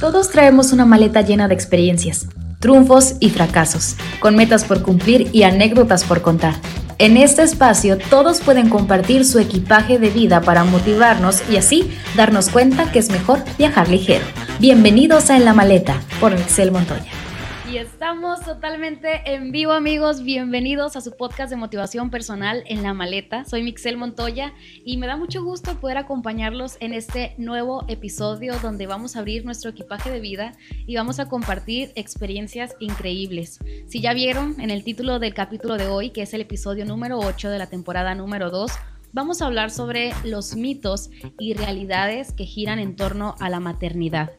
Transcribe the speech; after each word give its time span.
Todos 0.00 0.30
traemos 0.30 0.72
una 0.72 0.84
maleta 0.84 1.22
llena 1.22 1.48
de 1.48 1.54
experiencias, 1.54 2.28
triunfos 2.60 3.16
y 3.18 3.30
fracasos, 3.30 3.96
con 4.20 4.36
metas 4.36 4.64
por 4.64 4.82
cumplir 4.82 5.28
y 5.32 5.42
anécdotas 5.42 6.04
por 6.04 6.22
contar. 6.22 6.54
En 6.98 7.16
este 7.16 7.42
espacio 7.42 7.98
todos 7.98 8.40
pueden 8.40 8.68
compartir 8.68 9.24
su 9.24 9.40
equipaje 9.40 9.98
de 9.98 10.10
vida 10.10 10.40
para 10.40 10.62
motivarnos 10.62 11.42
y 11.50 11.56
así 11.56 11.90
darnos 12.16 12.48
cuenta 12.48 12.92
que 12.92 13.00
es 13.00 13.10
mejor 13.10 13.40
viajar 13.58 13.88
ligero. 13.88 14.24
Bienvenidos 14.60 15.30
a 15.30 15.36
En 15.36 15.44
la 15.44 15.52
Maleta 15.52 16.00
por 16.20 16.32
Excel 16.32 16.70
Montoya. 16.70 17.27
Y 17.70 17.76
estamos 17.76 18.40
totalmente 18.40 19.30
en 19.30 19.52
vivo, 19.52 19.72
amigos. 19.72 20.22
Bienvenidos 20.22 20.96
a 20.96 21.02
su 21.02 21.14
podcast 21.14 21.50
de 21.50 21.56
motivación 21.56 22.08
personal 22.08 22.64
en 22.66 22.82
la 22.82 22.94
maleta. 22.94 23.44
Soy 23.44 23.62
Mixel 23.62 23.98
Montoya 23.98 24.54
y 24.86 24.96
me 24.96 25.06
da 25.06 25.18
mucho 25.18 25.44
gusto 25.44 25.78
poder 25.78 25.98
acompañarlos 25.98 26.78
en 26.80 26.94
este 26.94 27.34
nuevo 27.36 27.84
episodio 27.88 28.58
donde 28.60 28.86
vamos 28.86 29.16
a 29.16 29.18
abrir 29.18 29.44
nuestro 29.44 29.70
equipaje 29.70 30.10
de 30.10 30.20
vida 30.20 30.52
y 30.86 30.96
vamos 30.96 31.20
a 31.20 31.28
compartir 31.28 31.92
experiencias 31.94 32.74
increíbles. 32.80 33.58
Si 33.86 34.00
ya 34.00 34.14
vieron 34.14 34.58
en 34.62 34.70
el 34.70 34.82
título 34.82 35.18
del 35.18 35.34
capítulo 35.34 35.76
de 35.76 35.88
hoy, 35.88 36.08
que 36.08 36.22
es 36.22 36.32
el 36.32 36.40
episodio 36.40 36.86
número 36.86 37.18
8 37.18 37.50
de 37.50 37.58
la 37.58 37.66
temporada 37.66 38.14
número 38.14 38.48
2, 38.50 38.72
vamos 39.12 39.42
a 39.42 39.46
hablar 39.46 39.70
sobre 39.70 40.14
los 40.24 40.56
mitos 40.56 41.10
y 41.38 41.52
realidades 41.52 42.32
que 42.32 42.46
giran 42.46 42.78
en 42.78 42.96
torno 42.96 43.34
a 43.40 43.50
la 43.50 43.60
maternidad 43.60 44.30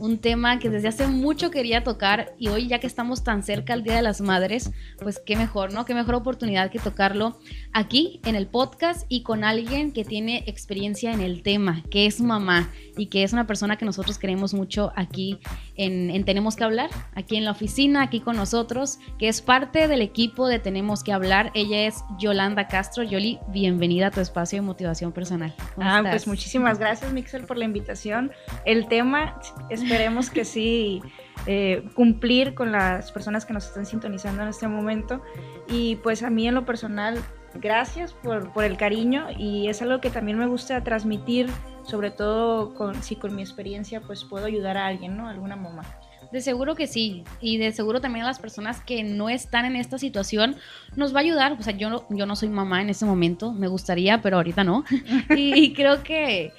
un 0.00 0.18
tema 0.18 0.58
que 0.58 0.70
desde 0.70 0.88
hace 0.88 1.06
mucho 1.06 1.50
quería 1.50 1.82
tocar 1.82 2.34
y 2.38 2.48
hoy 2.48 2.68
ya 2.68 2.78
que 2.78 2.86
estamos 2.86 3.24
tan 3.24 3.42
cerca 3.42 3.72
al 3.72 3.82
Día 3.82 3.96
de 3.96 4.02
las 4.02 4.20
Madres, 4.20 4.70
pues 5.00 5.20
qué 5.24 5.36
mejor, 5.36 5.72
¿no? 5.72 5.84
Qué 5.84 5.94
mejor 5.94 6.14
oportunidad 6.14 6.70
que 6.70 6.78
tocarlo 6.78 7.38
aquí 7.72 8.20
en 8.24 8.34
el 8.34 8.46
podcast 8.46 9.06
y 9.08 9.22
con 9.22 9.44
alguien 9.44 9.92
que 9.92 10.04
tiene 10.04 10.44
experiencia 10.46 11.12
en 11.12 11.20
el 11.20 11.42
tema, 11.42 11.82
que 11.90 12.06
es 12.06 12.20
mamá 12.20 12.70
y 12.96 13.06
que 13.06 13.22
es 13.22 13.32
una 13.32 13.46
persona 13.46 13.76
que 13.76 13.84
nosotros 13.84 14.18
queremos 14.18 14.54
mucho 14.54 14.92
aquí 14.94 15.38
en, 15.78 16.24
Tenemos 16.24 16.56
que 16.56 16.64
hablar, 16.64 16.90
aquí 17.14 17.36
en 17.36 17.44
la 17.44 17.52
oficina, 17.52 18.02
aquí 18.02 18.20
con 18.20 18.36
nosotros, 18.36 18.98
que 19.18 19.28
es 19.28 19.40
parte 19.40 19.88
del 19.88 20.02
equipo 20.02 20.46
de 20.48 20.58
Tenemos 20.58 21.02
que 21.02 21.12
hablar. 21.12 21.50
Ella 21.54 21.86
es 21.86 22.04
Yolanda 22.18 22.68
Castro. 22.68 23.04
Yoli, 23.04 23.38
bienvenida 23.48 24.08
a 24.08 24.10
tu 24.10 24.20
espacio 24.20 24.58
de 24.58 24.62
motivación 24.62 25.12
personal. 25.12 25.54
Ah, 25.80 26.02
pues 26.08 26.26
muchísimas 26.26 26.78
gracias, 26.78 27.12
Mixel, 27.12 27.44
por 27.44 27.56
la 27.56 27.64
invitación. 27.64 28.32
El 28.64 28.88
tema, 28.88 29.40
esperemos 29.70 30.30
que 30.30 30.44
sí. 30.44 31.00
Eh, 31.46 31.84
cumplir 31.94 32.54
con 32.54 32.72
las 32.72 33.12
personas 33.12 33.46
que 33.46 33.52
nos 33.52 33.66
están 33.66 33.86
sintonizando 33.86 34.42
en 34.42 34.48
este 34.48 34.66
momento. 34.66 35.22
Y 35.68 35.96
pues 35.96 36.22
a 36.22 36.30
mí 36.30 36.48
en 36.48 36.54
lo 36.54 36.66
personal, 36.66 37.22
gracias 37.54 38.12
por, 38.12 38.52
por 38.52 38.64
el 38.64 38.76
cariño 38.76 39.26
y 39.36 39.68
es 39.68 39.82
algo 39.82 40.00
que 40.00 40.10
también 40.10 40.38
me 40.38 40.46
gusta 40.46 40.82
transmitir 40.84 41.48
sobre 41.88 42.10
todo 42.10 42.74
con, 42.74 43.02
si 43.02 43.16
con 43.16 43.34
mi 43.34 43.42
experiencia 43.42 44.00
pues 44.00 44.24
puedo 44.24 44.46
ayudar 44.46 44.76
a 44.76 44.86
alguien, 44.86 45.16
¿no? 45.16 45.28
Alguna 45.28 45.56
mamá. 45.56 45.82
De 46.30 46.42
seguro 46.42 46.74
que 46.74 46.86
sí, 46.86 47.24
y 47.40 47.56
de 47.56 47.72
seguro 47.72 48.02
también 48.02 48.24
a 48.24 48.28
las 48.28 48.38
personas 48.38 48.82
que 48.82 49.02
no 49.02 49.30
están 49.30 49.64
en 49.64 49.76
esta 49.76 49.96
situación 49.96 50.56
nos 50.94 51.14
va 51.14 51.20
a 51.20 51.22
ayudar. 51.22 51.52
O 51.52 51.62
sea, 51.62 51.74
yo 51.74 51.88
no, 51.88 52.04
yo 52.10 52.26
no 52.26 52.36
soy 52.36 52.50
mamá 52.50 52.82
en 52.82 52.90
este 52.90 53.06
momento, 53.06 53.52
me 53.52 53.66
gustaría, 53.66 54.20
pero 54.20 54.36
ahorita 54.36 54.62
no. 54.62 54.84
y, 55.30 55.72
creo 55.72 56.02
que, 56.02 56.52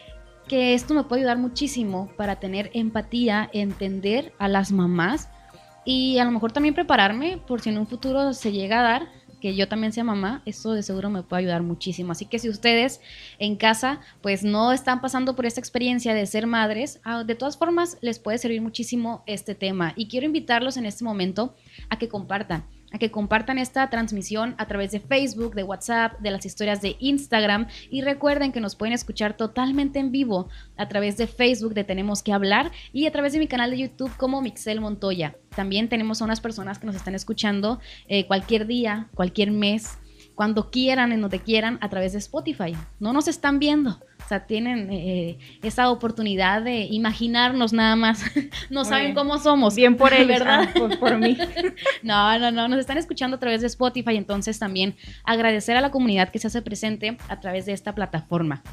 que 0.47 0.73
esto 0.73 0.95
me 0.95 1.03
puede 1.03 1.21
ayudar 1.21 1.37
muchísimo 1.37 2.11
para 2.17 2.37
tener 2.37 2.71
empatía, 2.73 3.47
entender 3.53 4.33
a 4.39 4.47
las 4.47 4.71
mamás 4.71 5.29
y 5.85 6.17
a 6.17 6.25
lo 6.25 6.31
mejor 6.31 6.51
también 6.51 6.73
prepararme 6.73 7.37
por 7.37 7.61
si 7.61 7.69
en 7.69 7.77
un 7.77 7.85
futuro 7.85 8.33
se 8.33 8.51
llega 8.51 8.79
a 8.79 8.83
dar 8.83 9.18
que 9.39 9.55
yo 9.55 9.67
también 9.67 9.93
sea 9.93 10.03
mamá, 10.03 10.41
eso 10.45 10.73
de 10.73 10.83
seguro 10.83 11.09
me 11.09 11.23
puede 11.23 11.41
ayudar 11.41 11.63
muchísimo. 11.63 12.11
Así 12.11 12.25
que 12.25 12.39
si 12.39 12.49
ustedes 12.49 13.01
en 13.37 13.55
casa 13.55 14.01
pues 14.21 14.43
no 14.43 14.71
están 14.71 15.01
pasando 15.01 15.35
por 15.35 15.45
esta 15.45 15.59
experiencia 15.59 16.13
de 16.13 16.25
ser 16.25 16.47
madres, 16.47 16.99
ah, 17.03 17.23
de 17.23 17.35
todas 17.35 17.57
formas 17.57 17.97
les 18.01 18.19
puede 18.19 18.37
servir 18.37 18.61
muchísimo 18.61 19.23
este 19.25 19.55
tema. 19.55 19.93
Y 19.95 20.07
quiero 20.07 20.25
invitarlos 20.25 20.77
en 20.77 20.85
este 20.85 21.03
momento 21.03 21.55
a 21.89 21.97
que 21.97 22.09
compartan 22.09 22.65
a 22.91 22.97
que 22.97 23.11
compartan 23.11 23.57
esta 23.57 23.89
transmisión 23.89 24.55
a 24.57 24.67
través 24.67 24.91
de 24.91 24.99
Facebook, 24.99 25.55
de 25.55 25.63
WhatsApp, 25.63 26.19
de 26.19 26.31
las 26.31 26.45
historias 26.45 26.81
de 26.81 26.95
Instagram 26.99 27.67
y 27.89 28.01
recuerden 28.01 28.51
que 28.51 28.61
nos 28.61 28.75
pueden 28.75 28.93
escuchar 28.93 29.37
totalmente 29.37 29.99
en 29.99 30.11
vivo 30.11 30.49
a 30.77 30.87
través 30.87 31.17
de 31.17 31.27
Facebook 31.27 31.73
de 31.73 31.83
Tenemos 31.83 32.23
que 32.23 32.33
hablar 32.33 32.71
y 32.93 33.05
a 33.05 33.11
través 33.11 33.33
de 33.33 33.39
mi 33.39 33.47
canal 33.47 33.71
de 33.71 33.77
YouTube 33.77 34.15
como 34.17 34.41
Mixel 34.41 34.81
Montoya. 34.81 35.35
También 35.55 35.89
tenemos 35.89 36.21
a 36.21 36.25
unas 36.25 36.41
personas 36.41 36.79
que 36.79 36.85
nos 36.85 36.95
están 36.95 37.15
escuchando 37.15 37.79
eh, 38.07 38.25
cualquier 38.25 38.67
día, 38.67 39.07
cualquier 39.15 39.51
mes, 39.51 39.97
cuando 40.39 40.71
quieran, 40.71 41.11
en 41.11 41.19
donde 41.19 41.39
quieran, 41.39 41.77
a 41.81 41.89
través 41.89 42.13
de 42.13 42.19
Spotify. 42.19 42.73
No 42.97 43.11
nos 43.11 43.27
están 43.27 43.59
viendo, 43.59 43.99
o 44.23 44.27
sea, 44.29 44.47
tienen 44.47 44.89
eh, 44.89 45.37
esa 45.63 45.91
oportunidad 45.91 46.61
de 46.61 46.87
imaginarnos 46.89 47.73
nada 47.73 47.97
más. 47.97 48.23
no 48.69 48.85
saben 48.85 49.13
cómo 49.13 49.37
somos. 49.39 49.75
Bien 49.75 49.97
por 49.97 50.13
ellos, 50.13 50.29
¿verdad? 50.29 50.69
Ah, 50.73 50.95
por, 50.97 51.17
mí. 51.17 51.37
no, 52.03 52.39
no, 52.39 52.51
no. 52.51 52.69
Nos 52.69 52.79
están 52.79 52.97
escuchando 52.97 53.35
a 53.35 53.39
través 53.41 53.59
de 53.59 53.67
Spotify. 53.67 54.15
Entonces 54.15 54.57
también 54.59 54.95
agradecer 55.25 55.75
a 55.75 55.81
la 55.81 55.91
comunidad 55.91 56.29
que 56.29 56.39
se 56.39 56.47
hace 56.47 56.61
presente 56.61 57.17
a 57.27 57.41
través 57.41 57.65
de 57.65 57.73
esta 57.73 57.93
plataforma. 57.93 58.63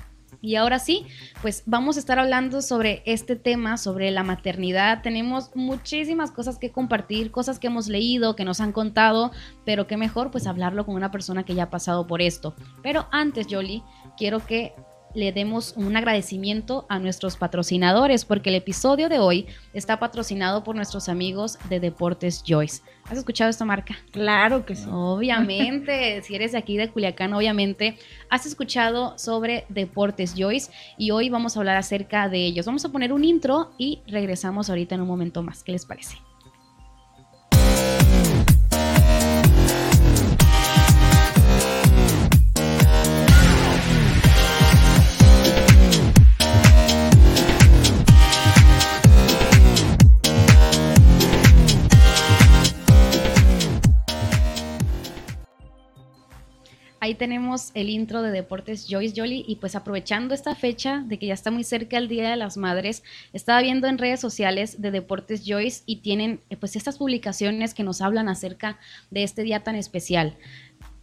Y 0.40 0.56
ahora 0.56 0.78
sí, 0.78 1.06
pues 1.42 1.62
vamos 1.66 1.96
a 1.96 2.00
estar 2.00 2.18
hablando 2.18 2.62
sobre 2.62 3.02
este 3.06 3.36
tema, 3.36 3.76
sobre 3.76 4.10
la 4.10 4.22
maternidad. 4.22 5.02
Tenemos 5.02 5.50
muchísimas 5.54 6.30
cosas 6.30 6.58
que 6.58 6.70
compartir, 6.70 7.30
cosas 7.30 7.58
que 7.58 7.66
hemos 7.66 7.88
leído, 7.88 8.36
que 8.36 8.44
nos 8.44 8.60
han 8.60 8.72
contado, 8.72 9.32
pero 9.64 9.86
qué 9.86 9.96
mejor 9.96 10.30
pues 10.30 10.46
hablarlo 10.46 10.86
con 10.86 10.94
una 10.94 11.10
persona 11.10 11.44
que 11.44 11.54
ya 11.54 11.64
ha 11.64 11.70
pasado 11.70 12.06
por 12.06 12.22
esto. 12.22 12.54
Pero 12.82 13.08
antes, 13.10 13.46
Jolie, 13.50 13.82
quiero 14.16 14.44
que 14.44 14.74
le 15.16 15.32
demos 15.32 15.72
un 15.76 15.96
agradecimiento 15.96 16.84
a 16.90 16.98
nuestros 16.98 17.38
patrocinadores, 17.38 18.26
porque 18.26 18.50
el 18.50 18.56
episodio 18.56 19.08
de 19.08 19.18
hoy 19.18 19.46
está 19.72 19.98
patrocinado 19.98 20.62
por 20.62 20.76
nuestros 20.76 21.08
amigos 21.08 21.58
de 21.70 21.80
Deportes 21.80 22.44
Joyce. 22.46 22.82
¿Has 23.06 23.16
escuchado 23.16 23.48
esta 23.48 23.64
marca? 23.64 23.96
Claro 24.10 24.66
que 24.66 24.76
sí. 24.76 24.86
Obviamente, 24.90 26.20
si 26.22 26.34
eres 26.34 26.52
de 26.52 26.58
aquí 26.58 26.76
de 26.76 26.90
Culiacán, 26.90 27.32
obviamente 27.32 27.96
has 28.28 28.44
escuchado 28.44 29.18
sobre 29.18 29.64
Deportes 29.70 30.34
Joyce 30.36 30.70
y 30.98 31.12
hoy 31.12 31.30
vamos 31.30 31.56
a 31.56 31.60
hablar 31.60 31.78
acerca 31.78 32.28
de 32.28 32.44
ellos. 32.44 32.66
Vamos 32.66 32.84
a 32.84 32.92
poner 32.92 33.14
un 33.14 33.24
intro 33.24 33.72
y 33.78 34.02
regresamos 34.06 34.68
ahorita 34.68 34.96
en 34.96 35.00
un 35.00 35.08
momento 35.08 35.42
más. 35.42 35.62
¿Qué 35.64 35.72
les 35.72 35.86
parece? 35.86 36.18
Ahí 57.06 57.14
tenemos 57.14 57.70
el 57.74 57.88
intro 57.88 58.20
de 58.20 58.30
Deportes 58.30 58.86
Joyce 58.88 59.14
Jolly 59.16 59.44
y 59.46 59.56
pues 59.56 59.76
aprovechando 59.76 60.34
esta 60.34 60.54
fecha 60.54 61.04
de 61.06 61.18
que 61.18 61.26
ya 61.26 61.34
está 61.34 61.50
muy 61.50 61.62
cerca 61.62 61.98
el 61.98 62.08
Día 62.08 62.28
de 62.28 62.36
las 62.36 62.56
Madres, 62.56 63.04
estaba 63.32 63.62
viendo 63.62 63.86
en 63.86 63.98
redes 63.98 64.20
sociales 64.20 64.82
de 64.82 64.90
Deportes 64.90 65.42
Joyce 65.46 65.82
y 65.86 65.96
tienen 65.96 66.40
eh, 66.50 66.56
pues 66.56 66.74
estas 66.74 66.98
publicaciones 66.98 67.74
que 67.74 67.84
nos 67.84 68.00
hablan 68.00 68.28
acerca 68.28 68.78
de 69.10 69.22
este 69.22 69.42
día 69.42 69.62
tan 69.62 69.76
especial. 69.76 70.36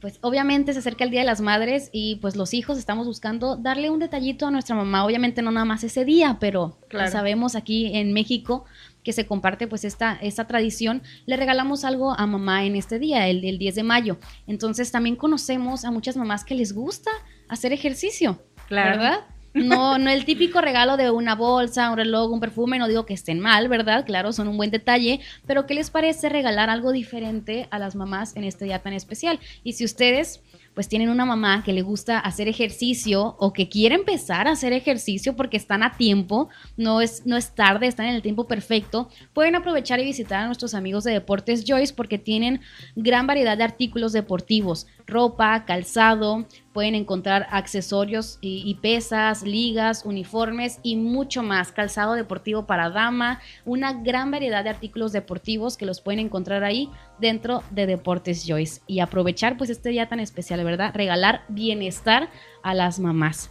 Pues 0.02 0.20
obviamente 0.22 0.74
se 0.74 0.80
acerca 0.80 1.06
el 1.06 1.12
Día 1.12 1.22
de 1.22 1.26
las 1.26 1.40
Madres 1.40 1.90
y 1.94 2.18
pues 2.18 2.36
los 2.36 2.54
hijos 2.54 2.78
estamos 2.78 3.08
buscando 3.08 3.56
darle 3.56 3.90
un 3.90 4.00
detallito 4.00 4.46
a 4.46 4.52
nuestra 4.52 4.76
mamá, 4.76 5.06
obviamente 5.06 5.42
no 5.42 5.52
nada 5.52 5.66
más 5.66 5.86
ese 5.86 6.04
día, 6.04 6.38
pero 6.42 6.78
sabemos 7.10 7.56
aquí 7.56 7.96
en 7.96 8.12
México 8.12 8.66
que 9.04 9.14
se 9.14 9.26
comparte 9.26 9.68
pues 9.68 9.86
esta, 9.86 10.18
esta 10.22 10.48
tradición, 10.48 11.04
le 11.26 11.38
regalamos 11.38 11.84
algo 11.86 12.14
a 12.18 12.26
mamá 12.26 12.66
en 12.66 12.76
este 12.76 13.00
día, 13.00 13.28
el, 13.28 13.44
el 13.44 13.58
10 13.58 13.76
de 13.76 13.84
mayo. 13.84 14.18
Entonces 14.48 14.92
también 14.92 15.16
conocemos 15.16 15.86
a 15.86 15.92
muchas 15.92 16.18
mamás 16.18 16.46
que 16.46 16.56
les 16.56 16.74
gusta 16.74 17.12
hacer 17.48 17.74
ejercicio, 17.74 18.42
claro. 18.68 18.92
¿verdad? 18.92 19.20
No, 19.54 20.00
no 20.00 20.10
el 20.10 20.26
típico 20.26 20.62
regalo 20.62 20.98
de 20.98 21.12
una 21.12 21.36
bolsa, 21.36 21.92
un 21.92 21.98
reloj, 21.98 22.32
un 22.32 22.40
perfume, 22.40 22.80
no 22.80 22.88
digo 22.88 23.06
que 23.06 23.14
estén 23.14 23.40
mal, 23.40 23.68
¿verdad? 23.68 24.06
Claro, 24.06 24.34
son 24.34 24.48
un 24.48 24.58
buen 24.58 24.72
detalle, 24.72 25.20
pero 25.46 25.68
¿qué 25.68 25.76
les 25.76 25.92
parece 25.92 26.30
regalar 26.30 26.70
algo 26.70 26.92
diferente 26.92 27.68
a 27.70 27.78
las 27.78 27.96
mamás 27.96 28.36
en 28.36 28.46
este 28.46 28.66
día 28.66 28.80
tan 28.80 28.94
especial? 28.94 29.40
Y 29.64 29.74
si 29.74 29.86
ustedes 29.86 30.42
pues 30.74 30.88
tienen 30.88 31.10
una 31.10 31.26
mamá 31.26 31.64
que 31.64 31.74
le 31.74 31.82
gusta 31.82 32.20
hacer 32.20 32.48
ejercicio 32.48 33.36
o 33.40 33.54
que 33.54 33.70
quiere 33.70 33.96
empezar 33.96 34.48
a 34.48 34.52
hacer 34.52 34.74
ejercicio 34.74 35.36
porque 35.36 35.58
están 35.58 35.84
a 35.84 35.98
tiempo, 35.98 36.50
no 36.78 37.02
es, 37.02 37.26
no 37.26 37.38
es 37.38 37.54
tarde, 37.54 37.88
están 37.88 38.08
en 38.08 38.16
el 38.16 38.22
tiempo 38.22 38.48
perfecto, 38.48 39.10
pueden 39.34 39.56
aprovechar 39.56 40.00
y 40.00 40.06
visitar 40.06 40.44
a 40.44 40.46
nuestros 40.48 40.74
amigos 40.74 41.04
de 41.04 41.12
Deportes 41.12 41.64
Joyce 41.68 41.94
porque 41.94 42.18
tienen 42.18 42.62
gran 42.96 43.28
variedad 43.28 43.58
de 43.58 43.64
artículos 43.64 44.14
deportivos, 44.14 44.88
ropa, 45.06 45.66
calzado, 45.66 46.46
pueden 46.74 46.96
encontrar 46.96 47.48
accesorios 47.52 48.40
y, 48.42 48.74
pesas, 48.82 49.44
ligas, 49.44 50.04
uniformes 50.06 50.80
y 50.82 50.96
mucho 50.96 51.44
más. 51.44 51.72
Calzado 51.72 52.14
deportivo 52.14 52.66
para 52.66 52.90
dama, 52.90 53.40
una 53.64 53.94
gran 53.94 54.32
variedad 54.32 54.64
de 54.64 54.72
artículos 54.72 55.12
deportivos 55.12 55.78
que 55.78 55.86
los 55.86 56.02
pueden 56.02 56.20
encontrar 56.20 56.64
ahí 56.64 56.90
dentro 57.24 57.64
de 57.72 57.88
Deportes 57.88 58.46
Joyce. 58.48 58.82
Y 58.86 59.00
aprovechar 59.00 59.58
pues 59.58 59.72
este 59.72 59.90
día 59.90 60.08
tan 60.08 60.20
especial, 60.20 60.64
¿verdad? 60.64 60.94
Regalar 60.94 61.44
bienestar 61.48 62.30
a 62.62 62.76
las 62.76 63.00
mamás. 63.00 63.50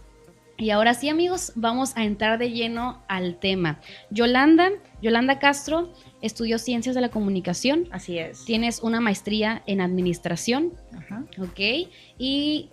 Y 0.56 0.70
ahora 0.70 0.94
sí, 0.94 1.08
amigos, 1.08 1.52
vamos 1.56 1.96
a 1.96 2.04
entrar 2.04 2.38
de 2.38 2.52
lleno 2.52 3.02
al 3.08 3.40
tema. 3.40 3.80
Yolanda, 4.10 4.70
Yolanda 5.00 5.40
Castro 5.40 5.92
estudió 6.20 6.58
Ciencias 6.58 6.94
de 6.94 7.00
la 7.00 7.08
Comunicación. 7.08 7.88
Así 7.90 8.18
es. 8.18 8.44
Tienes 8.44 8.80
una 8.80 9.00
maestría 9.00 9.62
en 9.66 9.80
Administración. 9.80 10.74
Ajá. 10.96 11.24
¿Ok? 11.38 11.88
¿Y 12.16 12.70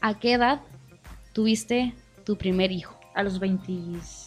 a 0.00 0.20
qué 0.20 0.34
edad 0.34 0.60
tuviste 1.32 1.94
tu 2.24 2.36
primer 2.36 2.70
hijo? 2.70 3.00
A 3.14 3.24
los 3.24 3.40
26 3.40 4.23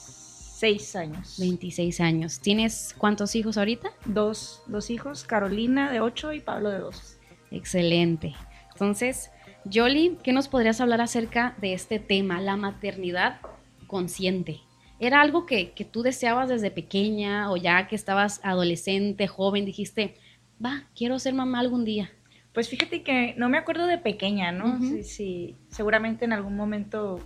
años. 0.95 1.37
26 1.39 2.01
años. 2.01 2.39
¿Tienes 2.39 2.95
cuántos 2.97 3.35
hijos 3.35 3.57
ahorita? 3.57 3.91
Dos, 4.05 4.63
dos 4.67 4.89
hijos, 4.89 5.23
Carolina 5.23 5.91
de 5.91 5.99
8 5.99 6.33
y 6.33 6.39
Pablo 6.39 6.69
de 6.69 6.79
2. 6.79 7.17
Excelente. 7.51 8.35
Entonces, 8.71 9.29
Yoli, 9.65 10.17
¿qué 10.23 10.33
nos 10.33 10.47
podrías 10.47 10.81
hablar 10.81 11.01
acerca 11.01 11.55
de 11.61 11.73
este 11.73 11.99
tema, 11.99 12.41
la 12.41 12.57
maternidad 12.57 13.39
consciente? 13.85 14.61
¿Era 14.99 15.21
algo 15.21 15.45
que, 15.45 15.73
que 15.73 15.85
tú 15.85 16.01
deseabas 16.01 16.49
desde 16.49 16.71
pequeña 16.71 17.51
o 17.51 17.57
ya 17.57 17.87
que 17.87 17.95
estabas 17.95 18.39
adolescente, 18.43 19.27
joven, 19.27 19.65
dijiste, 19.65 20.15
va, 20.63 20.87
quiero 20.95 21.19
ser 21.19 21.35
mamá 21.35 21.59
algún 21.59 21.85
día? 21.85 22.09
Pues 22.53 22.67
fíjate 22.67 23.03
que 23.03 23.35
no 23.37 23.49
me 23.49 23.59
acuerdo 23.59 23.85
de 23.85 23.99
pequeña, 23.99 24.51
¿no? 24.51 24.79
Sí, 24.81 25.03
sí, 25.03 25.55
seguramente 25.69 26.25
en 26.25 26.33
algún 26.33 26.55
momento, 26.55 27.19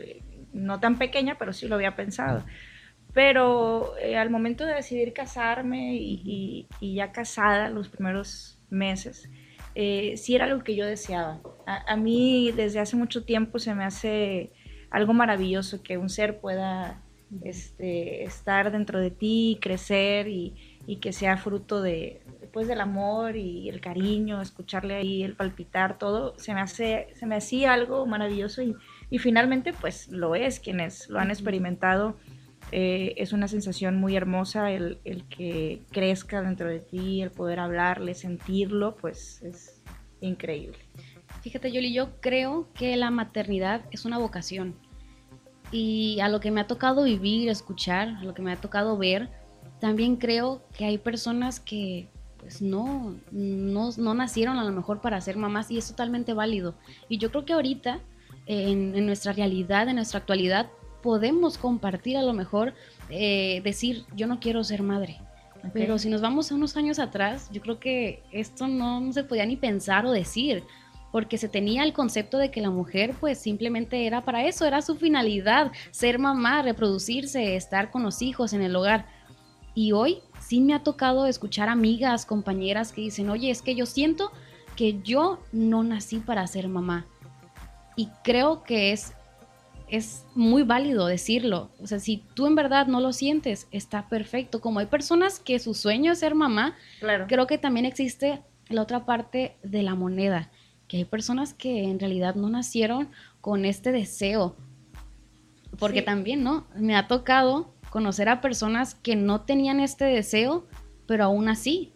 eh, 0.00 0.22
no 0.54 0.80
tan 0.80 0.96
pequeña, 0.96 1.36
pero 1.38 1.52
sí 1.52 1.68
lo 1.68 1.74
había 1.74 1.94
pensado. 1.94 2.44
Pero 3.12 3.96
eh, 3.98 4.16
al 4.16 4.30
momento 4.30 4.64
de 4.66 4.74
decidir 4.74 5.12
casarme 5.12 5.94
y, 5.96 6.22
y- 6.24 6.68
y 6.80 6.94
ya 6.96 7.12
casada, 7.12 7.70
los 7.70 7.88
primeros 7.88 8.60
meses, 8.70 9.28
eh, 9.74 10.16
sí 10.16 10.34
era 10.34 10.44
algo 10.44 10.62
que 10.64 10.76
yo 10.76 10.86
deseaba. 10.86 11.40
A, 11.66 11.92
a 11.92 11.96
mí 11.96 12.52
desde 12.52 12.80
hace 12.80 12.96
mucho 12.96 13.24
tiempo 13.24 13.58
se 13.58 13.74
me 13.74 13.84
hace 13.84 14.52
algo 14.90 15.12
maravilloso 15.14 15.82
que 15.82 15.98
un 15.98 16.08
ser 16.08 16.40
pueda 16.40 17.02
este, 17.42 18.24
estar 18.24 18.72
dentro 18.72 19.00
de 19.00 19.10
ti, 19.10 19.58
crecer 19.60 20.28
y, 20.28 20.56
y 20.86 20.96
que 21.00 21.12
sea 21.12 21.36
fruto 21.36 21.82
de, 21.82 22.22
pues, 22.52 22.68
del 22.68 22.80
amor 22.80 23.36
y 23.36 23.68
el 23.68 23.80
cariño, 23.80 24.40
escucharle 24.40 24.94
ahí 24.94 25.22
el 25.22 25.36
palpitar, 25.36 25.98
todo, 25.98 26.38
se 26.38 26.54
me, 26.54 26.60
hace, 26.60 27.08
se 27.14 27.26
me 27.26 27.36
hacía 27.36 27.72
algo 27.74 28.06
maravilloso 28.06 28.62
y, 28.62 28.74
y 29.10 29.18
finalmente 29.18 29.72
pues 29.72 30.08
lo 30.08 30.34
es, 30.34 30.58
quienes 30.60 31.08
lo 31.08 31.18
han 31.20 31.30
experimentado. 31.30 32.16
Eh, 32.72 33.14
es 33.16 33.32
una 33.32 33.48
sensación 33.48 33.96
muy 33.96 34.16
hermosa 34.16 34.70
el, 34.72 34.98
el 35.04 35.24
que 35.24 35.82
crezca 35.90 36.42
dentro 36.42 36.68
de 36.68 36.80
ti, 36.80 37.22
el 37.22 37.30
poder 37.30 37.60
hablarle, 37.60 38.14
sentirlo, 38.14 38.96
pues 38.96 39.42
es 39.42 39.82
increíble. 40.20 40.78
Fíjate, 41.42 41.72
Yoli, 41.72 41.92
yo 41.92 42.20
creo 42.20 42.68
que 42.74 42.96
la 42.96 43.10
maternidad 43.10 43.82
es 43.90 44.04
una 44.04 44.18
vocación. 44.18 44.74
Y 45.70 46.18
a 46.20 46.28
lo 46.28 46.40
que 46.40 46.50
me 46.50 46.60
ha 46.60 46.66
tocado 46.66 47.04
vivir, 47.04 47.48
escuchar, 47.48 48.08
a 48.08 48.24
lo 48.24 48.34
que 48.34 48.42
me 48.42 48.52
ha 48.52 48.56
tocado 48.56 48.96
ver, 48.96 49.28
también 49.80 50.16
creo 50.16 50.62
que 50.76 50.84
hay 50.84 50.98
personas 50.98 51.60
que 51.60 52.08
pues 52.38 52.62
no, 52.62 53.16
no, 53.30 53.90
no 53.96 54.14
nacieron 54.14 54.58
a 54.58 54.64
lo 54.64 54.72
mejor 54.72 55.00
para 55.00 55.20
ser 55.20 55.36
mamás 55.36 55.70
y 55.70 55.78
es 55.78 55.88
totalmente 55.88 56.32
válido. 56.34 56.74
Y 57.08 57.18
yo 57.18 57.30
creo 57.30 57.44
que 57.44 57.52
ahorita, 57.52 58.00
en, 58.46 58.94
en 58.94 59.06
nuestra 59.06 59.32
realidad, 59.32 59.88
en 59.88 59.96
nuestra 59.96 60.20
actualidad, 60.20 60.70
podemos 61.02 61.58
compartir 61.58 62.16
a 62.16 62.22
lo 62.22 62.32
mejor, 62.32 62.74
eh, 63.10 63.60
decir, 63.64 64.04
yo 64.14 64.26
no 64.26 64.40
quiero 64.40 64.64
ser 64.64 64.82
madre. 64.82 65.20
¿ok? 65.56 65.70
Pero 65.72 65.98
si 65.98 66.08
nos 66.08 66.20
vamos 66.20 66.50
a 66.50 66.54
unos 66.54 66.76
años 66.76 66.98
atrás, 66.98 67.48
yo 67.52 67.60
creo 67.60 67.78
que 67.78 68.22
esto 68.32 68.68
no 68.68 69.12
se 69.12 69.24
podía 69.24 69.46
ni 69.46 69.56
pensar 69.56 70.06
o 70.06 70.12
decir, 70.12 70.64
porque 71.12 71.38
se 71.38 71.48
tenía 71.48 71.84
el 71.84 71.92
concepto 71.92 72.38
de 72.38 72.50
que 72.50 72.60
la 72.60 72.70
mujer 72.70 73.14
pues 73.18 73.38
simplemente 73.38 74.06
era 74.06 74.24
para 74.24 74.44
eso, 74.46 74.66
era 74.66 74.82
su 74.82 74.96
finalidad, 74.96 75.72
ser 75.90 76.18
mamá, 76.18 76.62
reproducirse, 76.62 77.56
estar 77.56 77.90
con 77.90 78.02
los 78.02 78.20
hijos 78.22 78.52
en 78.52 78.62
el 78.62 78.76
hogar. 78.76 79.06
Y 79.74 79.92
hoy 79.92 80.18
sí 80.40 80.60
me 80.60 80.74
ha 80.74 80.82
tocado 80.82 81.26
escuchar 81.26 81.68
amigas, 81.68 82.26
compañeras 82.26 82.92
que 82.92 83.00
dicen, 83.00 83.30
oye, 83.30 83.50
es 83.50 83.62
que 83.62 83.74
yo 83.74 83.86
siento 83.86 84.32
que 84.76 85.00
yo 85.02 85.40
no 85.52 85.82
nací 85.82 86.18
para 86.18 86.46
ser 86.46 86.68
mamá. 86.68 87.06
Y 87.96 88.08
creo 88.22 88.62
que 88.62 88.92
es, 88.92 89.14
es 89.90 90.26
muy 90.34 90.62
válido 90.62 91.06
decirlo. 91.06 91.70
O 91.80 91.86
sea, 91.86 91.98
si 91.98 92.22
tú 92.34 92.46
en 92.46 92.54
verdad 92.54 92.86
no 92.86 93.00
lo 93.00 93.12
sientes, 93.12 93.68
está 93.70 94.08
perfecto. 94.08 94.60
Como 94.60 94.78
hay 94.80 94.86
personas 94.86 95.40
que 95.40 95.58
su 95.58 95.74
sueño 95.74 96.12
es 96.12 96.18
ser 96.20 96.34
mamá, 96.34 96.76
Claro. 97.00 97.26
creo 97.28 97.46
que 97.46 97.58
también 97.58 97.86
existe 97.86 98.42
la 98.68 98.82
otra 98.82 99.06
parte 99.06 99.56
de 99.62 99.82
la 99.82 99.94
moneda, 99.94 100.50
que 100.88 100.98
hay 100.98 101.04
personas 101.04 101.54
que 101.54 101.84
en 101.84 101.98
realidad 101.98 102.34
no 102.34 102.48
nacieron 102.50 103.08
con 103.40 103.64
este 103.64 103.92
deseo. 103.92 104.56
Porque 105.78 106.00
Sí. 106.00 106.04
también, 106.04 106.42
¿no? 106.42 106.66
Me 106.76 106.96
ha 106.96 107.06
tocado 107.08 107.74
conocer 107.90 108.28
a 108.28 108.40
personas 108.40 108.94
que 108.94 109.16
no 109.16 109.42
tenían 109.42 109.80
este 109.80 110.04
deseo, 110.04 110.66
pero 111.06 111.24
aún 111.24 111.48
así 111.48 111.92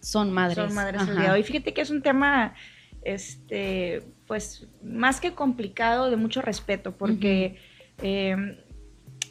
son 0.00 0.32
madres. 0.32 0.56
Son 0.66 0.74
madres 0.74 1.02
el 1.02 1.10
Ajá. 1.10 1.20
día 1.20 1.28
de 1.30 1.34
hoy. 1.36 1.42
Fíjate 1.42 1.74
que 1.74 1.80
es 1.80 1.90
un 1.90 2.02
tema, 2.02 2.54
este, 3.02 4.02
pues, 4.32 4.66
más 4.82 5.20
que 5.20 5.32
complicado, 5.34 6.08
de 6.08 6.16
mucho 6.16 6.40
respeto, 6.40 6.92
porque 6.96 7.58
eh, 7.98 8.34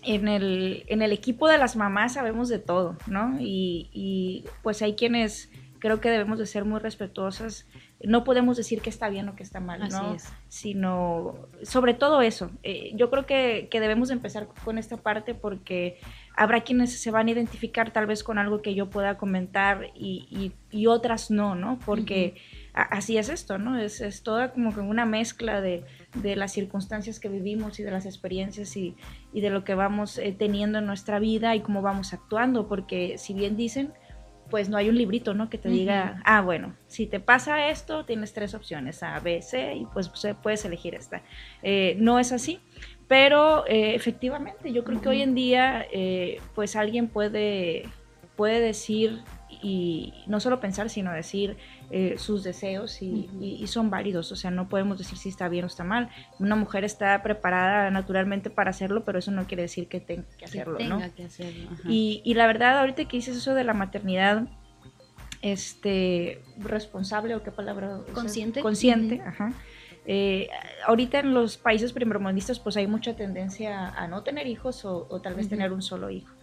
en, 0.03 0.27
el, 0.27 0.83
en 0.86 1.01
el 1.01 1.12
equipo 1.12 1.48
de 1.48 1.57
las 1.57 1.75
mamás 1.75 2.13
sabemos 2.13 2.50
de 2.50 2.59
todo, 2.59 2.98
¿no? 3.07 3.36
Y, 3.39 3.89
y, 3.94 4.45
pues 4.62 4.80
hay 4.83 4.94
quienes 4.94 5.50
creo 5.80 6.00
que 6.00 6.12
debemos 6.12 6.38
de 6.38 6.45
ser 6.45 6.65
muy 6.65 6.80
respetuosas. 6.80 7.68
No 8.03 8.24
podemos 8.24 8.57
decir 8.57 8.80
que 8.81 8.92
está 8.92 9.09
bien 9.09 9.27
o 9.30 9.36
que 9.36 9.42
está 9.42 9.59
mal, 9.59 9.81
Así 9.81 9.95
¿no? 9.95 10.13
es. 10.13 10.31
Sino, 10.50 11.47
sobre 11.63 11.95
todo 11.95 12.21
eso. 12.21 12.51
Eh, 12.62 12.92
yo 12.94 13.09
creo 13.09 13.25
que, 13.25 13.69
que 13.71 13.80
debemos 13.80 14.12
empezar 14.12 14.50
con 14.63 14.77
esta 14.77 14.97
parte 14.97 15.33
porque 15.33 15.97
habrá 16.38 16.62
quienes 16.62 17.01
se 17.01 17.09
van 17.09 17.27
a 17.27 17.31
identificar 17.31 17.92
tal 17.92 18.06
vez 18.06 18.24
con 18.24 18.38
algo 18.38 18.62
que 18.62 18.75
yo 18.75 18.92
pueda 18.92 19.18
comentar 19.18 19.88
y, 19.95 20.27
y- 20.30 20.51
y 20.77 20.86
otras 20.86 21.31
no, 21.31 21.56
¿no? 21.56 21.80
Porque 21.83 22.36
así 22.73 23.18
es 23.18 23.29
esto, 23.29 23.57
¿no? 23.57 23.77
Es, 23.77 24.01
es 24.01 24.23
toda 24.23 24.51
como 24.51 24.73
que 24.73 24.79
una 24.79 25.06
mezcla 25.06 25.62
de, 25.62 25.83
de 26.15 26.35
las 26.35 26.53
circunstancias 26.53 27.19
que 27.19 27.29
vivimos 27.29 27.79
y 27.79 27.83
de 27.83 27.91
las 27.91 28.06
experiencias 28.06 28.75
y, 28.77 28.95
y 29.33 29.41
de 29.41 29.50
lo 29.50 29.63
que 29.63 29.75
vamos 29.75 30.18
eh, 30.18 30.35
teniendo 30.38 30.79
en 30.79 30.85
nuestra 30.85 31.19
vida 31.19 31.56
y 31.56 31.62
cómo 31.62 31.81
vamos 31.81 32.13
actuando, 32.13 32.68
porque 32.68 33.18
si 33.18 33.33
bien 33.33 33.57
dicen, 33.57 33.94
pues 34.51 34.69
no 34.69 34.77
hay 34.77 34.89
un 34.89 34.97
librito, 34.97 35.33
¿no? 35.33 35.50
Que 35.50 35.57
te 35.57 35.69
diga, 35.69 36.21
ah, 36.25 36.41
bueno, 36.41 36.75
si 36.88 37.07
te 37.07 37.19
pasa 37.19 37.69
esto, 37.69 38.06
tienes 38.06 38.33
tres 38.33 38.53
opciones, 38.53 39.01
A, 39.01 39.18
B, 39.19 39.41
C, 39.41 39.75
y 39.75 39.85
pues, 39.85 40.09
pues, 40.09 40.35
puedes 40.44 40.63
elegir 40.65 40.94
esta. 40.94 41.23
Eh, 41.63 41.95
no 41.97 42.19
es 42.19 42.33
así, 42.33 42.59
pero 43.07 43.65
eh, 43.65 43.95
efectivamente, 43.95 44.71
yo 44.73 44.83
creo 44.83 45.01
que 45.01 45.09
hoy 45.09 45.21
en 45.21 45.33
día, 45.33 45.85
eh, 45.91 46.41
pues 46.53 46.75
alguien 46.75 47.07
puede, 47.07 47.83
puede 48.35 48.59
decir 48.59 49.21
y 49.61 50.13
no 50.27 50.39
solo 50.39 50.59
pensar, 50.59 50.89
sino 50.89 51.11
decir 51.13 51.57
eh, 51.91 52.15
sus 52.18 52.44
deseos 52.44 53.01
y, 53.01 53.27
Ujú. 53.30 53.44
y- 53.44 53.56
y 53.63 53.68
son 53.68 53.89
válidos, 53.89 54.31
o 54.31 54.35
sea, 54.35 54.49
no 54.51 54.68
podemos 54.69 54.97
decir 54.97 55.18
si 55.18 55.30
está 55.30 55.49
bien 55.49 55.63
o 55.65 55.68
está 55.68 55.83
mal. 55.83 56.09
Una 56.39 56.56
mujer 56.56 56.83
está 56.83 57.21
preparada 57.21 57.89
naturalmente 57.91 58.49
para 58.49 58.69
hacerlo, 58.71 59.03
pero 59.03 59.19
eso 59.19 59.31
no 59.31 59.45
quiere 59.45 59.63
decir 59.63 59.87
que 59.87 59.99
tenga 59.99 60.23
que 60.31 60.37
Que 60.37 60.45
hacerlo, 60.45 60.77
tenga 60.77 61.07
¿no? 61.07 61.15
que 61.15 61.25
hacerlo. 61.25 61.69
ajá. 61.71 61.81
Y, 61.89 62.21
y 62.23 62.33
la 62.33 62.47
verdad, 62.47 62.80
ahorita 62.80 63.06
que 63.06 63.18
dices 63.18 63.37
eso 63.37 63.53
de 63.53 63.63
la 63.63 63.73
maternidad, 63.73 64.47
este, 65.41 66.41
responsable 66.57 67.35
o 67.35 67.44
qué 67.44 67.51
palabra? 67.51 67.99
Consciente. 68.13 68.61
Consciente, 68.61 69.21
ajá. 69.21 69.53
Eh, 70.06 70.49
ahorita 70.87 71.19
en 71.19 71.33
los 71.33 71.57
países 71.57 71.94
primermundistas 71.94 72.59
pues 72.59 72.75
hay 72.75 72.87
mucha 72.87 73.15
tendencia 73.15 73.89
a 73.89 74.07
no 74.07 74.23
tener 74.23 74.47
hijos 74.47 74.83
o, 74.83 75.06
o 75.09 75.21
tal 75.21 75.35
vez 75.35 75.47
tener 75.47 75.71
un 75.71 75.81
solo 75.83 76.09
hijo. 76.09 76.33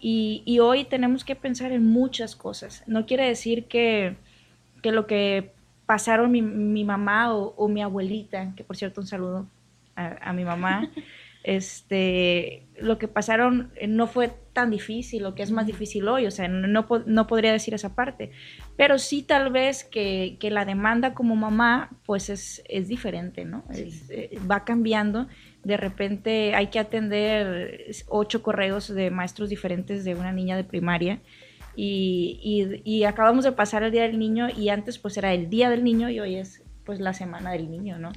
Y, 0.00 0.42
y 0.44 0.58
hoy 0.58 0.84
tenemos 0.84 1.24
que 1.24 1.34
pensar 1.36 1.72
en 1.72 1.86
muchas 1.86 2.36
cosas. 2.36 2.82
No 2.86 3.06
quiere 3.06 3.26
decir 3.26 3.64
que, 3.66 4.16
que 4.82 4.92
lo 4.92 5.06
que 5.06 5.52
pasaron 5.86 6.30
mi, 6.30 6.42
mi 6.42 6.84
mamá 6.84 7.34
o, 7.34 7.54
o 7.56 7.68
mi 7.68 7.82
abuelita, 7.82 8.52
que 8.56 8.64
por 8.64 8.76
cierto 8.76 9.00
un 9.00 9.06
saludo 9.06 9.46
a, 9.96 10.30
a 10.30 10.32
mi 10.32 10.44
mamá, 10.44 10.90
este, 11.44 12.66
lo 12.80 12.98
que 12.98 13.06
pasaron 13.08 13.70
eh, 13.76 13.86
no 13.86 14.06
fue 14.06 14.32
tan 14.52 14.70
difícil, 14.70 15.22
lo 15.22 15.34
que 15.34 15.42
es 15.42 15.50
más 15.50 15.66
difícil 15.66 16.06
hoy, 16.08 16.26
o 16.26 16.30
sea, 16.30 16.48
no, 16.48 16.66
no, 16.68 16.86
po- 16.86 17.02
no 17.06 17.26
podría 17.26 17.52
decir 17.52 17.74
esa 17.74 17.94
parte, 17.94 18.30
pero 18.76 18.98
sí 18.98 19.22
tal 19.22 19.50
vez 19.52 19.84
que, 19.84 20.36
que 20.40 20.50
la 20.50 20.64
demanda 20.64 21.12
como 21.14 21.36
mamá 21.36 21.90
pues 22.06 22.30
es, 22.30 22.62
es 22.68 22.88
diferente, 22.88 23.44
¿no? 23.44 23.64
Sí. 23.72 23.82
Es, 23.82 24.10
eh, 24.10 24.38
va 24.50 24.64
cambiando, 24.64 25.28
de 25.64 25.76
repente 25.76 26.54
hay 26.54 26.68
que 26.68 26.78
atender 26.78 27.86
ocho 28.08 28.42
correos 28.42 28.88
de 28.94 29.10
maestros 29.10 29.48
diferentes 29.48 30.04
de 30.04 30.14
una 30.14 30.32
niña 30.32 30.56
de 30.56 30.64
primaria. 30.64 31.20
Y, 31.76 32.38
y- 32.42 32.82
y 32.98 33.04
acabamos 33.04 33.44
de 33.44 33.50
pasar 33.52 33.82
el 33.82 33.90
Día 33.90 34.02
del 34.02 34.18
Niño 34.18 34.48
y 34.48 34.68
antes 34.68 34.98
pues 34.98 35.16
era 35.16 35.32
el 35.34 35.50
Día 35.50 35.70
del 35.70 35.82
Niño 35.82 36.08
y 36.08 36.20
hoy 36.20 36.36
es 36.36 36.62
pues 36.84 37.00
la 37.00 37.14
Semana 37.14 37.50
del 37.52 37.70
Niño, 37.70 37.98
¿no? 37.98 38.12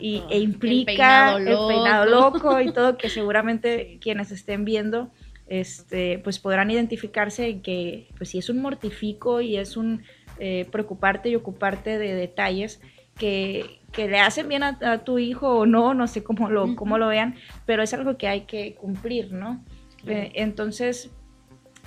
Y, 0.00 0.22
e 0.30 0.36
El 0.38 0.42
implica 0.42 1.36
peinado 1.36 1.38
el 1.38 1.68
peinado 1.68 2.06
loco. 2.06 2.60
y 2.60 2.72
todo 2.72 2.96
que 2.96 3.08
seguramente 3.20 3.98
quienes 4.00 4.32
estén 4.32 4.64
viendo 4.64 5.10
este 5.46 6.18
pues 6.24 6.40
podrán 6.40 6.70
identificarse 6.72 7.46
en 7.48 7.62
que 7.62 8.08
pues 8.16 8.30
sí 8.30 8.38
es 8.38 8.48
un 8.48 8.60
mortifico 8.60 9.40
y 9.40 9.56
es 9.56 9.76
un 9.76 10.02
eh, 10.40 10.66
preocuparte 10.72 11.28
y 11.28 11.36
ocuparte 11.36 11.98
de 11.98 12.14
detalles 12.14 12.80
que, 13.16 13.80
le 13.96 14.18
hacen 14.20 14.48
bien 14.48 14.62
a, 14.62 15.04
tu 15.04 15.18
hijo 15.18 15.48
o 15.60 15.66
no, 15.66 15.94
no 15.94 16.06
sé 16.06 16.22
cómo 16.22 16.50
lo, 16.50 16.76
cómo 16.76 16.98
lo 16.98 17.08
vean, 17.08 17.36
pero 17.64 17.82
es 17.82 17.94
algo 17.94 18.18
que 18.18 18.28
hay 18.28 18.42
que 18.42 18.74
cumplir, 18.74 19.32
¿no? 19.32 19.64
Eh, 20.06 20.32
entonces, 20.34 21.10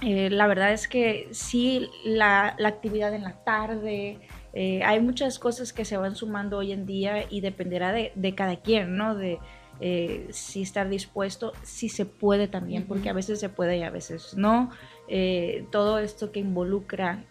eh, 0.02 0.30
la 0.30 0.48
verdad 0.48 0.74
es 0.74 0.88
que 0.88 1.28
sí, 1.32 1.88
la, 2.04 2.56
actividad 2.66 3.14
en 3.14 3.24
la 3.24 3.44
tarde, 3.44 4.18
eh, 4.54 4.82
hay 4.84 5.02
muchas 5.02 5.40
cosas 5.40 5.74
que 5.74 5.86
se 5.86 5.98
van 5.98 6.16
sumando 6.16 6.58
hoy 6.58 6.72
en 6.72 6.86
día 6.86 7.26
y 7.30 7.42
dependerá 7.42 7.92
de, 7.92 8.12
de 8.16 8.34
cada 8.34 8.56
quien, 8.58 8.98
¿no? 8.98 9.16
De, 9.16 9.40
eh, 9.82 10.28
si 10.32 10.62
estar 10.62 10.90
dispuesto, 10.90 11.54
si 11.64 11.88
se 11.88 12.06
puede 12.06 12.50
también, 12.50 12.86
porque 12.86 13.10
a 13.10 13.14
veces 13.14 13.40
se 13.40 13.48
puede 13.48 13.78
y 13.78 13.84
a 13.84 13.90
veces 13.90 14.36
no. 14.36 14.72
Eh, 15.08 15.66
todo 15.72 16.00
esto 16.00 16.32
que 16.32 16.40
involucra 16.40 17.24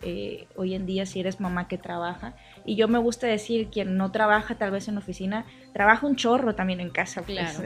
hoy 0.57 0.75
en 0.75 0.87
día 0.87 1.07
si 1.07 1.21
eres 1.21 1.41
mamá 1.41 1.69
que 1.69 1.79
trabaja. 1.79 2.35
Y 2.69 2.77
yo 2.77 2.87
me 2.87 2.99
gusta 2.99 3.27
decir, 3.27 3.69
quien 3.69 3.97
no 3.97 4.13
trabaja 4.13 4.57
tal 4.57 4.71
vez 4.71 4.89
en 4.89 4.99
oficina, 4.99 5.47
trabaja 5.73 6.07
un 6.07 6.17
chorro 6.17 6.55
también 6.55 6.81
en 6.81 6.91
casa. 6.91 7.23
Pues, 7.23 7.63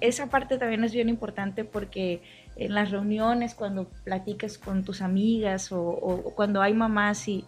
esa 0.00 0.30
parte 0.30 0.56
también 0.56 0.84
es 0.84 0.92
bien 0.92 1.08
importante 1.08 1.64
porque 1.64 2.22
en 2.56 2.74
las 2.74 2.90
reuniones, 2.90 3.54
cuando 3.54 3.88
platicas 4.04 4.56
con 4.56 4.84
tus 4.84 5.02
amigas 5.02 5.72
o, 5.72 6.32
cuando 6.36 6.62
hay 6.62 6.74
mamás 6.74 7.26
y, 7.26 7.44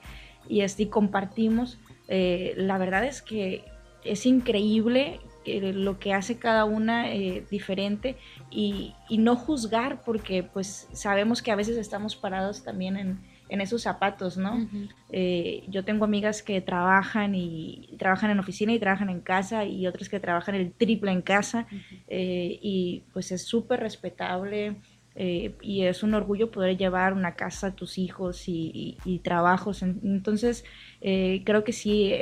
y, 0.49 0.63
y 0.65 0.87
compartimos, 0.87 1.79
la 2.09 2.79
verdad 2.79 3.05
es 3.05 3.23
que 3.23 3.65
es 4.05 4.27
increíble 4.27 5.21
lo 5.45 5.99
que 5.99 6.15
hace 6.15 6.39
cada 6.39 6.65
una 6.65 7.13
eh, 7.13 7.45
diferente 7.51 8.17
y, 8.51 8.95
no 9.11 9.37
juzgar 9.37 10.03
porque 10.03 10.43
pues 10.43 10.89
sabemos 10.93 11.43
que 11.43 11.53
a 11.53 11.57
veces 11.57 11.77
estamos 11.77 12.17
parados 12.17 12.65
también 12.65 12.97
en, 12.97 13.21
esos 13.61 13.83
zapatos, 13.83 14.37
¿no? 14.37 14.69
Eh, 15.11 15.65
yo 15.69 15.85
tengo 15.85 16.05
amigas 16.05 16.43
que 16.43 16.61
trabajan 16.61 17.35
y 17.35 17.95
trabajan 17.99 18.31
en 18.31 18.39
oficina 18.39 18.73
y 18.73 18.79
trabajan 18.79 19.11
en 19.11 19.21
casa 19.21 19.65
y 19.65 19.87
otras 19.87 20.09
que 20.09 20.21
trabajan 20.21 20.55
el 20.55 20.73
triple 20.73 21.13
en 21.13 21.23
casa 21.23 21.67
eh, 22.09 22.59
y 22.63 23.05
pues 23.13 23.33
es 23.33 23.43
súper 23.43 23.81
respetable. 23.81 24.77
y 25.15 25.83
es 25.83 26.03
un 26.03 26.15
orgullo 26.15 26.51
poder 26.51 26.79
llevar 26.79 27.13
una 27.13 27.35
casa 27.35 27.67
a 27.67 27.77
tus 27.77 27.99
hijos 27.99 28.45
y, 28.47 29.21
trabajos. 29.23 29.83
Entonces, 29.83 30.65
creo 31.01 31.65
que 31.65 31.73
sí, 31.73 32.13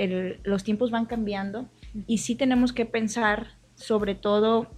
los 0.43 0.65
tiempos 0.65 0.91
van 0.91 1.07
cambiando 1.07 1.69
y 2.07 2.19
sí 2.19 2.35
tenemos 2.35 2.73
que 2.73 2.87
pensar 2.87 3.61
sobre 3.77 4.15
todo 4.15 4.69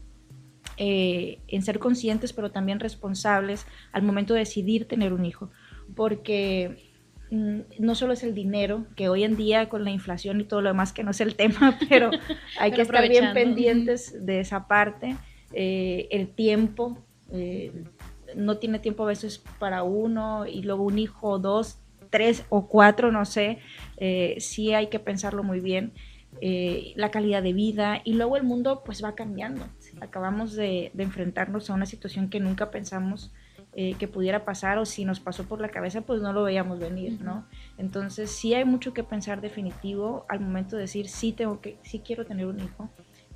eh, 0.79 1.39
en 1.49 1.63
ser 1.63 1.79
conscientes, 1.79 2.33
pero 2.33 2.51
también 2.51 2.81
responsables 2.81 3.67
al 3.93 4.03
momento 4.03 4.33
de 4.33 4.41
decidir 4.41 4.89
tener 4.89 5.13
un 5.13 5.27
hijo, 5.27 5.51
porque 5.95 6.77
mm, 7.31 7.61
no 7.79 7.95
solo 7.95 8.13
es 8.13 8.23
el 8.23 8.35
dinero, 8.35 8.87
que 8.97 9.09
hoy 9.09 9.25
en 9.25 9.37
día 9.37 9.69
con 9.69 9.85
la 9.85 9.91
inflación 9.91 10.41
y 10.41 10.45
todo 10.45 10.61
lo 10.63 10.71
demás, 10.71 10.93
que 10.93 11.05
no 11.05 11.11
es 11.11 11.21
el 11.21 11.35
tema, 11.37 11.79
pero 11.89 12.11
hay 12.59 12.73
que 12.73 12.83
estar 12.83 13.09
bien 13.09 13.33
pendientes 13.35 14.25
de 14.25 14.41
esa 14.41 14.67
parte, 14.69 15.17
eh, 15.53 16.09
el 16.11 16.29
tiempo, 16.29 16.99
eh, 17.33 17.85
no 18.37 18.59
tiene 18.59 18.79
tiempo 18.79 19.03
a 19.05 19.07
veces 19.07 19.43
para 19.59 19.83
uno 19.83 20.47
y 20.47 20.63
luego 20.63 20.85
un 20.85 20.99
hijo, 20.99 21.39
dos, 21.39 21.79
tres 22.11 22.45
o 22.49 22.67
cuatro, 22.69 23.11
no 23.11 23.25
sé, 23.25 23.59
sí 24.39 24.75
hay 24.75 24.89
que 24.89 24.99
pensarlo 24.99 25.43
muy 25.43 25.61
bien 25.61 25.93
eh, 26.41 26.95
la 26.97 27.11
calidad 27.11 27.43
de 27.43 27.53
vida 27.53 28.01
y 28.05 28.15
luego 28.15 28.37
el 28.37 28.43
mundo 28.43 28.83
pues 28.85 29.05
va 29.05 29.15
cambiando. 29.15 29.67
Acabamos 30.01 30.55
de, 30.55 30.91
enfrentarnos 30.97 31.69
a 31.69 31.75
una 31.75 31.87
situación 31.87 32.31
que 32.31 32.41
nunca 32.41 32.71
pensamos 32.71 33.33
eh, 33.75 33.95
que 33.99 34.07
pudiera 34.09 34.45
pasar 34.45 34.79
o 34.79 34.85
si 34.85 35.05
nos 35.05 35.21
pasó 35.21 35.45
por 35.45 35.61
la 35.61 35.71
cabeza 35.71 36.03
pues 36.03 36.21
no 36.21 36.33
lo 36.33 36.43
veíamos 36.43 36.79
venir, 36.79 37.21
¿no? 37.23 37.47
Entonces 37.79 38.31
sí 38.31 38.53
hay 38.55 38.65
mucho 38.65 38.93
que 38.93 39.03
pensar 39.03 39.41
definitivo 39.41 40.27
al 40.29 40.41
momento 40.41 40.77
de 40.77 40.83
decir 40.83 41.09
sí 41.09 41.33
tengo 41.33 41.61
que, 41.61 41.79
sí 41.83 42.01
quiero 42.01 42.27
tener 42.27 42.47
un 42.47 42.61
hijo 42.61 42.91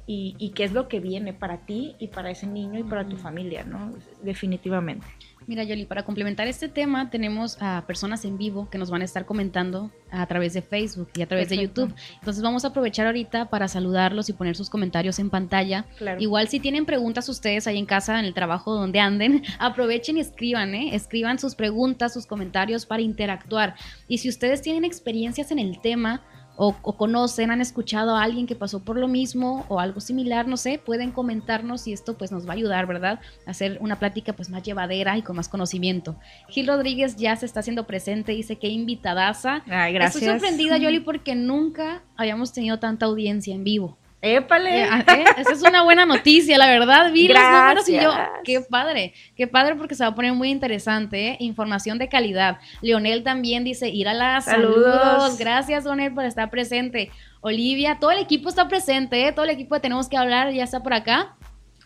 y, 0.06 0.36
y 0.38 0.50
qué 0.50 0.64
es 0.64 0.72
lo 0.72 0.88
que 0.88 1.00
viene 1.00 1.32
para 1.32 1.64
ti 1.64 1.96
y 1.98 2.08
para 2.08 2.30
ese 2.30 2.46
niño 2.46 2.78
y 2.78 2.84
para 2.84 3.08
tu 3.08 3.16
familia, 3.16 3.64
¿no? 3.64 3.94
Definitivamente. 4.22 5.06
Mira, 5.46 5.62
Yoli, 5.62 5.84
para 5.84 6.04
complementar 6.04 6.48
este 6.48 6.68
tema, 6.68 7.08
tenemos 7.08 7.56
a 7.60 7.84
personas 7.86 8.24
en 8.24 8.36
vivo 8.36 8.68
que 8.68 8.78
nos 8.78 8.90
van 8.90 9.02
a 9.02 9.04
estar 9.04 9.26
comentando 9.26 9.92
a 10.10 10.26
través 10.26 10.54
de 10.54 10.62
Facebook 10.62 11.08
y 11.14 11.22
a 11.22 11.28
través 11.28 11.48
de 11.48 11.56
YouTube. 11.56 11.94
Entonces 12.18 12.42
vamos 12.42 12.64
a 12.64 12.68
aprovechar 12.68 13.06
ahorita 13.06 13.48
para 13.48 13.68
saludarlos 13.68 14.28
y 14.28 14.32
poner 14.32 14.56
sus 14.56 14.68
comentarios 14.68 15.20
en 15.20 15.30
pantalla. 15.30 15.86
Igual 16.18 16.48
si 16.48 16.58
tienen 16.58 16.84
preguntas 16.84 17.28
ustedes 17.28 17.68
ahí 17.68 17.78
en 17.78 17.86
casa, 17.86 18.18
en 18.18 18.24
el 18.24 18.34
trabajo 18.34 18.74
donde 18.74 18.98
anden, 18.98 19.44
aprovechen 19.60 20.16
y 20.16 20.20
escriban, 20.20 20.74
¿eh? 20.74 20.96
Escriban 20.96 21.38
sus 21.38 21.54
preguntas, 21.54 22.12
sus 22.12 22.26
comentarios 22.26 22.84
para 22.84 23.02
interactuar. 23.02 23.76
Y 24.08 24.18
si 24.18 24.28
ustedes 24.28 24.62
tienen 24.62 24.84
experiencias 24.84 25.52
en 25.52 25.60
el 25.60 25.80
tema, 25.80 26.22
o, 26.56 26.72
conocen, 26.96 27.50
han 27.50 27.60
escuchado 27.60 28.16
a 28.16 28.22
alguien 28.22 28.46
que 28.46 28.54
pasó 28.54 28.80
por 28.80 28.98
lo 28.98 29.08
mismo 29.08 29.66
o 29.68 29.78
algo 29.78 30.00
similar, 30.00 30.48
no 30.48 30.56
sé, 30.56 30.78
pueden 30.78 31.12
comentarnos 31.12 31.86
y 31.86 31.92
esto 31.92 32.16
pues 32.16 32.32
nos 32.32 32.46
va 32.46 32.52
a 32.52 32.54
ayudar, 32.54 32.86
¿verdad? 32.86 33.20
A 33.46 33.50
hacer 33.50 33.78
una 33.80 33.98
plática 33.98 34.32
pues 34.32 34.48
más 34.48 34.62
llevadera 34.62 35.16
y 35.18 35.22
con 35.22 35.36
más 35.36 35.48
conocimiento. 35.48 36.16
Gil 36.48 36.66
Rodríguez 36.66 37.16
ya 37.16 37.36
se 37.36 37.46
está 37.46 37.60
haciendo 37.60 37.86
presente, 37.86 38.32
dice 38.32 38.56
que 38.56 38.68
invitadaza. 38.68 39.62
Ay, 39.66 39.92
gracias. 39.92 40.22
Estoy 40.22 40.38
sorprendida, 40.38 40.78
Yoli, 40.78 41.00
porque 41.04 41.34
nunca 41.34 42.02
habíamos 42.16 42.52
tenido 42.52 42.78
tanta 42.78 43.06
audiencia 43.06 43.54
en 43.54 43.64
vivo. 43.64 43.98
¡Épale! 44.22 44.84
Eh, 44.84 45.04
eh, 45.08 45.24
esa 45.36 45.52
es 45.52 45.62
una 45.62 45.82
buena 45.82 46.06
noticia, 46.06 46.56
la 46.58 46.66
verdad. 46.66 47.12
Vi 47.12 47.28
los 47.28 47.38
números 47.38 47.88
y 47.88 48.00
yo, 48.00 48.12
qué 48.44 48.60
padre, 48.60 49.14
qué 49.36 49.46
padre 49.46 49.76
porque 49.76 49.94
se 49.94 50.02
va 50.04 50.10
a 50.10 50.14
poner 50.14 50.32
muy 50.32 50.50
interesante, 50.50 51.28
¿eh? 51.28 51.36
Información 51.40 51.98
de 51.98 52.08
calidad. 52.08 52.58
Leonel 52.80 53.22
también 53.22 53.62
dice, 53.64 53.88
ir 53.88 54.08
a 54.08 54.14
las 54.14 54.46
saludos. 54.46 55.38
Gracias, 55.38 55.84
Leonel, 55.84 56.14
por 56.14 56.24
estar 56.24 56.50
presente. 56.50 57.10
Olivia, 57.40 57.98
todo 58.00 58.10
el 58.10 58.18
equipo 58.18 58.48
está 58.48 58.66
presente, 58.66 59.30
todo 59.32 59.44
el 59.44 59.50
equipo 59.50 59.74
de 59.74 59.80
Tenemos 59.80 60.08
que 60.08 60.16
hablar 60.16 60.52
ya 60.52 60.64
está 60.64 60.82
por 60.82 60.94
acá 60.94 61.36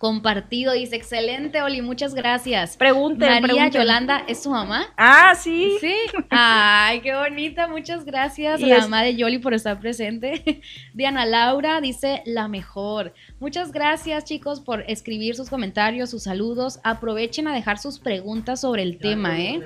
compartido. 0.01 0.73
Dice, 0.73 0.97
excelente, 0.97 1.61
Oli, 1.61 1.83
muchas 1.83 2.15
gracias. 2.15 2.79
Pregunte, 2.79 3.39
María 3.39 3.69
Yolanda, 3.69 4.25
¿es 4.27 4.43
su 4.43 4.51
mamá? 4.51 4.87
Ah, 4.97 5.35
sí. 5.37 5.77
Sí. 5.79 5.95
Ay, 6.31 7.03
qué 7.03 7.15
bonita, 7.15 7.69
muchas 7.69 8.07
gracias. 8.07 8.63
la 8.63 8.79
mamá 8.79 9.03
de 9.03 9.15
Yoli 9.15 9.39
por 9.39 9.53
estar 9.53 9.79
presente. 9.79 10.63
Diana 10.95 11.27
Laura 11.27 11.83
dice, 11.83 12.23
la 12.25 12.49
mejor. 12.49 13.13
Muchas 13.41 13.73
gracias, 13.73 14.25
chicos, 14.25 14.61
por 14.61 14.85
escribir 14.89 15.37
sus 15.37 15.51
comentarios, 15.51 16.09
sus 16.09 16.23
saludos. 16.23 16.81
Aprovechen 16.83 17.47
a 17.47 17.53
dejar 17.53 17.77
sus 17.79 17.99
preguntas 17.99 18.63
sobre 18.63 18.83
el 18.83 18.97
tema, 18.97 19.39
¿eh? 19.39 19.61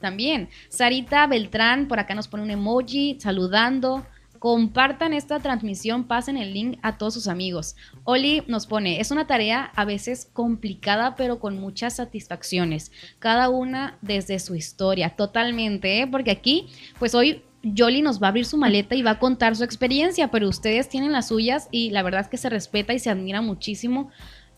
También. 0.00 0.48
Sarita 0.68 1.26
Beltrán, 1.26 1.88
por 1.88 1.98
acá 1.98 2.14
nos 2.14 2.28
pone 2.28 2.44
un 2.44 2.50
emoji 2.50 3.18
saludando. 3.20 4.06
Compartan 4.42 5.12
esta 5.12 5.38
transmisión, 5.38 6.02
pasen 6.02 6.36
el 6.36 6.52
link 6.52 6.76
a 6.82 6.98
todos 6.98 7.14
sus 7.14 7.28
amigos. 7.28 7.76
Oli 8.02 8.42
nos 8.48 8.66
pone, 8.66 9.00
es 9.00 9.12
una 9.12 9.28
tarea 9.28 9.70
a 9.76 9.84
veces 9.84 10.28
complicada, 10.32 11.14
pero 11.14 11.38
con 11.38 11.60
muchas 11.60 11.94
satisfacciones, 11.94 12.90
cada 13.20 13.50
una 13.50 13.98
desde 14.02 14.40
su 14.40 14.56
historia, 14.56 15.10
totalmente, 15.10 16.00
¿eh? 16.00 16.08
porque 16.08 16.32
aquí, 16.32 16.66
pues 16.98 17.14
hoy 17.14 17.44
Yoli 17.62 18.02
nos 18.02 18.20
va 18.20 18.26
a 18.26 18.30
abrir 18.30 18.44
su 18.44 18.56
maleta 18.56 18.96
y 18.96 19.02
va 19.02 19.12
a 19.12 19.18
contar 19.20 19.54
su 19.54 19.62
experiencia, 19.62 20.32
pero 20.32 20.48
ustedes 20.48 20.88
tienen 20.88 21.12
las 21.12 21.28
suyas 21.28 21.68
y 21.70 21.90
la 21.90 22.02
verdad 22.02 22.22
es 22.22 22.28
que 22.28 22.36
se 22.36 22.50
respeta 22.50 22.92
y 22.94 22.98
se 22.98 23.10
admira 23.10 23.42
muchísimo 23.42 24.10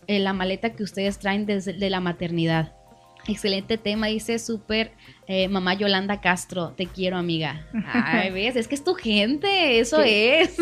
eh, 0.07 0.17
la 0.17 0.33
maleta 0.33 0.71
que 0.71 0.81
ustedes 0.81 1.19
traen 1.19 1.45
desde 1.45 1.91
la 1.91 1.99
maternidad. 1.99 2.73
Excelente 3.27 3.77
tema, 3.77 4.07
dice 4.07 4.37
súper 4.37 4.91
eh, 5.27 5.47
mamá 5.47 5.73
Yolanda 5.73 6.21
Castro, 6.21 6.73
te 6.77 6.85
quiero 6.85 7.17
amiga. 7.17 7.65
Ay, 7.91 8.29
ves, 8.31 8.55
es 8.55 8.67
que 8.67 8.75
es 8.75 8.83
tu 8.83 8.93
gente, 8.93 9.79
eso 9.79 10.01
es. 10.01 10.57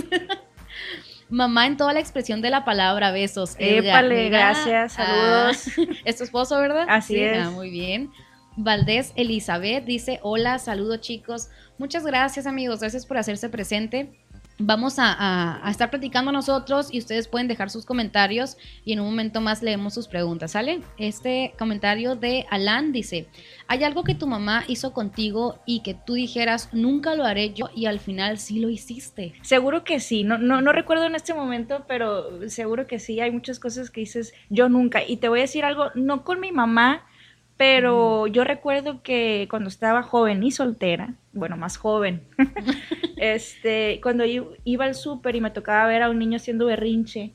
mamá 1.30 1.68
en 1.68 1.76
toda 1.76 1.94
la 1.94 2.00
expresión 2.00 2.42
de 2.42 2.50
la 2.50 2.64
palabra, 2.64 3.12
besos. 3.12 3.56
Épale, 3.60 4.30
gracias, 4.30 4.96
ah, 4.98 5.06
saludos. 5.06 5.98
es 6.06 6.18
tu 6.18 6.24
esposo, 6.24 6.58
¿verdad? 6.60 6.86
Así 6.88 7.20
es. 7.20 7.38
Ah, 7.38 7.50
muy 7.50 7.70
bien. 7.70 8.12
Valdés 8.56 9.14
Elizabeth 9.16 9.84
dice, 9.84 10.20
hola, 10.22 10.60
saludo 10.60 10.98
chicos. 10.98 11.50
Muchas 11.78 12.06
gracias 12.06 12.46
amigos, 12.46 12.80
gracias 12.80 13.06
por 13.06 13.18
hacerse 13.18 13.50
presente 13.50 14.23
vamos 14.60 14.96
a, 14.98 15.62
estar 15.70 15.90
platicando 15.90 16.32
nosotros 16.32 16.94
y 16.94 17.00
ustedes 17.00 17.28
pueden 17.28 17.48
dejar 17.48 17.70
sus 17.70 17.86
comentarios 17.86 18.58
y 18.86 18.94
en 18.94 19.00
un 19.00 19.08
momento 19.08 19.42
más 19.42 19.64
leemos 19.64 19.94
sus 19.94 20.08
preguntas, 20.08 20.52
¿sale? 20.52 20.82
Este 20.98 21.54
comentario 21.58 22.16
de 22.16 22.46
Alan 22.50 22.92
dice, 22.92 23.28
¿hay 23.68 23.84
algo 23.84 24.04
que 24.04 24.16
tu 24.16 24.28
mamá 24.28 24.64
hizo 24.68 24.94
contigo 24.94 25.60
y 25.66 25.82
que 25.82 25.94
tú 25.94 26.14
dijeras, 26.14 26.70
nunca 26.72 27.16
lo 27.16 27.26
haré 27.26 27.54
yo 27.54 27.70
y 27.76 27.88
al 27.88 28.00
final 28.00 28.38
sí 28.38 28.60
lo 28.60 28.70
hiciste? 28.70 29.34
Seguro 29.42 29.84
que 29.84 30.00
sí, 30.00 30.24
no, 30.24 30.38
no, 30.38 30.62
no 30.62 30.72
recuerdo 30.72 31.06
en 31.06 31.16
este 31.16 31.34
momento, 31.34 31.86
pero 31.88 32.50
seguro 32.50 32.88
que 32.88 33.00
sí, 33.00 33.20
hay 33.20 33.32
muchas 33.32 33.60
cosas 33.60 33.90
que 33.90 34.02
dices, 34.02 34.34
yo 34.50 34.70
nunca. 34.70 35.04
Y 35.06 35.18
te 35.18 35.30
voy 35.30 35.40
a 35.40 35.44
decir 35.44 35.66
algo, 35.66 35.90
no 35.96 36.24
con 36.24 36.40
mi 36.40 36.52
mamá, 36.52 37.06
pero 37.58 38.28
yo 38.28 38.44
recuerdo 38.44 39.04
que 39.04 39.48
cuando 39.50 39.70
estaba 39.70 40.02
joven 40.02 40.44
y 40.44 40.52
soltera, 40.52 41.14
bueno, 41.34 41.56
más 41.56 41.78
joven, 41.78 42.24
este, 43.18 44.00
cuando 44.02 44.24
iba 44.26 44.86
al 44.86 44.96
súper 44.96 45.36
y 45.36 45.42
me 45.42 45.52
tocaba 45.52 45.88
ver 45.88 46.02
a 46.02 46.10
un 46.10 46.18
niño 46.18 46.38
haciendo 46.38 46.66
berrinche, 46.66 47.34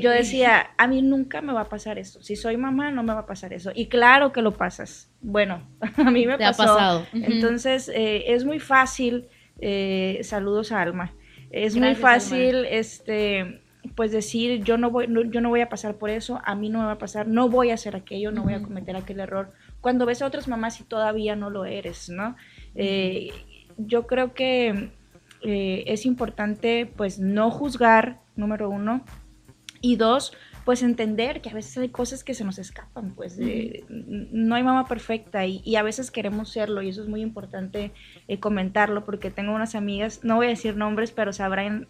yo 0.00 0.10
decía, 0.10 0.70
a 0.78 0.86
mí 0.86 1.02
nunca 1.02 1.40
me 1.40 1.52
va 1.52 1.62
a 1.62 1.68
pasar 1.68 1.98
eso. 1.98 2.22
Si 2.22 2.36
soy 2.36 2.56
mamá, 2.56 2.90
no 2.90 3.02
me 3.02 3.12
va 3.12 3.20
a 3.20 3.26
pasar 3.26 3.52
eso. 3.52 3.72
Y 3.74 3.86
claro 3.86 4.32
que 4.32 4.40
lo 4.40 4.52
pasas. 4.52 5.10
Bueno, 5.20 5.68
a 5.96 6.10
mí 6.10 6.26
me 6.26 6.38
pasó. 6.38 6.62
Ha 6.62 6.66
pasado. 6.66 7.06
Entonces, 7.12 7.88
eh, 7.88 8.32
es 8.32 8.44
muy 8.44 8.60
fácil. 8.60 9.28
Eh, 9.60 10.20
saludos 10.22 10.72
a 10.72 10.80
Alma. 10.80 11.12
Es 11.50 11.76
muy 11.76 11.96
fácil, 11.96 12.64
este 12.66 13.60
pues 13.94 14.12
decir 14.12 14.62
yo 14.62 14.76
no 14.76 14.90
voy 14.90 15.08
yo 15.30 15.40
no 15.40 15.48
voy 15.48 15.60
a 15.60 15.68
pasar 15.68 15.96
por 15.96 16.10
eso 16.10 16.40
a 16.44 16.54
mí 16.54 16.68
no 16.68 16.80
me 16.80 16.86
va 16.86 16.92
a 16.92 16.98
pasar 16.98 17.26
no 17.26 17.48
voy 17.48 17.70
a 17.70 17.74
hacer 17.74 17.96
aquello 17.96 18.30
no 18.30 18.42
voy 18.42 18.54
a 18.54 18.62
cometer 18.62 18.96
aquel 18.96 19.20
error 19.20 19.52
cuando 19.80 20.06
ves 20.06 20.22
a 20.22 20.26
otras 20.26 20.48
mamás 20.48 20.80
y 20.80 20.84
todavía 20.84 21.36
no 21.36 21.50
lo 21.50 21.64
eres 21.64 22.08
no 22.08 22.36
eh, 22.74 23.30
yo 23.78 24.06
creo 24.06 24.34
que 24.34 24.90
eh, 25.42 25.84
es 25.86 26.04
importante 26.04 26.90
pues 26.96 27.18
no 27.18 27.50
juzgar 27.50 28.20
número 28.36 28.68
uno 28.68 29.02
y 29.80 29.96
dos 29.96 30.32
pues 30.66 30.82
entender 30.82 31.40
que 31.40 31.48
a 31.48 31.54
veces 31.54 31.78
hay 31.78 31.88
cosas 31.88 32.22
que 32.22 32.34
se 32.34 32.44
nos 32.44 32.58
escapan, 32.58 33.14
pues 33.14 33.38
no 33.88 34.54
hay 34.54 34.62
mamá 34.62 34.86
perfecta 34.86 35.46
y, 35.46 35.74
a 35.74 35.82
veces 35.82 36.10
queremos 36.10 36.50
serlo 36.50 36.82
y 36.82 36.90
eso 36.90 37.02
es 37.02 37.08
muy 37.08 37.22
importante 37.22 37.92
eh, 38.28 38.38
comentarlo 38.38 39.06
porque 39.06 39.30
tengo 39.30 39.54
unas 39.54 39.74
amigas, 39.74 40.20
no 40.22 40.36
voy 40.36 40.46
a 40.46 40.50
decir 40.50 40.76
nombres, 40.76 41.12
pero 41.12 41.32
sabrán 41.32 41.88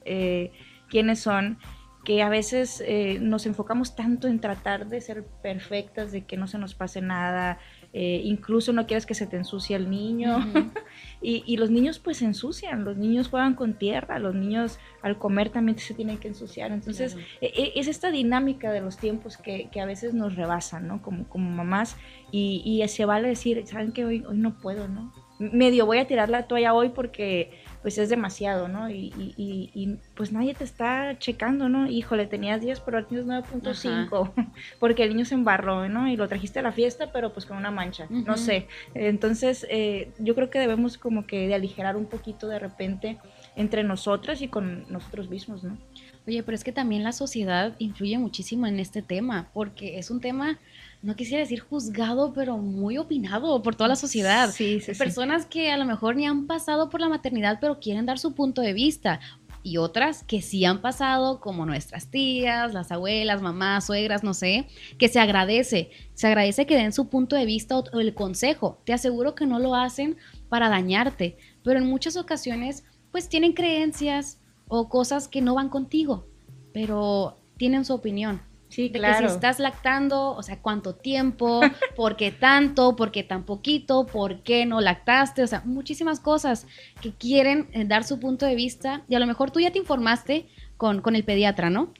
quiénes 0.88 1.20
son, 1.20 1.58
que 2.04 2.22
a 2.22 2.30
veces 2.30 2.82
eh, 2.86 3.18
nos 3.20 3.44
enfocamos 3.44 3.94
tanto 3.94 4.26
en 4.26 4.40
tratar 4.40 4.88
de 4.88 5.00
ser 5.00 5.24
perfectas, 5.42 6.12
de 6.12 6.24
que 6.24 6.38
no 6.38 6.46
se 6.46 6.56
nos 6.56 6.74
pase 6.74 7.02
nada, 7.02 7.58
eh, 7.92 8.22
incluso 8.24 8.72
no 8.72 8.86
quieres 8.86 9.04
que 9.04 9.14
se 9.14 9.26
te 9.26 9.36
ensucie 9.36 9.76
el 9.76 9.90
niño. 9.90 10.38
y, 11.22 11.56
los 11.58 11.70
niños 11.70 11.98
pues 11.98 12.18
se 12.18 12.24
ensucian, 12.24 12.84
los 12.84 12.96
niños 12.96 13.28
juegan 13.28 13.54
con 13.54 13.74
tierra, 13.74 14.18
los 14.18 14.34
niños 14.34 14.78
al 15.02 15.18
comer 15.18 15.50
también 15.50 15.78
se 15.78 15.92
tienen 15.92 16.16
que 16.16 16.28
ensuciar. 16.28 16.72
Entonces 16.72 17.18
e, 17.42 17.46
e, 17.46 17.72
es 17.78 17.86
esta 17.86 18.10
dinámica 18.10 18.72
de 18.72 18.80
los 18.80 18.96
tiempos 18.96 19.36
que, 19.36 19.68
a 19.78 19.86
veces 19.86 20.14
nos 20.14 20.36
rebasan, 20.36 20.86
¿no? 20.86 21.02
Como, 21.02 21.28
como 21.28 21.50
mamás 21.50 21.96
y, 22.32 22.62
y 22.64 22.86
se 22.88 23.04
vale 23.04 23.28
decir, 23.28 23.62
¿saben 23.66 23.92
que 23.92 24.06
hoy, 24.06 24.24
hoy 24.26 24.38
no 24.38 24.58
puedo, 24.58 24.88
¿no? 24.88 25.12
Medio 25.38 25.86
voy 25.86 25.98
a 25.98 26.06
tirar 26.06 26.28
la 26.28 26.46
toalla 26.46 26.74
hoy 26.74 26.90
porque 26.90 27.62
pues 27.82 27.96
es 27.98 28.08
demasiado, 28.08 28.68
¿no? 28.68 28.90
Y, 28.90 29.12
y, 29.16 29.70
y, 29.74 29.96
pues 30.14 30.32
nadie 30.32 30.54
te 30.54 30.64
está 30.64 31.18
checando, 31.18 31.68
¿no? 31.68 31.86
Híjole, 31.86 32.26
tenías 32.26 32.60
10, 32.60 32.80
pero 32.80 32.98
ahora 32.98 33.08
tienes 33.08 33.26
9.5, 33.26 34.32
porque 34.78 35.04
el 35.04 35.10
niño 35.10 35.24
se 35.24 35.34
embarró, 35.34 35.88
¿no? 35.88 36.08
Y 36.08 36.16
lo 36.16 36.28
trajiste 36.28 36.58
a 36.58 36.62
la 36.62 36.72
fiesta, 36.72 37.10
pero 37.12 37.32
pues 37.32 37.46
con 37.46 37.56
una 37.56 37.70
mancha, 37.70 38.06
no 38.10 38.36
sé. 38.36 38.66
Entonces, 38.94 39.66
eh, 39.70 40.12
yo 40.18 40.34
creo 40.34 40.50
que 40.50 40.58
debemos 40.58 40.98
como 40.98 41.26
que 41.26 41.48
de 41.48 41.54
aligerar 41.54 41.96
un 41.96 42.06
poquito 42.06 42.48
de 42.48 42.58
repente 42.58 43.18
entre 43.56 43.82
nosotras 43.82 44.42
y 44.42 44.48
con 44.48 44.90
nosotros 44.90 45.30
mismos, 45.30 45.64
¿no? 45.64 45.78
Oye, 46.26 46.42
pero 46.42 46.54
es 46.54 46.64
que 46.64 46.72
también 46.72 47.02
la 47.02 47.12
sociedad 47.12 47.74
influye 47.78 48.18
muchísimo 48.18 48.66
en 48.66 48.78
este 48.78 49.00
tema, 49.00 49.48
porque 49.54 49.98
es 49.98 50.10
un 50.10 50.20
tema 50.20 50.58
no 51.02 51.16
quisiera 51.16 51.40
decir 51.40 51.60
juzgado, 51.60 52.32
pero 52.32 52.58
muy 52.58 52.98
opinado 52.98 53.62
por 53.62 53.74
toda 53.74 53.88
la 53.88 53.96
sociedad. 53.96 54.50
Sí, 54.50 54.80
sí, 54.80 54.92
Personas 54.94 55.46
que 55.46 55.70
a 55.70 55.78
lo 55.78 55.86
mejor 55.86 56.16
ni 56.16 56.26
han 56.26 56.46
pasado 56.46 56.90
por 56.90 57.00
la 57.00 57.08
maternidad, 57.08 57.58
pero 57.60 57.80
quieren 57.80 58.06
dar 58.06 58.18
su 58.18 58.34
punto 58.34 58.60
de 58.60 58.74
vista. 58.74 59.20
Y 59.62 59.76
otras 59.76 60.22
que 60.24 60.40
sí 60.40 60.64
han 60.64 60.80
pasado, 60.80 61.40
como 61.40 61.66
nuestras 61.66 62.10
tías, 62.10 62.72
las 62.72 62.90
abuelas, 62.92 63.42
mamás, 63.42 63.86
suegras, 63.86 64.24
no 64.24 64.32
sé, 64.32 64.68
que 64.98 65.08
se 65.08 65.20
agradece. 65.20 65.90
Se 66.14 66.26
agradece 66.26 66.66
que 66.66 66.76
den 66.76 66.92
su 66.92 67.08
punto 67.08 67.36
de 67.36 67.44
vista 67.44 67.78
o 67.78 68.00
el 68.00 68.14
consejo. 68.14 68.80
Te 68.84 68.92
aseguro 68.92 69.34
que 69.34 69.46
no 69.46 69.58
lo 69.58 69.74
hacen 69.74 70.16
para 70.48 70.68
dañarte, 70.68 71.36
pero 71.62 71.78
en 71.78 71.86
muchas 71.86 72.16
ocasiones, 72.16 72.84
pues 73.10 73.28
tienen 73.28 73.52
creencias 73.52 74.38
o 74.68 74.88
cosas 74.88 75.28
que 75.28 75.42
no 75.42 75.54
van 75.54 75.68
contigo, 75.68 76.26
pero 76.72 77.36
tienen 77.58 77.84
su 77.84 77.92
opinión. 77.92 78.40
Sí, 78.70 78.88
de 78.88 79.00
claro. 79.00 79.18
que 79.18 79.28
si 79.28 79.34
estás 79.34 79.58
lactando, 79.58 80.30
o 80.30 80.42
sea, 80.42 80.60
cuánto 80.62 80.94
tiempo, 80.94 81.60
por 81.96 82.16
qué 82.16 82.30
tanto, 82.30 82.96
por 82.96 83.10
qué 83.10 83.24
tan 83.24 83.42
poquito, 83.42 84.06
por 84.06 84.42
qué 84.42 84.64
no 84.64 84.80
lactaste, 84.80 85.42
o 85.42 85.46
sea, 85.46 85.62
muchísimas 85.64 86.20
cosas 86.20 86.66
que 87.02 87.12
quieren 87.12 87.68
eh, 87.72 87.84
dar 87.84 88.04
su 88.04 88.20
punto 88.20 88.46
de 88.46 88.54
vista 88.54 89.02
y 89.08 89.16
a 89.16 89.18
lo 89.18 89.26
mejor 89.26 89.50
tú 89.50 89.58
ya 89.58 89.72
te 89.72 89.78
informaste 89.78 90.46
con, 90.76 91.02
con 91.02 91.14
el 91.14 91.24
pediatra, 91.24 91.68
¿no? 91.68 91.92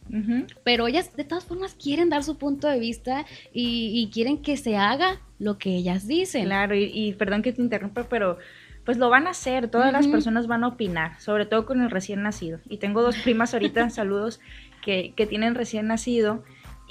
Pero 0.65 0.87
ellas 0.87 1.15
de 1.15 1.25
todas 1.25 1.45
formas 1.45 1.75
quieren 1.75 2.09
dar 2.09 2.25
su 2.25 2.39
punto 2.39 2.67
de 2.67 2.79
vista 2.79 3.27
y, 3.53 4.09
quieren 4.11 4.39
que 4.39 4.57
se 4.57 4.79
haga 4.79 5.21
lo 5.39 5.59
que 5.59 5.77
ellas 5.77 6.07
dicen. 6.07 6.47
Claro, 6.47 6.75
y, 6.75 7.15
perdón 7.19 7.43
que 7.43 7.53
te 7.53 7.61
interrumpa, 7.61 8.05
pero 8.09 8.39
pues 8.87 8.97
lo 8.97 9.11
van 9.11 9.27
a 9.27 9.31
hacer, 9.31 9.69
todas 9.69 9.93
las 9.93 10.07
personas 10.07 10.47
van 10.47 10.65
a 10.65 10.69
opinar, 10.69 11.21
sobre 11.21 11.45
todo 11.45 11.67
con 11.67 11.83
el 11.83 11.91
recién 11.91 12.23
nacido. 12.23 12.61
Y 12.71 12.79
tengo 12.79 13.03
dos 13.03 13.19
primas 13.19 13.53
ahorita, 13.53 13.91
saludos, 13.91 14.41
que, 14.83 15.13
que 15.15 15.27
tienen 15.27 15.55
recién 15.55 15.87
nacido 15.87 16.43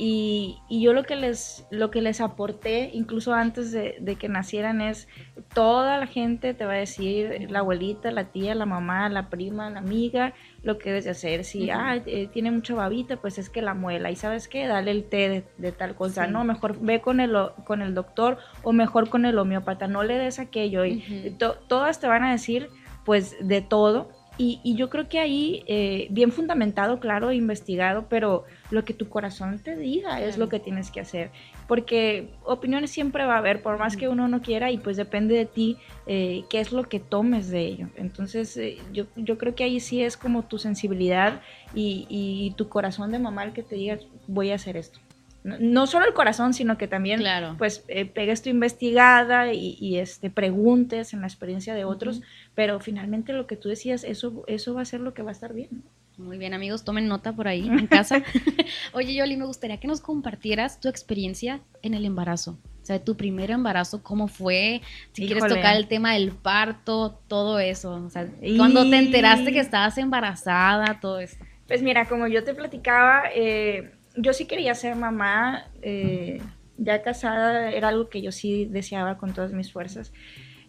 y, 0.01 0.61
yo 0.69 0.93
lo 0.93 1.03
que 1.03 1.17
les, 1.17 1.67
lo 1.71 1.91
que 1.91 2.01
les 2.01 2.21
aporté, 2.21 2.89
incluso 2.93 3.33
antes 3.33 3.73
de, 3.73 4.15
que 4.17 4.29
nacieran, 4.29 4.79
es 4.79 5.09
toda 5.53 5.97
la 5.97 6.07
gente 6.07 6.53
te 6.53 6.65
va 6.65 6.71
a 6.71 6.77
decir, 6.77 7.51
la 7.51 7.59
abuelita, 7.59 8.09
la 8.11 8.31
tía, 8.31 8.55
la 8.55 8.65
mamá, 8.65 9.09
la 9.09 9.29
prima, 9.29 9.69
la 9.69 9.79
amiga, 9.79 10.33
lo 10.63 10.77
que 10.77 10.91
debes 10.91 11.03
de 11.03 11.11
hacer. 11.11 11.43
Si 11.43 11.69
ah, 11.69 12.01
eh, 12.05 12.29
tiene 12.31 12.49
mucha 12.49 12.75
babita, 12.75 13.17
pues 13.17 13.37
es 13.37 13.49
que 13.49 13.61
la 13.61 13.73
muela. 13.73 14.09
Y 14.09 14.15
sabes 14.15 14.47
qué, 14.47 14.67
dale 14.67 14.91
el 14.91 15.03
té 15.03 15.43
de, 15.57 15.71
tal 15.73 15.95
cosa. 15.95 16.27
No, 16.27 16.45
mejor 16.45 16.79
ve 16.79 17.01
con 17.01 17.19
el, 17.19 17.35
con 17.65 17.81
el 17.81 17.93
doctor 17.93 18.37
o 18.63 18.71
mejor 18.71 19.09
con 19.09 19.25
el 19.25 19.37
homeópata. 19.37 19.87
No 19.87 20.03
le 20.03 20.17
des 20.17 20.39
aquello. 20.39 20.85
Y 20.85 21.35
todas 21.67 21.99
te 21.99 22.07
van 22.07 22.23
a 22.23 22.31
decir, 22.31 22.69
pues, 23.03 23.35
de 23.41 23.59
todo 23.59 24.11
y, 24.41 24.73
yo 24.75 24.89
creo 24.89 25.09
que 25.09 25.19
ahí, 25.19 25.63
eh, 25.67 26.07
bien 26.11 26.31
fundamentado, 26.31 27.01
claro, 27.01 27.33
investigado, 27.33 28.05
pero 28.07 28.45
lo 28.71 28.85
que 28.85 28.93
tu 28.93 29.09
corazón 29.09 29.59
te 29.59 29.75
diga 29.75 30.21
es 30.21 30.37
lo 30.37 30.47
que 30.47 30.61
tienes 30.61 30.91
que 30.91 31.01
hacer. 31.01 31.29
Porque 31.67 32.29
opiniones 32.45 32.89
siempre 32.89 33.25
va 33.25 33.35
a 33.35 33.39
haber, 33.39 33.61
por 33.61 33.77
más 33.77 33.97
que 33.97 34.07
uno 34.07 34.29
no 34.29 34.41
quiera, 34.41 34.71
y 34.71 34.77
pues 34.77 34.95
depende 34.95 35.35
de 35.35 35.45
ti 35.45 35.75
eh, 36.07 36.45
qué 36.49 36.61
es 36.61 36.71
lo 36.71 36.83
que 36.83 37.01
tomes 37.01 37.49
de 37.49 37.65
ello. 37.65 37.89
Entonces, 37.97 38.55
eh, 38.55 38.77
yo, 38.93 39.07
yo, 39.17 39.37
creo 39.37 39.55
que 39.55 39.65
ahí 39.65 39.81
sí 39.81 40.01
es 40.01 40.15
como 40.15 40.43
tu 40.43 40.57
sensibilidad 40.57 41.41
y, 41.75 42.07
y 42.07 42.51
tu 42.55 42.69
corazón 42.69 43.11
de 43.11 43.19
mamá 43.19 43.43
el 43.43 43.51
que 43.51 43.63
te 43.63 43.75
diga, 43.75 43.99
voy 44.25 44.51
a 44.51 44.55
hacer 44.55 44.77
esto 44.77 45.01
no 45.43 45.87
solo 45.87 46.05
el 46.05 46.13
corazón, 46.13 46.53
sino 46.53 46.77
que 46.77 46.87
también 46.87 47.21
pues 47.57 47.83
eh, 47.87 48.05
pegues 48.05 48.41
tu 48.41 48.49
investigada 48.49 49.53
y, 49.53 49.97
este 49.97 50.29
preguntes 50.29 51.13
en 51.13 51.21
la 51.21 51.27
experiencia 51.27 51.73
de 51.73 51.85
otros, 51.85 52.21
pero 52.55 52.79
finalmente 52.79 53.33
lo 53.33 53.47
que 53.47 53.55
tú 53.55 53.69
decías, 53.69 54.03
eso, 54.03 54.43
eso 54.47 54.73
va 54.73 54.81
a 54.81 54.85
ser 54.85 54.99
lo 54.99 55.13
que 55.13 55.21
va 55.21 55.29
a 55.29 55.33
estar 55.33 55.53
bien. 55.53 55.83
Muy 56.17 56.37
bien, 56.37 56.53
amigos, 56.53 56.83
tomen 56.83 57.07
nota 57.07 57.31
por 57.31 57.47
ahí 57.47 57.65
en 57.69 57.87
casa. 57.87 58.21
Oye, 58.93 59.13
Yoli, 59.13 59.37
me 59.37 59.45
gustaría 59.45 59.79
que 59.79 59.87
nos 59.87 60.01
compartieras 60.01 60.81
tu 60.81 60.89
experiencia 60.89 61.61
en 61.81 61.93
el 61.93 62.03
embarazo. 62.03 62.59
O 62.81 62.85
sea, 62.85 63.01
tu 63.01 63.15
primer 63.15 63.51
embarazo, 63.51 64.03
¿cómo 64.03 64.27
fue? 64.27 64.81
Si 65.13 65.25
quieres 65.25 65.47
tocar 65.47 65.77
el 65.77 65.87
tema 65.87 66.13
del 66.13 66.31
parto, 66.31 67.21
todo 67.29 67.59
eso. 67.59 68.03
O 68.05 68.09
sea, 68.09 68.27
cuando 68.57 68.89
te 68.89 68.97
enteraste 68.97 69.53
que 69.53 69.59
estabas 69.59 69.97
embarazada, 69.97 70.99
todo 70.99 71.21
eso. 71.21 71.37
Pues 71.67 71.81
mira, 71.83 72.05
como 72.05 72.27
yo 72.27 72.43
te 72.43 72.53
platicaba, 72.53 73.23
eh, 73.33 73.91
yo 74.21 74.33
sí 74.33 74.45
quería 74.45 74.75
ser 74.75 74.95
mamá, 74.95 75.65
eh, 75.81 76.41
ya 76.77 77.01
casada 77.01 77.71
era 77.71 77.89
algo 77.89 78.09
que 78.09 78.21
yo 78.21 78.31
sí 78.31 78.65
deseaba 78.65 79.17
con 79.17 79.33
todas 79.33 79.53
mis 79.53 79.71
fuerzas. 79.71 80.13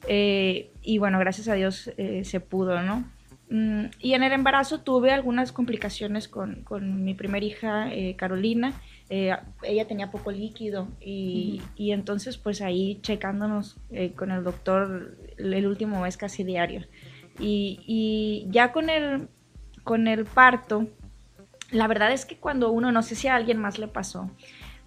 Eh, 0.08 0.70
y 0.82 0.98
bueno, 0.98 1.18
gracias 1.18 1.48
a 1.48 1.54
Dios 1.54 1.90
eh, 1.96 2.24
se 2.24 2.40
pudo, 2.40 2.82
¿no? 2.82 3.04
Mm, 3.50 3.86
y 3.98 4.14
en 4.14 4.22
el 4.22 4.32
embarazo 4.32 4.80
tuve 4.80 5.10
algunas 5.10 5.52
complicaciones 5.52 6.28
con, 6.28 6.62
con 6.62 7.04
mi 7.04 7.14
primera 7.14 7.44
hija, 7.44 7.90
Carolina. 8.16 8.72
ella 9.08 9.86
tenía 9.88 10.10
poco 10.10 10.30
líquido 10.30 10.86
y, 11.00 11.60
y 11.74 11.90
entonces 11.90 12.38
pues 12.38 12.62
ahí 12.62 13.00
checándonos 13.02 13.76
con 14.14 14.30
el 14.30 14.44
doctor 14.44 15.18
el 15.36 15.66
último 15.66 16.00
mes 16.00 16.16
casi 16.16 16.44
diario. 16.44 16.86
Y, 17.40 17.80
y 17.86 18.46
ya 18.50 18.70
con 18.70 18.88
el, 18.88 19.28
con 19.82 20.06
el 20.06 20.24
parto, 20.26 20.86
la 21.70 21.86
verdad 21.86 22.12
es 22.12 22.26
que 22.26 22.36
cuando 22.36 22.70
uno, 22.70 22.92
no 22.92 23.02
sé 23.02 23.14
si 23.14 23.28
a 23.28 23.34
alguien 23.34 23.58
más 23.58 23.78
le 23.78 23.88
pasó, 23.88 24.30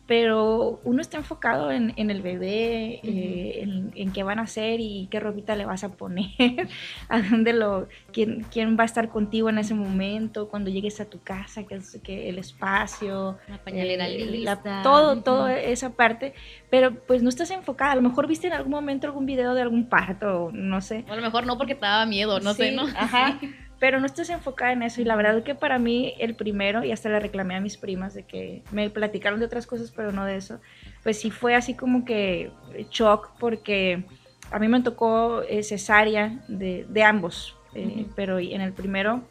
pero 0.05 0.81
uno 0.83 1.01
está 1.01 1.17
enfocado 1.17 1.71
en, 1.71 1.93
el 1.97 2.21
bebé, 2.21 2.99
eh, 3.03 3.63
en, 3.95 4.11
qué 4.11 4.23
van 4.23 4.37
a 4.37 4.43
hacer 4.43 4.81
y 4.81 5.07
qué 5.09 5.21
ropita 5.21 5.55
le 5.55 5.65
vas 5.65 5.85
a 5.85 5.93
poner, 5.93 6.27
a 7.09 7.21
dónde 7.21 7.53
lo, 7.53 7.87
quién, 8.11 8.45
quién, 8.51 8.77
va 8.77 8.83
a 8.83 8.85
estar 8.85 9.09
contigo 9.09 9.49
en 9.49 9.59
ese 9.59 9.73
momento, 9.73 10.49
cuando 10.49 10.69
llegues 10.69 10.99
a 10.99 11.05
tu 11.05 11.21
casa, 11.21 11.63
que, 11.63 11.79
que 12.03 12.27
el 12.27 12.37
espacio, 12.37 13.37
la 13.47 13.57
pañalera 13.59 14.09
eh, 14.09 14.45
todo, 14.83 15.21
toda 15.21 15.57
esa 15.57 15.91
parte, 15.91 16.33
pero 16.69 16.93
pues 16.93 17.23
no 17.23 17.29
estás 17.29 17.51
enfocada, 17.51 17.93
a 17.93 17.95
lo 17.95 18.01
mejor 18.01 18.27
viste 18.27 18.47
en 18.47 18.53
algún 18.53 18.71
momento 18.71 19.07
algún 19.07 19.25
video 19.25 19.53
de 19.53 19.61
algún 19.61 19.87
parto, 19.87 20.51
no 20.53 20.81
sé. 20.81 21.05
O 21.07 21.13
a 21.13 21.15
lo 21.15 21.21
mejor 21.21 21.45
no 21.45 21.57
porque 21.57 21.75
te 21.75 21.85
daba 21.85 22.05
miedo, 22.05 22.41
no 22.41 22.53
sé, 22.53 22.73
¿no? 22.73 22.83
Ajá. 22.97 23.39
pero 23.83 23.99
no 23.99 24.05
estás 24.05 24.29
enfocada 24.29 24.71
en 24.71 24.81
eso 24.81 25.01
y 25.01 25.03
la 25.03 25.17
verdad 25.17 25.39
es 25.39 25.43
que 25.43 25.55
para 25.55 25.77
mí 25.77 26.13
el 26.17 26.35
primero, 26.35 26.85
y 26.85 26.93
hasta 26.93 27.09
le 27.09 27.19
reclamé 27.19 27.55
a 27.55 27.59
mis 27.59 27.75
primas 27.75 28.13
de 28.13 28.23
que 28.23 28.63
me 28.71 28.89
platicaron 28.89 29.41
de 29.41 29.45
otras 29.45 29.67
cosas, 29.67 29.91
pero 29.91 30.13
no 30.13 30.23
de 30.23 30.37
eso, 30.37 30.61
pues 31.03 31.19
sí 31.19 31.31
fue 31.31 31.53
así 31.53 31.73
como 31.73 32.05
que 32.05 32.49
shock 32.91 33.31
porque 33.37 34.05
a 34.51 34.59
mí 34.59 34.69
me 34.69 34.79
tocó 34.79 35.41
eh, 35.41 35.63
cesárea 35.63 36.39
de, 36.47 36.85
de 36.87 37.03
ambos, 37.03 37.57
eh, 37.75 38.05
pero 38.15 38.39
en 38.39 38.61
el 38.61 38.71
primero, 38.71 39.21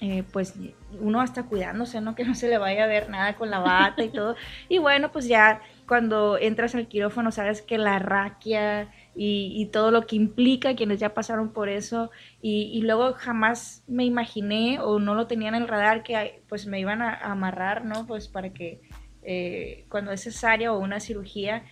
eh, 0.00 0.24
pues 0.32 0.54
uno 1.00 1.20
hasta 1.20 1.44
cuidándose, 1.44 2.00
¿no? 2.00 2.14
Que 2.16 2.24
no 2.24 2.34
se 2.34 2.48
le 2.48 2.58
vaya 2.58 2.82
a 2.82 2.88
ver 2.88 3.08
nada 3.08 3.36
con 3.36 3.50
la 3.50 3.60
bata 3.60 4.02
y 4.02 4.08
todo. 4.08 4.34
Y 4.68 4.78
bueno, 4.78 5.12
pues 5.12 5.28
ya 5.28 5.60
cuando 5.90 6.38
entras 6.38 6.76
al 6.76 6.86
quirófano 6.86 7.32
sabes 7.32 7.62
que 7.62 7.76
la 7.76 7.98
raquia 7.98 8.92
y, 9.16 9.66
todo 9.72 9.90
lo 9.90 10.06
que 10.06 10.14
implica 10.14 10.76
quienes 10.76 11.00
ya 11.00 11.14
pasaron 11.14 11.52
por 11.52 11.68
eso 11.68 12.12
y, 12.40 12.80
luego 12.82 13.14
jamás 13.14 13.82
me 13.88 14.04
imaginé 14.04 14.78
o 14.78 15.00
no 15.00 15.16
lo 15.16 15.26
tenía 15.26 15.48
en 15.48 15.56
el 15.56 15.66
radar 15.66 16.04
que 16.04 16.42
pues 16.48 16.68
me 16.68 16.78
iban 16.78 17.02
a, 17.02 17.14
amarrar, 17.16 17.84
¿no? 17.84 18.06
Pues 18.06 18.28
para 18.28 18.52
que 18.52 18.82
eh, 19.24 19.84
cuando 19.88 20.12
es 20.12 20.22
cesárea 20.22 20.72
o 20.72 20.78
una 20.78 21.00
cirugía, 21.00 21.64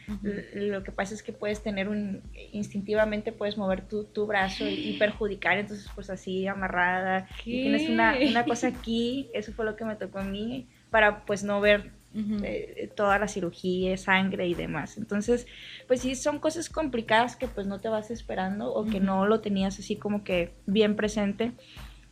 lo 0.53 0.83
que 0.83 0.91
pasa 0.91 1.15
es 1.15 1.23
que 1.23 1.33
puedes 1.33 1.63
tener 1.63 1.89
un, 1.89 2.21
instintivamente 2.51 3.31
puedes 3.31 3.57
mover 3.57 3.87
tu, 3.87 4.03
tu 4.03 4.27
brazo 4.27 4.67
y, 4.69 4.97
perjudicar, 4.99 5.59
entonces 5.59 5.89
pues 5.95 6.11
así 6.11 6.49
amarrada, 6.49 7.29
y 7.45 7.63
tienes 7.63 7.89
una, 7.89 8.17
una 8.29 8.45
cosa 8.45 8.67
aquí, 8.67 9.31
eso 9.33 9.53
fue 9.53 9.65
lo 9.65 9.77
que 9.77 9.85
me 9.85 9.95
tocó 9.95 10.19
a 10.19 10.25
mí, 10.25 10.67
para 10.91 11.25
pues 11.25 11.45
no 11.45 11.61
ver 11.61 11.93
eh, 12.15 12.91
toda 12.97 13.19
la 13.19 13.29
cirugía, 13.29 13.97
sangre 13.97 14.49
y 14.49 14.55
demás. 14.55 14.97
Entonces, 14.97 15.47
pues 15.87 16.01
sí, 16.01 16.15
son 16.15 16.39
cosas 16.39 16.69
complicadas 16.69 17.37
que 17.37 17.47
pues 17.47 17.67
no 17.67 17.81
te 17.81 17.89
vas 17.89 18.11
esperando 18.11 18.73
o 18.73 18.85
que 18.87 19.01
no 19.01 19.27
lo 19.27 19.41
tenías 19.41 19.79
así 19.79 19.97
como 19.97 20.25
que 20.25 20.55
bien 20.67 20.97
presente. 20.97 21.53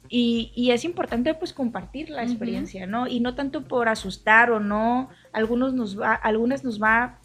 Y, 0.08 0.52
y 0.54 0.70
es 0.70 0.84
importante 0.84 1.34
pues 1.34 1.52
compartir 1.52 2.10
la 2.10 2.22
experiencia, 2.22 2.86
¿no? 2.86 3.08
Y 3.08 3.18
no 3.20 3.34
tanto 3.34 3.66
por 3.66 3.88
asustar 3.88 4.52
o 4.52 4.60
no, 4.60 5.08
algunos 5.32 5.74
nos 5.74 5.98
va, 5.98 6.14
algunas 6.14 6.62
nos 6.62 6.80
va 6.80 7.18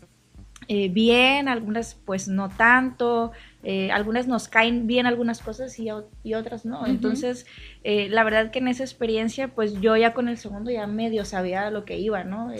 eh, 0.68 0.90
bien, 0.90 1.48
algunas 1.48 1.96
pues 2.06 2.28
no 2.28 2.50
tanto, 2.50 3.32
eh, 3.64 3.92
algunas 3.92 4.28
nos 4.28 4.48
caen 4.48 4.88
bien 4.88 5.06
algunas 5.06 5.42
cosas 5.42 5.78
y, 5.80 5.90
y 6.24 6.34
otras 6.34 6.66
no. 6.66 6.86
Entonces, 6.86 7.46
eh, 7.84 8.10
la 8.10 8.24
verdad 8.24 8.52
que 8.52 8.60
en 8.60 8.68
esa 8.68 8.84
experiencia, 8.84 9.50
pues 9.50 9.80
yo 9.82 9.96
ya 9.98 10.14
con 10.14 10.28
el 10.28 10.38
segundo 10.38 10.72
ya 10.72 10.88
medio 10.88 11.26
sabía 11.26 11.70
lo 11.70 11.86
que 11.86 11.98
iba, 11.98 12.24
¿no? 12.24 12.52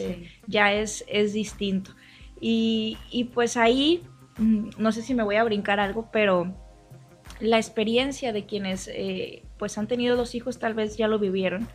Ya 0.48 0.74
es, 0.74 1.04
es 1.08 1.34
distinto. 1.34 1.92
Y, 2.40 2.98
y, 3.12 3.26
pues 3.26 3.58
ahí, 3.58 4.04
mm, 4.38 4.70
no 4.78 4.92
sé 4.92 5.02
si 5.02 5.14
me 5.14 5.24
voy 5.24 5.36
a 5.36 5.44
brincar 5.44 5.80
algo, 5.80 6.10
pero 6.12 6.56
la 7.40 7.58
experiencia 7.58 8.34
de 8.34 8.46
quienes 8.46 8.90
pues 9.58 9.78
han 9.78 9.88
tenido 9.88 10.16
dos 10.16 10.36
hijos 10.36 10.60
tal 10.60 10.74
vez 10.74 10.98
ya 10.98 11.08
lo 11.08 11.18
vivieron 11.18 11.68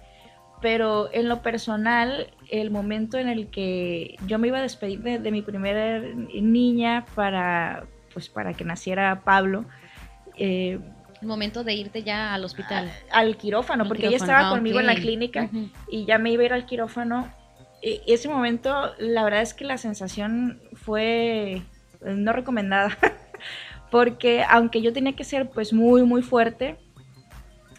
pero 0.60 1.12
en 1.12 1.28
lo 1.28 1.42
personal, 1.42 2.28
el 2.50 2.70
momento 2.70 3.18
en 3.18 3.28
el 3.28 3.48
que 3.48 4.16
yo 4.26 4.38
me 4.38 4.48
iba 4.48 4.58
a 4.58 4.62
despedir 4.62 5.02
de, 5.02 5.30
mi 5.30 5.42
primera 5.42 6.00
niña 6.00 7.04
para, 7.14 7.86
pues, 8.16 8.31
para 8.31 8.55
que 8.55 8.64
naciera 8.64 9.20
Pablo, 9.24 9.66
eh, 10.38 10.79
el 11.20 11.29
momento 11.29 11.64
de 11.64 11.74
irte 11.74 12.02
ya 12.02 12.33
al 12.33 12.46
hospital. 12.46 12.90
al 13.11 13.37
quirófano, 13.37 13.87
porque 13.87 14.07
ella 14.07 14.16
estaba 14.16 14.48
ah, 14.48 14.50
conmigo 14.52 14.81
en 14.81 14.87
la 14.87 14.94
clínica 14.94 15.50
y 15.90 16.07
ya 16.07 16.16
me 16.16 16.31
iba 16.31 16.42
a 16.44 16.46
ir 16.46 16.52
al 16.55 16.64
quirófano. 16.64 17.31
Y 17.83 18.11
ese 18.11 18.31
momento, 18.31 18.94
la 18.98 19.22
verdad 19.22 19.42
es 19.42 19.52
que 19.52 19.66
la 19.66 19.76
sensación 19.76 20.62
fue 20.72 21.61
no 22.00 22.33
recomendada, 22.33 22.96
porque 23.90 24.44
aunque 24.48 24.81
yo 24.81 24.94
tenía 24.94 25.12
que 25.12 25.24
ser 25.24 25.50
pues 25.50 25.74
muy, 25.74 26.02
muy 26.02 26.22
fuerte, 26.22 26.79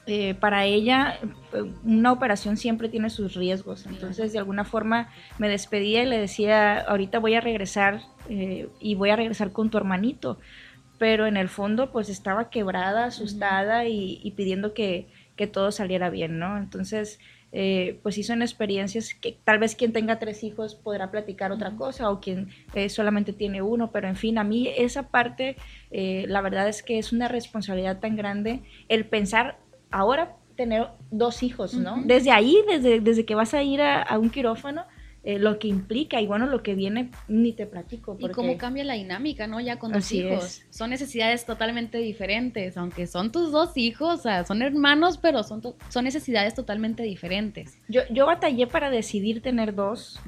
eh, 0.10 0.36
para 0.36 0.64
ella 0.64 1.20
una 1.84 2.14
operación 2.14 2.56
siempre 2.56 2.88
tiene 2.88 3.10
sus 3.10 3.36
riesgos. 3.36 3.86
Entonces, 3.86 4.32
de 4.32 4.40
alguna 4.40 4.64
forma 4.64 5.10
me 5.38 5.50
despedía 5.50 6.02
y 6.02 6.06
le 6.06 6.18
decía, 6.18 6.80
ahorita 6.80 7.20
voy 7.20 7.36
a 7.36 7.42
regresar 7.42 8.04
eh, 8.30 8.70
y 8.80 8.96
voy 8.96 9.10
a 9.10 9.18
regresar 9.18 9.52
con 9.52 9.70
tu 9.70 9.78
hermanito. 9.78 10.40
Pero 10.98 11.28
en 11.28 11.36
el 11.36 11.50
fondo, 11.50 11.92
pues 11.92 12.08
estaba 12.08 12.50
quebrada, 12.50 13.06
asustada 13.06 13.86
y, 13.86 14.34
pidiendo 14.38 14.74
que, 14.74 15.10
todo 15.52 15.72
saliera 15.72 16.10
bien, 16.10 16.40
¿no? 16.40 16.58
Entonces, 16.58 17.20
eh, 17.52 18.00
pues 18.02 18.16
sí 18.16 18.24
son 18.24 18.42
experiencias 18.42 19.14
que 19.14 19.38
tal 19.44 19.60
vez 19.60 19.76
quien 19.76 19.92
tenga 19.92 20.20
tres 20.20 20.44
hijos 20.44 20.74
podrá 20.74 21.12
platicar 21.12 21.52
otra 21.52 21.76
cosa 21.76 22.10
o 22.10 22.20
quien 22.22 22.50
solamente 22.90 23.34
tiene 23.34 23.62
uno, 23.62 23.92
pero 23.92 24.08
en 24.08 24.16
fin, 24.16 24.38
a 24.38 24.44
mí 24.44 24.70
esa 24.76 25.10
parte, 25.10 25.58
la 25.92 26.42
verdad 26.42 26.70
es 26.70 26.82
que 26.82 26.98
es 26.98 27.12
una 27.12 27.28
responsabilidad 27.28 28.00
tan 28.00 28.16
grande 28.16 28.62
el 28.88 29.06
pensar 29.06 29.60
ahora 29.92 30.36
tener 30.58 30.90
dos 31.12 31.44
hijos, 31.44 31.74
¿no? 31.76 32.02
Desde 32.04 32.32
ahí, 32.32 32.58
desde, 32.68 33.00
desde 33.00 33.26
que 33.26 33.36
vas 33.36 33.54
a 33.54 33.64
ir 33.64 33.82
a, 33.82 34.18
un 34.20 34.30
quirófano, 34.30 34.86
eh, 35.24 35.40
lo 35.40 35.60
que 35.60 35.68
implica 35.68 36.20
y 36.22 36.28
bueno, 36.28 36.48
lo 36.48 36.64
que 36.64 36.74
viene, 36.74 37.12
ni 37.28 37.54
te 37.54 37.66
platico. 37.66 38.18
Y 38.20 38.30
cómo 38.30 38.58
cambia 38.58 38.84
la 38.84 38.94
dinámica, 38.96 39.46
¿no? 39.46 39.60
Ya 39.60 39.78
con 39.78 39.92
dos 39.92 40.12
hijos. 40.12 40.64
Son 40.70 40.90
necesidades 40.90 41.46
totalmente 41.46 42.00
diferentes, 42.00 42.76
aunque 42.78 43.08
son 43.08 43.32
tus 43.32 43.52
dos 43.52 43.78
hijos, 43.78 44.20
o 44.20 44.24
sea, 44.24 44.46
son 44.46 44.62
hermanos, 44.62 45.18
pero 45.18 45.44
son, 45.44 45.62
son 45.90 46.04
necesidades 46.04 46.54
totalmente 46.54 47.04
diferentes. 47.04 47.78
Yo, 47.88 48.02
yo 48.10 48.26
batallé 48.26 48.68
para 48.68 48.90
decidir 48.90 49.42
tener 49.42 49.76
dos. 49.76 50.20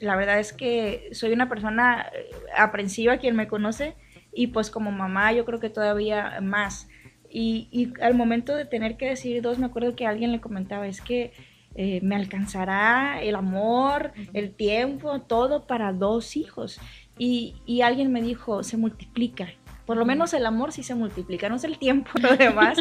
La 0.00 0.16
verdad 0.16 0.38
es 0.38 0.52
que 0.52 1.10
soy 1.12 1.32
una 1.32 1.48
persona 1.48 2.06
eh, 2.14 2.30
aprensiva, 2.56 3.18
quien 3.18 3.36
me 3.36 3.48
conoce, 3.48 3.94
y 4.32 4.48
pues 4.48 4.70
como 4.70 4.92
mamá 4.92 5.32
yo 5.32 5.44
creo 5.44 5.60
que 5.60 5.70
todavía 5.70 6.40
más. 6.40 6.88
Y, 7.36 7.92
al 8.00 8.14
momento 8.14 8.54
de 8.54 8.64
tener 8.64 8.96
que 8.96 9.08
decidir 9.08 9.42
dos, 9.42 9.58
me 9.58 9.66
acuerdo 9.66 9.96
que 9.96 10.06
alguien 10.06 10.30
le 10.30 10.40
comentaba, 10.40 10.86
es 10.86 11.00
que 11.00 11.32
eh, 11.74 11.98
me 12.00 12.14
alcanzará 12.14 13.20
el 13.20 13.34
amor, 13.34 14.12
el 14.34 14.54
tiempo, 14.54 15.20
todo 15.20 15.66
para 15.66 15.92
dos 15.92 16.36
hijos. 16.36 16.78
Y, 17.18 17.80
alguien 17.82 18.12
me 18.12 18.22
dijo, 18.22 18.62
se 18.62 18.76
multiplica. 18.76 19.48
Por 19.84 19.96
lo 19.96 20.04
menos 20.04 20.32
el 20.32 20.46
amor 20.46 20.70
sí 20.70 20.84
se 20.84 20.94
multiplica, 20.94 21.48
no 21.48 21.56
es 21.56 21.64
el 21.64 21.76
tiempo, 21.76 22.10
lo 22.22 22.36
demás. 22.36 22.78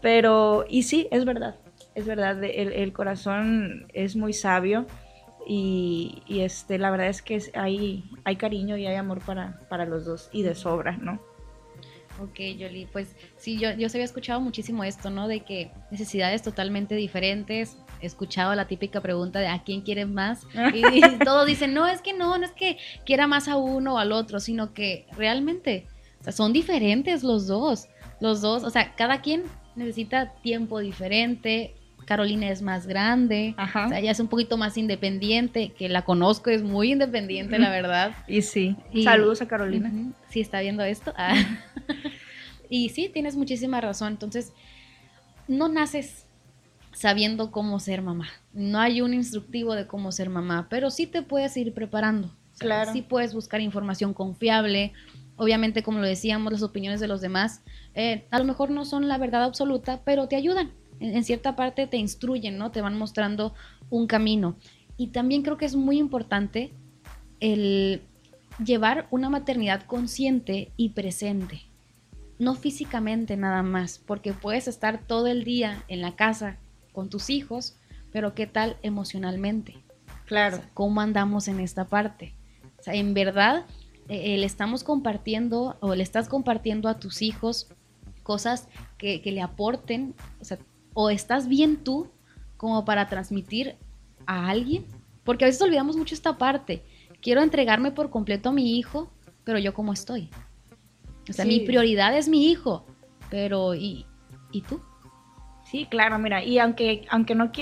pero, 0.00 0.64
y 0.68 0.84
sí, 0.84 1.08
es 1.10 1.24
verdad, 1.24 1.56
es 1.96 2.06
verdad, 2.06 2.42
el, 2.44 2.92
corazón 2.92 3.88
es 3.92 4.14
muy 4.14 4.32
sabio. 4.32 4.86
Y, 5.44 6.22
este, 6.28 6.78
la 6.78 6.92
verdad 6.92 7.08
es 7.08 7.20
que 7.20 7.42
hay, 7.54 8.04
hay 8.22 8.36
cariño 8.36 8.76
y 8.76 8.86
hay 8.86 8.94
amor 8.94 9.18
para, 9.26 9.58
para 9.68 9.86
los 9.86 10.04
dos 10.04 10.30
y 10.32 10.44
de 10.44 10.54
sobra, 10.54 10.96
¿no? 10.98 11.20
Ok, 12.20 12.40
Jolie, 12.58 12.88
pues 12.92 13.14
sí, 13.36 13.58
yo, 13.58 13.72
yo 13.72 13.88
se 13.88 13.98
había 13.98 14.04
escuchado 14.04 14.40
muchísimo 14.40 14.82
esto, 14.82 15.10
¿no? 15.10 15.28
De 15.28 15.40
que 15.40 15.70
necesidades 15.90 16.42
totalmente 16.42 16.94
diferentes. 16.96 17.76
He 18.00 18.06
escuchado 18.06 18.54
la 18.54 18.66
típica 18.66 19.00
pregunta 19.00 19.40
de 19.40 19.48
¿a 19.48 19.62
quién 19.62 19.82
quieren 19.82 20.14
más? 20.14 20.46
Y, 20.74 20.82
todos 21.24 21.46
dicen, 21.46 21.74
no, 21.74 21.86
es 21.86 22.02
que 22.02 22.12
no, 22.12 22.36
no 22.38 22.44
es 22.44 22.52
que 22.52 22.78
quiera 23.06 23.26
más 23.26 23.48
a 23.48 23.56
uno 23.56 23.94
o 23.94 23.98
al 23.98 24.12
otro, 24.12 24.40
sino 24.40 24.72
que 24.72 25.06
realmente 25.16 25.86
o 26.20 26.24
sea, 26.24 26.32
son 26.32 26.52
diferentes 26.52 27.22
los 27.22 27.46
dos. 27.46 27.88
Los 28.20 28.40
dos, 28.40 28.64
o 28.64 28.70
sea, 28.70 28.94
cada 28.96 29.20
quien 29.20 29.44
necesita 29.76 30.34
tiempo 30.42 30.80
diferente, 30.80 31.74
Carolina 32.08 32.48
es 32.48 32.62
más 32.62 32.86
grande, 32.86 33.52
Ajá. 33.58 33.84
o 33.84 33.88
sea, 33.90 33.98
ella 33.98 34.12
es 34.12 34.18
un 34.18 34.28
poquito 34.28 34.56
más 34.56 34.78
independiente, 34.78 35.72
que 35.72 35.90
la 35.90 36.06
conozco, 36.06 36.48
es 36.48 36.62
muy 36.62 36.92
independiente, 36.92 37.58
la 37.58 37.68
verdad. 37.68 38.12
Y 38.26 38.40
sí, 38.40 38.76
saludos 39.04 39.42
a 39.42 39.46
Carolina. 39.46 39.92
Sí, 40.30 40.40
está 40.40 40.62
viendo 40.62 40.82
esto. 40.82 41.12
Ah. 41.18 41.34
y 42.70 42.88
sí, 42.88 43.10
tienes 43.12 43.36
muchísima 43.36 43.82
razón. 43.82 44.14
Entonces, 44.14 44.54
no 45.48 45.68
naces 45.68 46.24
sabiendo 46.92 47.50
cómo 47.50 47.78
ser 47.78 48.00
mamá. 48.00 48.28
No 48.54 48.80
hay 48.80 49.02
un 49.02 49.12
instructivo 49.12 49.74
de 49.74 49.86
cómo 49.86 50.10
ser 50.10 50.30
mamá, 50.30 50.66
pero 50.70 50.90
sí 50.90 51.06
te 51.06 51.20
puedes 51.20 51.58
ir 51.58 51.74
preparando. 51.74 52.34
claro. 52.58 52.90
Sí 52.90 53.02
puedes 53.02 53.34
buscar 53.34 53.60
información 53.60 54.14
confiable. 54.14 54.94
Obviamente, 55.36 55.82
como 55.82 55.98
lo 55.98 56.06
decíamos, 56.06 56.54
las 56.54 56.62
opiniones 56.62 57.00
de 57.00 57.06
los 57.06 57.20
demás 57.20 57.60
eh, 57.94 58.26
a 58.30 58.38
lo 58.38 58.46
mejor 58.46 58.70
no 58.70 58.86
son 58.86 59.08
la 59.08 59.18
verdad 59.18 59.44
absoluta, 59.44 60.00
pero 60.06 60.26
te 60.26 60.36
ayudan 60.36 60.72
en, 61.00 61.24
cierta 61.24 61.56
parte 61.56 61.86
te 61.86 61.96
instruyen, 61.96 62.58
¿no? 62.58 62.70
Te 62.70 62.80
van 62.80 62.96
mostrando 62.96 63.54
un 63.90 64.06
camino. 64.06 64.56
Y 64.96 65.08
también 65.08 65.42
creo 65.42 65.56
que 65.56 65.66
es 65.66 65.76
muy 65.76 65.98
importante 65.98 66.72
el 67.40 68.02
llevar 68.62 69.06
una 69.10 69.30
maternidad 69.30 69.84
consciente 69.84 70.72
y 70.76 70.90
presente. 70.90 71.62
No 72.38 72.54
físicamente 72.54 73.36
nada 73.36 73.62
más, 73.62 73.98
porque 73.98 74.32
puedes 74.32 74.68
estar 74.68 74.98
todo 75.06 75.26
el 75.26 75.44
día 75.44 75.84
en 75.88 76.00
la 76.00 76.16
casa 76.16 76.56
con 76.92 77.08
tus 77.08 77.30
hijos, 77.30 77.76
pero 78.12 78.34
¿qué 78.34 78.46
tal 78.46 78.76
emocionalmente? 78.82 79.76
Claro. 80.26 80.60
¿Cómo 80.74 81.00
andamos 81.00 81.48
en 81.48 81.60
esta 81.60 81.86
parte? 81.86 82.34
O 82.78 82.82
sea, 82.82 82.94
en 82.94 83.14
verdad, 83.14 83.66
eh, 84.08 84.36
le 84.36 84.46
estamos 84.46 84.84
compartiendo 84.84 85.76
o 85.80 85.94
le 85.94 86.02
estás 86.02 86.28
compartiendo 86.28 86.88
a 86.88 86.98
tus 86.98 87.22
hijos 87.22 87.68
cosas 88.22 88.68
que, 88.98 89.22
que 89.22 89.32
le 89.32 89.40
aporten, 89.40 90.14
o 90.40 90.44
sea, 90.44 90.58
o 91.00 91.10
estás 91.10 91.46
bien 91.46 91.76
tú 91.76 92.10
como 92.56 92.84
para 92.84 93.06
transmitir 93.06 93.76
a 94.26 94.48
alguien, 94.48 94.84
porque 95.22 95.44
a 95.44 95.46
veces 95.46 95.62
olvidamos 95.62 95.96
mucho 95.96 96.12
esta 96.12 96.38
parte. 96.38 96.82
Quiero 97.22 97.40
entregarme 97.40 97.92
por 97.92 98.10
completo 98.10 98.48
a 98.48 98.52
mi 98.52 98.76
hijo, 98.76 99.08
pero 99.44 99.60
yo 99.60 99.72
cómo 99.74 99.92
estoy. 99.92 100.28
O 101.30 101.32
sea, 101.32 101.44
mi 101.44 101.60
prioridad 101.60 102.18
es 102.18 102.28
mi 102.28 102.50
hijo, 102.50 102.84
pero 103.30 103.76
¿y, 103.76 104.06
¿y 104.50 104.62
tú? 104.62 104.80
Sí, 105.70 105.86
claro, 105.88 106.18
mira, 106.18 106.42
y 106.42 106.58
aunque, 106.58 107.06
aunque, 107.10 107.36
no, 107.36 107.52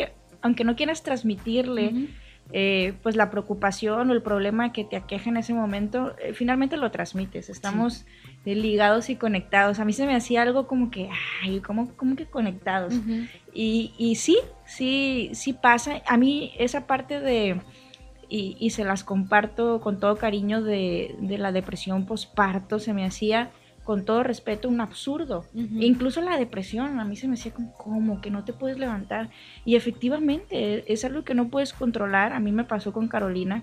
aunque 0.41 0.65
no 0.65 0.75
quieras 0.75 1.03
transmitirle 1.03 2.09
eh, 2.53 2.95
pues 3.03 3.17
la 3.17 3.31
preocupación 3.31 4.09
o 4.09 4.13
el 4.13 4.23
problema 4.23 4.73
que 4.73 4.85
te 4.85 4.97
aqueja 4.97 5.31
en 5.31 5.37
ese 5.37 5.53
momento, 5.53 6.15
eh, 6.23 6.33
finalmente 6.33 6.77
lo 6.77 6.91
transmites. 6.91 7.51
Estamos 7.51 8.07
eh, 8.45 8.55
ligados 8.55 9.11
y 9.11 9.17
conectados. 9.17 9.81
A 9.81 9.85
mí 9.85 9.93
se 9.93 10.07
me 10.07 10.15
hacía 10.15 10.43
algo 10.43 10.67
como 10.67 10.91
que, 10.91 11.11
ay, 11.43 11.61
¿cómo, 11.61 11.89
que 12.17 12.27
conectados? 12.27 12.95
y, 13.53 13.93
y, 13.99 14.15
sí, 14.17 14.39
sí, 14.65 15.31
sí 15.35 15.53
pasa. 15.55 16.03
A 16.07 16.17
mí 16.17 16.53
esa 16.59 16.87
parte 16.87 17.21
de, 17.21 17.61
y, 18.29 18.57
y 18.61 18.71
se 18.71 18.85
las 18.85 19.03
comparto 19.03 19.81
con 19.81 19.99
todo 19.99 20.17
cariño, 20.17 20.63
de, 20.63 21.17
de 21.19 21.39
la 21.39 21.51
depresión 21.51 22.07
posparto, 22.07 22.79
se 22.79 22.93
me 22.93 23.05
hacía 23.05 23.51
con 23.87 24.05
todo 24.05 24.25
respeto, 24.25 24.69
un 24.69 24.81
absurdo. 24.81 25.47
E 25.55 25.87
incluso 25.87 26.21
la 26.21 26.37
depresión, 26.37 26.99
a 26.99 27.05
mí 27.05 27.15
se 27.15 27.29
me 27.29 27.37
decía 27.37 27.55
como, 27.55 27.73
¿cómo? 27.75 28.21
Que 28.21 28.33
no 28.33 28.45
te 28.45 28.53
puedes 28.53 28.79
levantar. 28.79 29.31
Y 29.65 29.77
efectivamente, 29.77 30.93
es 30.93 31.05
algo 31.05 31.23
que 31.23 31.35
no 31.35 31.51
puedes 31.51 31.73
controlar. 31.73 32.33
A 32.33 32.41
mí 32.41 32.51
me 32.51 32.65
pasó 32.65 32.93
con 32.93 33.07
Carolina. 33.07 33.63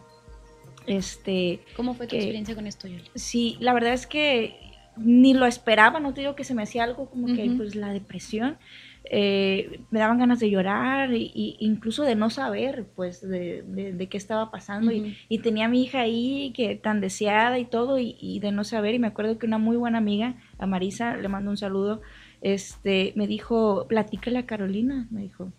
Este, 0.87 1.59
¿Cómo 1.75 1.93
fue 1.93 2.07
tu 2.07 2.15
experiencia 2.15 2.55
con 2.55 2.67
esto, 2.67 2.87
Yoli? 2.87 3.03
Sí, 3.15 3.57
la 3.59 3.73
verdad 3.73 3.91
es 3.91 4.07
que 4.07 4.57
ni 4.95 5.33
lo 5.33 5.45
esperaba, 5.45 5.99
no 5.99 6.13
te 6.13 6.21
digo 6.21 6.35
que 6.35 6.45
se 6.45 6.55
me 6.55 6.63
hacía 6.63 6.85
algo 6.85 7.09
como 7.09 7.27
que 7.27 7.51
pues 7.57 7.75
la 7.75 7.91
depresión, 7.91 8.57
eh, 9.05 9.81
me 9.91 9.99
daban 9.99 10.17
ganas 10.17 10.39
de 10.39 10.49
llorar 10.49 11.11
e 11.13 11.31
incluso 11.59 12.03
de 12.03 12.15
no 12.15 12.29
saber 12.29 12.85
pues 12.95 13.21
de, 13.21 14.07
qué 14.09 14.17
estaba 14.17 14.51
pasando. 14.51 14.91
Y, 14.91 15.39
tenía 15.39 15.65
a 15.65 15.69
mi 15.69 15.83
hija 15.83 16.01
ahí 16.01 16.51
que 16.55 16.75
tan 16.75 17.01
deseada 17.01 17.59
y 17.59 17.65
todo 17.65 17.97
y, 17.99 18.39
de 18.39 18.51
no 18.51 18.63
saber. 18.63 18.95
Y 18.95 18.99
me 18.99 19.07
acuerdo 19.07 19.37
que 19.37 19.45
una 19.45 19.57
muy 19.57 19.77
buena 19.77 19.97
amiga, 19.97 20.35
a 20.57 20.65
Marisa, 20.65 21.17
le 21.17 21.27
mando 21.27 21.51
un 21.51 21.57
saludo, 21.57 22.01
este, 22.41 23.13
me 23.15 23.27
dijo, 23.27 23.85
platícale 23.87 24.39
a 24.39 24.45
Carolina, 24.45 25.07
me 25.11 25.21
dijo, 25.21 25.51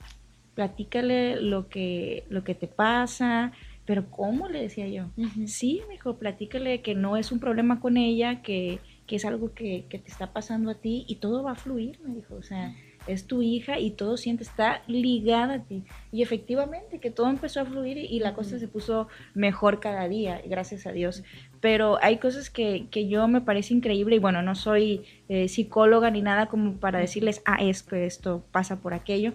platícale 0.54 1.40
lo 1.40 1.68
que, 1.68 2.24
lo 2.30 2.44
que 2.44 2.54
te 2.54 2.66
pasa, 2.66 3.52
pero 3.84 4.10
¿cómo? 4.10 4.48
Le 4.48 4.62
decía 4.62 4.88
yo. 4.88 5.10
Sí, 5.46 5.82
me 5.88 5.94
dijo, 5.94 6.16
platícale 6.16 6.80
que 6.80 6.94
no 6.94 7.16
es 7.16 7.32
un 7.32 7.40
problema 7.40 7.80
con 7.80 7.96
ella, 7.96 8.42
que 8.42 8.80
que 9.06 9.16
es 9.16 9.24
algo 9.24 9.52
que, 9.54 9.86
te 9.88 10.02
está 10.06 10.32
pasando 10.32 10.70
a 10.70 10.74
ti 10.74 11.04
y 11.06 11.16
todo 11.16 11.42
va 11.42 11.52
a 11.52 11.56
fluir, 11.56 12.00
me 12.00 12.14
dijo, 12.14 12.34
o 12.34 12.42
sea, 12.42 12.74
es 13.06 13.26
tu 13.26 13.42
hija 13.42 13.78
y 13.78 13.90
todo 13.90 14.16
siente, 14.16 14.42
está 14.42 14.82
ligada 14.86 15.54
a 15.54 15.62
ti. 15.62 15.84
Y 16.12 16.22
efectivamente 16.22 17.00
que 17.00 17.10
todo 17.10 17.28
empezó 17.28 17.60
a 17.60 17.64
fluir 17.64 17.98
y, 17.98 18.18
la 18.20 18.34
cosa 18.34 18.58
se 18.58 18.68
puso 18.68 19.08
mejor 19.34 19.80
cada 19.80 20.08
día, 20.08 20.40
gracias 20.46 20.86
a 20.86 20.92
Dios. 20.92 21.22
Pero 21.60 21.98
hay 22.02 22.18
cosas 22.18 22.50
que, 22.50 22.88
yo 23.08 23.28
me 23.28 23.40
parece 23.40 23.74
increíble 23.74 24.16
y 24.16 24.18
bueno, 24.18 24.42
no 24.42 24.54
soy 24.54 25.04
eh, 25.28 25.48
psicóloga 25.48 26.10
ni 26.10 26.22
nada 26.22 26.46
como 26.46 26.74
para 26.74 26.98
decirles, 26.98 27.42
ah, 27.44 27.58
es 27.60 27.82
que 27.82 28.06
esto 28.06 28.44
pasa 28.52 28.80
por 28.80 28.94
aquello, 28.94 29.34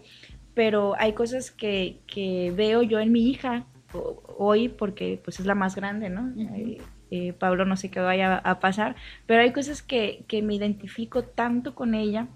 pero 0.54 0.96
hay 0.98 1.14
cosas 1.14 1.52
que, 1.52 2.02
veo 2.56 2.82
yo 2.84 3.00
en 3.00 3.12
mi 3.12 3.30
hija 3.30 3.66
hoy 4.38 4.70
porque 4.70 5.20
pues 5.24 5.40
es 5.40 5.46
la 5.46 5.56
más 5.56 5.76
grande, 5.76 6.10
¿no? 6.10 6.32
Eh, 7.12 7.34
Pablo 7.34 7.66
no 7.66 7.76
sé 7.76 7.90
qué 7.90 8.00
vaya 8.00 8.38
a 8.38 8.60
pasar, 8.60 8.96
pero 9.26 9.42
hay 9.42 9.52
cosas 9.52 9.82
que, 9.82 10.26
me 10.44 10.54
identifico 10.54 11.24
tanto 11.24 11.74
con 11.74 11.96
ella, 11.96 12.28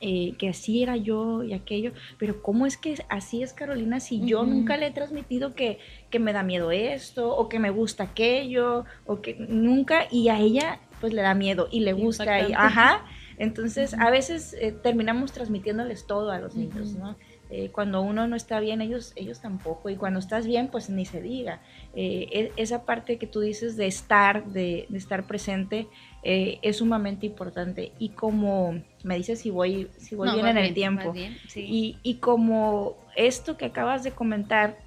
eh, 0.00 0.34
que 0.38 0.48
así 0.48 0.82
era 0.82 0.96
yo 0.96 1.42
y 1.42 1.52
aquello, 1.52 1.92
pero 2.18 2.42
¿cómo 2.42 2.66
es 2.66 2.76
que 2.76 2.94
así 3.08 3.42
es 3.42 3.52
Carolina 3.52 4.00
si 4.00 4.20
yo 4.20 4.44
nunca 4.44 4.76
le 4.76 4.86
he 4.86 4.90
transmitido 4.90 5.54
que, 5.54 5.78
me 6.18 6.32
da 6.32 6.42
miedo 6.42 6.70
esto 6.70 7.36
o 7.36 7.48
que 7.48 7.58
me 7.58 7.70
gusta 7.70 8.04
aquello 8.04 8.84
o 9.06 9.20
que 9.20 9.34
nunca 9.34 10.06
y 10.10 10.28
a 10.28 10.38
ella 10.38 10.80
pues 11.00 11.12
le 11.12 11.22
da 11.22 11.34
miedo 11.34 11.68
y 11.70 11.80
le 11.80 11.92
gusta 11.92 12.48
y 12.48 12.52
ajá, 12.52 13.04
entonces 13.38 13.94
a 13.94 14.10
veces 14.10 14.54
eh, 14.60 14.72
terminamos 14.72 15.32
transmitiéndoles 15.32 16.06
todo 16.06 16.30
a 16.30 16.38
los 16.38 16.56
niños, 16.56 16.94
¿no? 16.94 17.16
Eh, 17.50 17.70
cuando 17.70 18.02
uno 18.02 18.26
no 18.26 18.36
está 18.36 18.60
bien, 18.60 18.82
ellos, 18.82 19.12
ellos 19.16 19.40
tampoco. 19.40 19.88
Y 19.88 19.96
cuando 19.96 20.18
estás 20.18 20.46
bien, 20.46 20.68
pues 20.68 20.90
ni 20.90 21.06
se 21.06 21.22
diga. 21.22 21.60
E, 21.94 22.52
esa 22.56 22.84
parte 22.84 23.16
que 23.16 23.26
tú 23.26 23.40
dices 23.40 23.76
de 23.76 23.86
estar, 23.86 24.46
de, 24.46 24.86
estar 24.92 25.26
presente, 25.26 25.88
eh, 26.22 26.58
es 26.62 26.78
sumamente 26.78 27.26
importante. 27.26 27.92
Y 27.98 28.10
como 28.10 28.82
me 29.04 29.16
dices 29.16 29.40
si 29.40 29.50
voy, 29.50 29.88
si 29.96 30.14
voy 30.14 30.32
bien 30.32 30.46
en 30.46 30.58
el 30.58 30.74
tiempo. 30.74 31.12
y, 31.54 32.14
como 32.20 32.96
esto 33.16 33.56
que 33.56 33.66
acabas 33.66 34.02
de 34.02 34.12
comentar, 34.12 34.78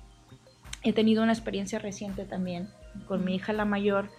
he 0.84 0.94
tenido 0.94 1.24
una 1.24 1.34
experiencia 1.34 1.80
reciente 1.80 2.26
también 2.26 2.70
con 3.08 3.24
mi 3.24 3.36
hija 3.36 3.54
la 3.54 3.66
mayor. 3.66 4.10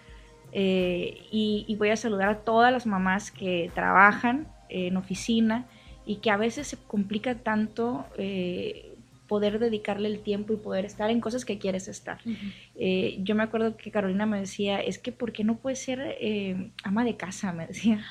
Y, 0.51 1.65
y 1.67 1.75
voy 1.77 1.89
a 1.89 1.95
saludar 1.95 2.29
a 2.29 2.39
todas 2.41 2.71
las 2.71 2.85
mamás 2.85 3.31
que 3.31 3.71
trabajan 3.73 4.47
en 4.69 4.97
oficina 4.97 5.65
y 6.05 6.17
que 6.17 6.31
a 6.31 6.37
veces 6.37 6.67
se 6.67 6.77
complica 6.77 7.35
tanto 7.35 8.05
eh, 8.17 8.92
poder 9.33 9.57
dedicarle 9.57 10.09
el 10.09 10.19
tiempo 10.19 10.53
y 10.53 10.57
poder 10.57 10.85
estar 10.85 11.09
en 11.09 11.19
cosas 11.19 11.43
que 11.43 11.57
quieres 11.57 11.87
estar. 11.87 12.19
Eh, 12.75 13.17
yo 13.23 13.33
me 13.33 13.41
acuerdo 13.41 13.77
que 13.77 13.89
Carolina 13.89 14.27
me 14.27 14.39
decía, 14.39 14.79
es 14.79 14.99
que 14.99 15.11
¿por 15.11 15.31
qué 15.31 15.43
no 15.43 15.57
puedes 15.57 15.79
ser 15.79 16.17
eh, 16.21 16.69
ama 16.83 17.03
de 17.03 17.17
casa? 17.17 17.51
Me 17.51 17.65
decía. 17.65 18.05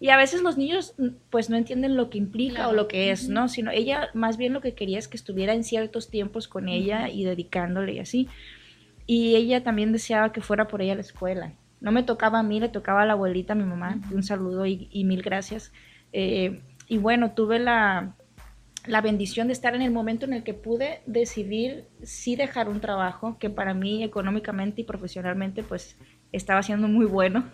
Y 0.00 0.08
a 0.08 0.16
veces 0.16 0.42
los 0.42 0.58
niños 0.58 0.96
pues 1.30 1.48
no 1.48 1.56
entienden 1.56 1.94
lo 1.94 2.10
que 2.10 2.18
implica 2.18 2.66
o 2.66 2.72
lo 2.72 2.88
que 2.88 3.12
es, 3.12 3.28
¿no? 3.28 3.46
Sino 3.46 3.70
ella 3.70 4.08
más 4.14 4.36
bien 4.36 4.52
lo 4.52 4.60
que 4.60 4.74
quería 4.74 4.98
es 4.98 5.06
que 5.06 5.16
estuviera 5.16 5.54
en 5.54 5.62
ciertos 5.62 6.10
tiempos 6.10 6.48
con 6.48 6.68
ella 6.68 7.08
y 7.08 7.22
dedicándole 7.22 7.92
y 7.92 8.00
así. 8.00 8.28
Y 9.06 9.36
ella 9.36 9.62
también 9.62 9.92
deseaba 9.92 10.32
que 10.32 10.40
fuera 10.40 10.66
por 10.66 10.82
ella 10.82 10.94
a 10.94 10.96
la 10.96 11.02
escuela. 11.02 11.52
No 11.80 11.92
me 11.92 12.02
tocaba 12.02 12.40
a 12.40 12.42
mí, 12.42 12.58
le 12.58 12.68
tocaba 12.68 13.02
a 13.02 13.06
la 13.06 13.12
abuelita, 13.12 13.52
a 13.52 13.56
mi 13.56 13.62
mamá. 13.62 14.00
Un 14.10 14.24
saludo 14.24 14.66
y, 14.66 14.88
y 14.90 15.04
mil 15.04 15.22
gracias 15.22 15.70
y 16.88 16.98
bueno, 16.98 17.32
tuve 17.32 17.58
la, 17.58 18.16
bendición 19.00 19.46
de 19.46 19.52
estar 19.52 19.74
en 19.74 19.82
el 19.82 19.90
momento 19.90 20.26
en 20.26 20.34
el 20.34 20.42
que 20.42 20.54
pude 20.54 21.00
decidir 21.06 21.86
si 22.02 22.36
dejar 22.36 22.68
un 22.68 22.80
trabajo 22.80 23.38
que 23.38 23.50
para 23.50 23.74
mí 23.74 24.02
económicamente 24.02 24.82
y 24.82 24.84
profesionalmente 24.84 25.62
pues 25.62 25.96
estaba 26.32 26.62
siendo 26.62 26.88
muy 26.88 27.06
bueno. 27.06 27.44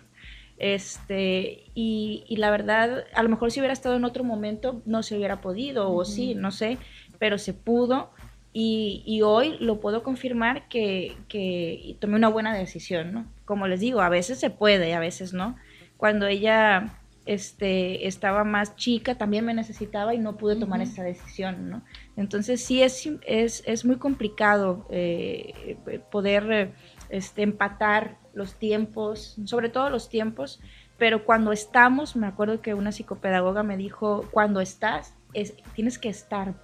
Este, 0.58 1.64
y, 1.74 2.36
la 2.36 2.50
verdad, 2.50 3.04
a 3.14 3.22
lo 3.22 3.30
mejor 3.30 3.50
si 3.50 3.60
hubiera 3.60 3.72
estado 3.72 3.96
en 3.96 4.04
otro 4.04 4.24
momento 4.24 4.82
no 4.84 5.02
se 5.02 5.16
hubiera 5.16 5.40
podido, 5.40 5.90
o 5.90 6.04
sí, 6.04 6.34
no 6.34 6.50
sé, 6.50 6.76
pero 7.18 7.38
se 7.38 7.54
pudo. 7.54 8.10
Y, 8.52 9.22
hoy 9.24 9.56
lo 9.60 9.80
puedo 9.80 10.02
confirmar 10.02 10.68
que, 10.68 11.16
que 11.28 11.96
tomé 11.98 12.16
una 12.16 12.28
buena 12.28 12.54
decisión, 12.54 13.12
¿no? 13.12 13.26
Como 13.46 13.68
les 13.68 13.80
digo, 13.80 14.02
a 14.02 14.10
veces 14.10 14.38
se 14.38 14.50
puede, 14.50 14.92
a 14.92 15.00
veces 15.00 15.32
no. 15.32 15.56
Cuando 15.96 16.26
ella 16.26 16.99
este, 17.26 18.06
estaba 18.06 18.44
más 18.44 18.76
chica, 18.76 19.16
también 19.16 19.44
me 19.44 19.54
necesitaba 19.54 20.14
y 20.14 20.18
no 20.18 20.36
pude 20.36 20.56
tomar 20.56 20.80
esa 20.80 21.02
decisión, 21.02 21.70
¿no? 21.70 21.82
Entonces 22.16 22.64
sí 22.64 22.82
es, 22.82 23.08
es, 23.26 23.62
es 23.66 23.84
muy 23.84 23.96
complicado 23.96 24.86
eh, 24.90 25.76
poder 26.10 26.72
este, 27.08 27.42
empatar 27.42 28.18
los 28.32 28.54
tiempos, 28.54 29.36
sobre 29.44 29.68
todo 29.68 29.90
los 29.90 30.08
tiempos, 30.08 30.60
pero 30.98 31.24
cuando 31.24 31.52
estamos, 31.52 32.14
me 32.14 32.26
acuerdo 32.26 32.60
que 32.60 32.74
una 32.74 32.92
psicopedagoga 32.92 33.62
me 33.62 33.76
dijo, 33.76 34.26
cuando 34.32 34.60
estás, 34.60 35.14
es, 35.32 35.54
tienes 35.74 35.98
que 35.98 36.08
estar, 36.08 36.54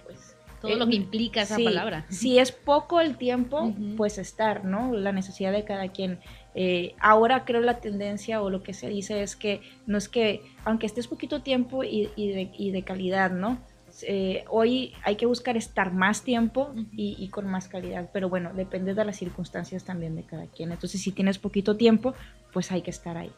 Todo 0.61 0.75
lo 0.75 0.87
que 0.87 0.95
implica 0.95 1.43
esa 1.43 1.57
palabra. 1.57 2.05
Si 2.09 2.39
es 2.39 2.51
poco 2.51 2.99
el 2.99 3.17
tiempo, 3.17 3.73
pues 3.95 4.17
estar, 4.17 4.65
¿no? 4.65 4.93
La 4.93 5.11
necesidad 5.11 5.51
de 5.51 5.63
cada 5.63 5.89
quien. 5.89 6.19
Eh, 6.55 6.95
ahora 6.99 7.45
creo 7.45 7.61
la 7.61 7.79
tendencia 7.79 8.41
o 8.41 8.49
lo 8.49 8.63
que 8.63 8.73
se 8.73 8.89
dice 8.89 9.21
es 9.21 9.35
que 9.35 9.61
no 9.85 9.97
es 9.97 10.09
que, 10.09 10.41
aunque 10.65 10.87
estés 10.87 11.07
poquito 11.07 11.41
tiempo 11.41 11.83
y, 11.83 12.07
de, 12.15 12.83
calidad, 12.83 13.31
¿no? 13.31 13.59
Eh, 14.03 14.43
hoy 14.49 14.93
hay 15.03 15.15
que 15.15 15.25
buscar 15.25 15.57
estar 15.57 15.93
más 15.93 16.23
tiempo 16.23 16.73
y, 16.91 17.29
con 17.29 17.47
más 17.47 17.67
calidad, 17.67 18.09
pero 18.11 18.29
bueno, 18.29 18.51
depende 18.53 18.93
de 18.93 19.05
las 19.05 19.17
circunstancias 19.17 19.83
también 19.83 20.15
de 20.15 20.23
cada 20.23 20.47
quien. 20.47 20.71
Entonces, 20.71 21.01
si 21.01 21.11
tienes 21.11 21.37
poquito 21.37 21.77
tiempo, 21.77 22.15
pues 22.51 22.71
hay 22.71 22.81
que 22.81 22.91
estar 22.91 23.17
ahí. 23.17 23.31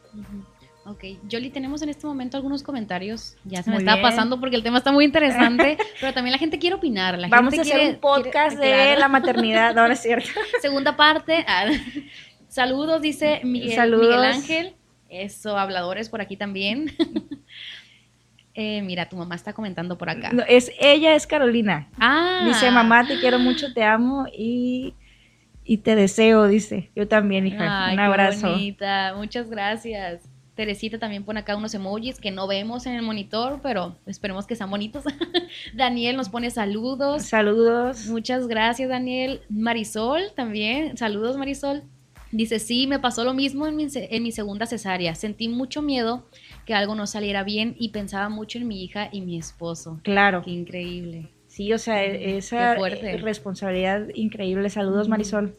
Ok, 0.89 1.03
Jolly, 1.31 1.51
tenemos 1.51 1.83
en 1.83 1.89
este 1.89 2.07
momento 2.07 2.35
algunos 2.35 2.63
comentarios. 2.63 3.37
Ya 3.43 3.61
se 3.61 3.69
me 3.69 3.77
está 3.77 4.01
pasando 4.01 4.39
porque 4.39 4.55
el 4.55 4.63
tema 4.63 4.79
está 4.79 4.91
muy 4.91 5.05
interesante, 5.05 5.77
pero 6.01 6.15
también 6.15 6.31
la 6.31 6.39
gente 6.39 6.57
quiere 6.57 6.77
opinar. 6.77 7.19
Vamos 7.29 7.55
a 7.55 7.61
hacer 7.61 7.91
un 7.91 7.99
podcast 7.99 8.57
de 8.57 8.97
la 8.97 9.07
maternidad, 9.07 9.75
no, 9.75 9.85
es 9.85 10.01
cierto. 10.01 10.27
Segunda 10.63 10.95
parte. 10.95 11.45
Ah, 11.47 11.67
Saludos, 12.47 13.03
dice 13.03 13.41
Miguel, 13.43 13.91
Miguel 13.91 14.23
Ángel. 14.23 14.75
Eso, 15.09 15.59
habladores 15.59 16.09
por 16.09 16.21
aquí 16.21 16.35
también. 16.35 16.91
Eh, 18.55 18.81
mira, 18.81 19.07
tu 19.07 19.15
mamá 19.15 19.35
está 19.35 19.53
comentando 19.53 19.97
por 19.97 20.09
acá. 20.09 20.31
es, 20.47 20.71
ella 20.81 21.13
es 21.13 21.27
Carolina. 21.27 21.87
Ah. 21.99 22.41
Dice, 22.45 22.71
mamá, 22.71 23.07
te 23.07 23.19
quiero 23.19 23.37
mucho, 23.39 23.73
te 23.73 23.83
amo 23.83 24.25
y, 24.35 24.95
te 25.83 25.95
deseo, 25.95 26.47
dice. 26.47 26.89
Yo 26.95 27.07
también, 27.07 27.45
hija. 27.45 27.91
Un 27.93 27.99
abrazo. 27.99 28.49
bonita. 28.49 29.13
Muchas 29.15 29.49
gracias. 29.49 30.27
Teresita 30.59 30.99
también 30.99 31.23
pone 31.23 31.39
acá 31.39 31.55
unos 31.55 31.73
emojis 31.73 32.19
que 32.19 32.31
no 32.31 32.45
vemos 32.45 32.85
en 32.85 32.93
el 32.93 33.01
monitor, 33.01 33.61
pero 33.63 33.95
esperemos 34.05 34.45
que 34.45 34.57
sean 34.57 34.69
bonitos. 34.69 35.05
Daniel 35.73 36.17
nos 36.17 36.27
pone 36.27 36.51
saludos. 36.51 37.23
Saludos. 37.23 38.07
Muchas 38.07 38.45
gracias, 38.45 38.89
Daniel. 38.89 39.39
Marisol 39.47 40.33
también. 40.35 40.97
Saludos, 40.97 41.37
Marisol. 41.37 41.83
Dice, 42.33 42.59
sí, 42.59 42.87
me 42.87 42.99
pasó 42.99 43.23
lo 43.23 43.33
mismo 43.33 43.67
en 43.67 43.77
mi, 43.77 43.87
en 43.89 44.21
mi, 44.21 44.33
segunda 44.33 44.65
cesárea. 44.65 45.15
Sentí 45.15 45.47
mucho 45.47 45.81
miedo 45.81 46.27
que 46.65 46.73
algo 46.73 46.93
no 46.93 47.07
saliera 47.07 47.45
bien 47.45 47.77
y 47.79 47.91
pensaba 47.91 48.27
mucho 48.27 48.57
en 48.57 48.67
mi 48.67 48.83
hija 48.83 49.07
y 49.13 49.21
mi 49.21 49.37
esposo. 49.37 50.01
Claro. 50.03 50.41
Qué 50.43 50.51
increíble. 50.51 51.29
Sí, 51.47 51.71
o 51.71 51.77
sea, 51.77 52.03
esa 52.03 52.75
responsabilidad 52.75 54.09
increíble. 54.13 54.69
Saludos, 54.69 55.07
Marisol. 55.07 55.55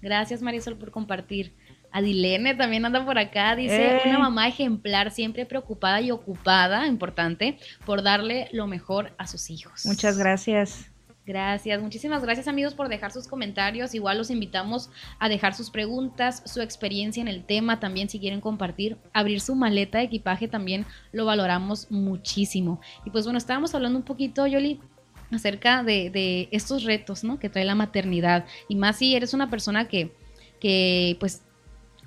Gracias, 0.00 0.42
Marisol, 0.42 0.76
por 0.76 0.92
compartir. 0.92 1.54
Adilene 1.94 2.56
también 2.56 2.84
anda 2.84 3.04
por 3.04 3.18
acá, 3.18 3.54
dice, 3.54 4.00
una 4.04 4.18
mamá 4.18 4.48
ejemplar, 4.48 5.12
siempre 5.12 5.46
preocupada 5.46 6.00
y 6.00 6.10
ocupada, 6.10 6.88
importante, 6.88 7.56
por 7.86 8.02
darle 8.02 8.48
lo 8.50 8.66
mejor 8.66 9.12
a 9.16 9.28
sus 9.28 9.48
hijos. 9.48 9.86
Muchas 9.86 10.18
gracias. 10.18 10.90
Gracias, 11.24 11.80
muchísimas 11.80 12.20
gracias 12.24 12.48
amigos 12.48 12.74
por 12.74 12.88
dejar 12.88 13.12
sus 13.12 13.28
comentarios. 13.28 13.94
Igual 13.94 14.18
los 14.18 14.30
invitamos 14.30 14.90
a 15.20 15.28
dejar 15.28 15.54
sus 15.54 15.70
preguntas, 15.70 16.42
su 16.46 16.62
experiencia 16.62 17.20
en 17.20 17.28
el 17.28 17.44
tema, 17.44 17.78
también 17.78 18.08
si 18.08 18.18
quieren 18.18 18.40
compartir, 18.40 18.96
abrir 19.12 19.40
su 19.40 19.54
maleta 19.54 19.98
de 19.98 20.04
equipaje 20.04 20.48
también 20.48 20.86
lo 21.12 21.26
valoramos 21.26 21.92
muchísimo. 21.92 22.80
Y 23.04 23.10
pues 23.10 23.22
bueno, 23.24 23.38
estábamos 23.38 23.72
hablando 23.72 24.00
un 24.00 24.04
poquito, 24.04 24.48
Yoli, 24.48 24.80
acerca 25.30 25.84
de, 25.84 26.48
estos 26.50 26.82
retos 26.82 27.22
¿no? 27.22 27.38
que 27.38 27.48
trae 27.48 27.64
la 27.64 27.76
maternidad. 27.76 28.46
Y 28.68 28.74
más 28.74 28.96
si 28.96 29.14
eres 29.14 29.32
una 29.32 29.48
persona 29.48 29.86
que, 29.86 30.10
que 30.58 31.16
pues, 31.20 31.43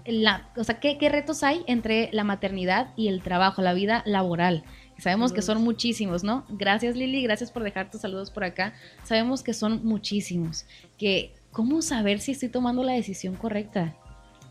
la, 0.08 0.50
o 0.56 0.64
sea, 0.64 0.80
¿qué, 0.80 0.98
¿qué 0.98 1.10
retos 1.10 1.44
hay 1.44 1.64
entre 1.68 2.10
la 2.14 2.24
maternidad 2.24 2.94
y 2.96 3.10
el 3.10 3.22
trabajo, 3.22 3.62
la 3.62 3.74
vida 3.74 4.04
laboral? 4.06 4.64
Sabemos 4.98 5.32
que 5.32 5.44
son 5.44 5.64
muchísimos, 5.64 6.24
¿no? 6.24 6.44
Gracias 6.50 6.96
Lili, 6.96 7.22
gracias 7.22 7.52
por 7.52 7.64
dejar 7.64 7.92
tus 7.92 8.02
saludos 8.02 8.32
por 8.32 8.44
acá. 8.44 8.74
Sabemos 9.04 9.44
que 9.44 9.54
son 9.54 9.86
muchísimos. 9.86 10.66
Que, 10.98 11.34
¿Cómo 11.52 11.82
saber 11.82 12.20
si 12.20 12.32
estoy 12.32 12.50
tomando 12.50 12.84
la 12.84 12.94
decisión 12.94 13.36
correcta? 13.36 13.96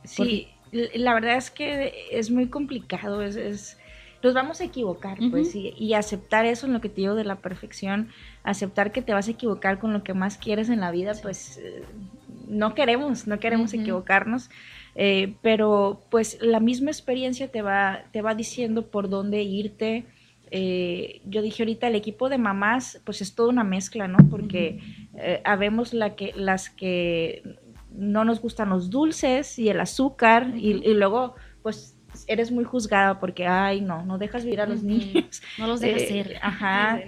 Sí, 0.05 0.49
la 0.71 1.15
verdad 1.15 1.37
es 1.37 1.51
que 1.51 1.93
es 2.13 2.31
muy 2.31 2.49
complicado, 2.49 3.23
es, 3.23 3.77
nos 4.23 4.35
vamos 4.35 4.61
a 4.61 4.65
equivocar, 4.65 5.19
pues, 5.31 5.55
y, 5.55 5.95
aceptar 5.95 6.47
eso 6.47 6.67
en 6.67 6.73
lo 6.73 6.81
que 6.81 6.89
te 6.89 7.01
digo 7.03 7.15
de 7.15 7.25
la 7.25 7.37
perfección, 7.37 8.11
aceptar 8.45 8.93
que 8.93 9.03
te 9.03 9.13
vas 9.13 9.29
a 9.29 9.33
equivocar 9.33 9.79
con 9.79 9.93
lo 9.93 10.03
que 10.05 10.15
más 10.15 10.37
quieres 10.39 10.69
en 10.69 10.81
la 10.81 10.91
vida, 10.91 11.13
pues 11.23 11.59
eh, 11.59 11.83
no 12.49 12.75
queremos, 12.75 13.27
no 13.27 13.39
queremos 13.39 13.73
equivocarnos, 13.75 14.51
eh, 14.99 15.37
pero 15.43 16.07
pues 16.11 16.39
la 16.41 16.59
misma 16.59 16.91
experiencia 16.91 17.49
te 17.49 17.61
va, 17.61 18.05
te 18.13 18.23
va 18.23 18.35
diciendo 18.35 18.87
por 18.91 19.11
dónde 19.11 19.43
irte, 19.43 20.07
eh, 20.51 21.21
yo 21.27 21.43
dije 21.43 21.63
ahorita, 21.63 21.89
el 21.89 21.97
equipo 21.97 22.29
de 22.31 22.39
mamás, 22.39 23.01
pues 23.05 23.21
es 23.21 23.35
toda 23.35 23.51
una 23.51 23.65
mezcla, 23.65 24.09
¿no? 24.09 24.19
Porque 24.31 24.81
eh, 25.19 25.43
habemos 25.45 25.93
la 25.93 26.17
que, 26.17 26.33
las 26.35 26.71
que 26.71 27.43
no 27.91 28.25
nos 28.25 28.41
gustan 28.41 28.71
los 28.71 28.89
dulces 28.89 29.59
y 29.59 29.69
el 29.69 29.81
azúcar 29.81 30.53
y, 30.57 30.95
luego, 30.95 31.35
pues 31.63 31.99
eres 32.27 32.51
muy 32.51 32.65
juzgada 32.65 33.21
porque, 33.21 33.47
ay, 33.47 33.83
no, 33.83 34.05
no 34.07 34.17
dejas 34.17 34.45
vivir 34.45 34.61
a 34.63 34.67
los 34.67 34.83
niños. 34.83 35.43
No 35.59 35.67
los 35.67 35.81
dejas 35.81 36.03
ser. 36.03 36.33
Eh, 36.33 36.39
ajá. 36.41 37.01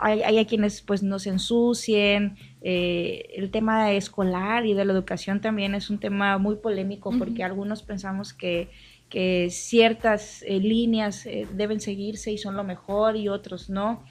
hay, 0.00 0.22
hay, 0.22 0.38
a 0.38 0.46
quienes 0.46 0.82
pues 0.82 1.04
nos 1.04 1.26
ensucien. 1.26 2.36
El 2.68 3.50
tema 3.50 3.92
escolar 3.92 4.66
y 4.66 4.74
de 4.74 4.84
la 4.84 4.92
educación 4.92 5.40
también 5.40 5.74
es 5.74 5.88
un 5.88 5.98
tema 5.98 6.36
muy 6.38 6.56
polémico 6.56 7.12
porque 7.18 7.44
algunos 7.44 7.82
pensamos 7.82 8.32
que 8.32 8.68
que 9.08 9.48
ciertas 9.50 10.42
eh, 10.42 10.58
líneas 10.58 11.26
eh, 11.26 11.46
deben 11.52 11.80
seguirse 11.80 12.32
y 12.32 12.38
son 12.38 12.56
lo 12.56 12.64
mejor 12.64 13.16
y 13.16 13.28
otros 13.28 13.70
no. 13.70 14.02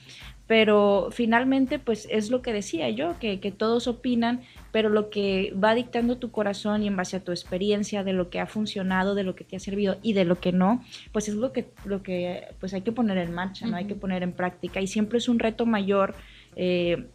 Pero 0.47 1.09
finalmente, 1.11 1.79
pues 1.79 2.07
es 2.11 2.29
lo 2.29 2.43
que 2.43 2.53
decía 2.53 2.87
yo, 2.91 3.17
que, 3.19 3.37
todos 3.57 3.87
opinan, 3.87 4.43
pero 4.71 4.89
lo 4.89 5.09
que 5.09 5.51
va 5.61 5.73
dictando 5.73 6.17
tu 6.17 6.29
corazón 6.29 6.83
y 6.83 6.87
en 6.87 6.95
base 6.95 7.17
a 7.17 7.23
tu 7.23 7.31
experiencia 7.31 8.03
de 8.03 8.13
lo 8.13 8.29
que 8.29 8.39
ha 8.39 8.45
funcionado, 8.45 9.15
de 9.15 9.23
lo 9.23 9.35
que 9.35 9.43
te 9.43 9.55
ha 9.55 9.59
servido 9.59 9.97
y 10.03 10.13
de 10.13 10.23
lo 10.23 10.39
que 10.39 10.51
no, 10.51 10.83
pues 11.11 11.29
es 11.29 11.33
lo 11.33 11.51
que, 11.51 11.71
lo 11.83 12.03
que 12.03 12.43
pues 12.59 12.75
hay 12.75 12.81
que 12.81 12.91
poner 12.91 13.17
en 13.17 13.33
marcha, 13.33 13.65
¿no? 13.65 13.75
Hay 13.75 13.85
que 13.85 13.95
poner 13.95 14.21
en 14.21 14.33
práctica. 14.33 14.79
Y 14.81 14.85
siempre 14.85 15.17
es 15.17 15.27
un 15.27 15.39
reto 15.39 15.65
mayor 15.65 16.13
eh, 16.55 17.07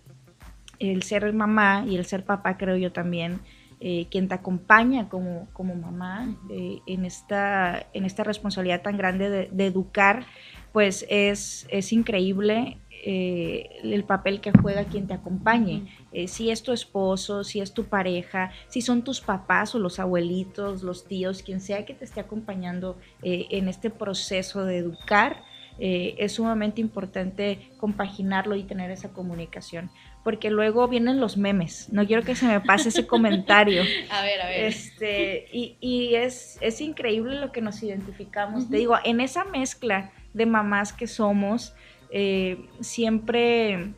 el 0.80 1.02
ser 1.02 1.32
mamá 1.32 1.84
y 1.86 1.96
el 1.96 2.04
ser 2.04 2.24
papá, 2.24 2.56
creo 2.56 2.76
yo 2.76 2.90
también, 2.90 3.40
eh, 3.82 4.08
quien 4.10 4.28
te 4.28 4.34
acompaña 4.34 5.08
como, 5.08 5.48
como 5.54 5.74
mamá 5.74 6.36
eh, 6.50 6.80
en, 6.86 7.06
esta, 7.06 7.86
en 7.94 8.04
esta 8.04 8.24
responsabilidad 8.24 8.82
tan 8.82 8.98
grande 8.98 9.48
de, 9.50 9.66
educar, 9.66 10.26
pues 10.74 11.06
es, 11.08 11.66
es 11.70 11.90
increíble 11.90 12.76
eh, 12.90 13.70
el 13.82 14.04
papel 14.04 14.42
que 14.42 14.52
juega 14.52 14.84
quien 14.84 15.06
te 15.06 15.14
acompañe. 15.14 15.86
si 16.26 16.50
es 16.50 16.62
tu 16.62 16.72
esposo, 16.72 17.42
si 17.42 17.60
es 17.60 17.72
tu 17.72 17.84
pareja, 17.84 18.50
si 18.68 18.82
son 18.82 19.02
tus 19.02 19.22
papás 19.22 19.74
o 19.74 19.78
los 19.78 19.98
abuelitos, 19.98 20.82
los 20.82 21.06
tíos, 21.06 21.42
quien 21.42 21.62
sea 21.62 21.86
que 21.86 21.94
te 21.94 22.04
esté 22.04 22.20
acompañando 22.20 22.98
en 23.22 23.66
este 23.68 23.88
proceso 23.88 24.66
de 24.66 24.76
educar, 24.76 25.42
es 25.78 26.32
sumamente 26.32 26.82
importante 26.82 27.70
compaginarlo 27.78 28.54
y 28.56 28.64
tener 28.64 28.90
esa 28.90 29.14
comunicación 29.14 29.90
porque 30.22 30.50
luego 30.50 30.86
vienen 30.88 31.20
los 31.20 31.36
memes. 31.36 31.88
No 31.92 32.06
quiero 32.06 32.22
que 32.22 32.34
se 32.34 32.46
me 32.46 32.60
pase 32.60 32.90
ese 32.90 33.06
comentario. 33.06 33.82
A 34.10 34.22
ver, 34.22 34.40
a 34.40 34.46
ver. 34.46 34.64
Este, 34.64 35.48
y, 35.52 35.76
y 35.80 36.14
es, 36.14 36.58
es, 36.60 36.80
increíble 36.80 37.36
lo 37.36 37.52
que 37.52 37.60
nos 37.60 37.82
identificamos. 37.82 38.68
Te 38.68 38.76
digo, 38.76 38.96
en 39.04 39.20
esa 39.20 39.44
mezcla 39.44 40.12
de 40.34 40.46
mamás 40.46 40.92
que 40.92 41.06
somos, 41.06 41.74
eh, 42.10 42.66
siempre 42.80 43.94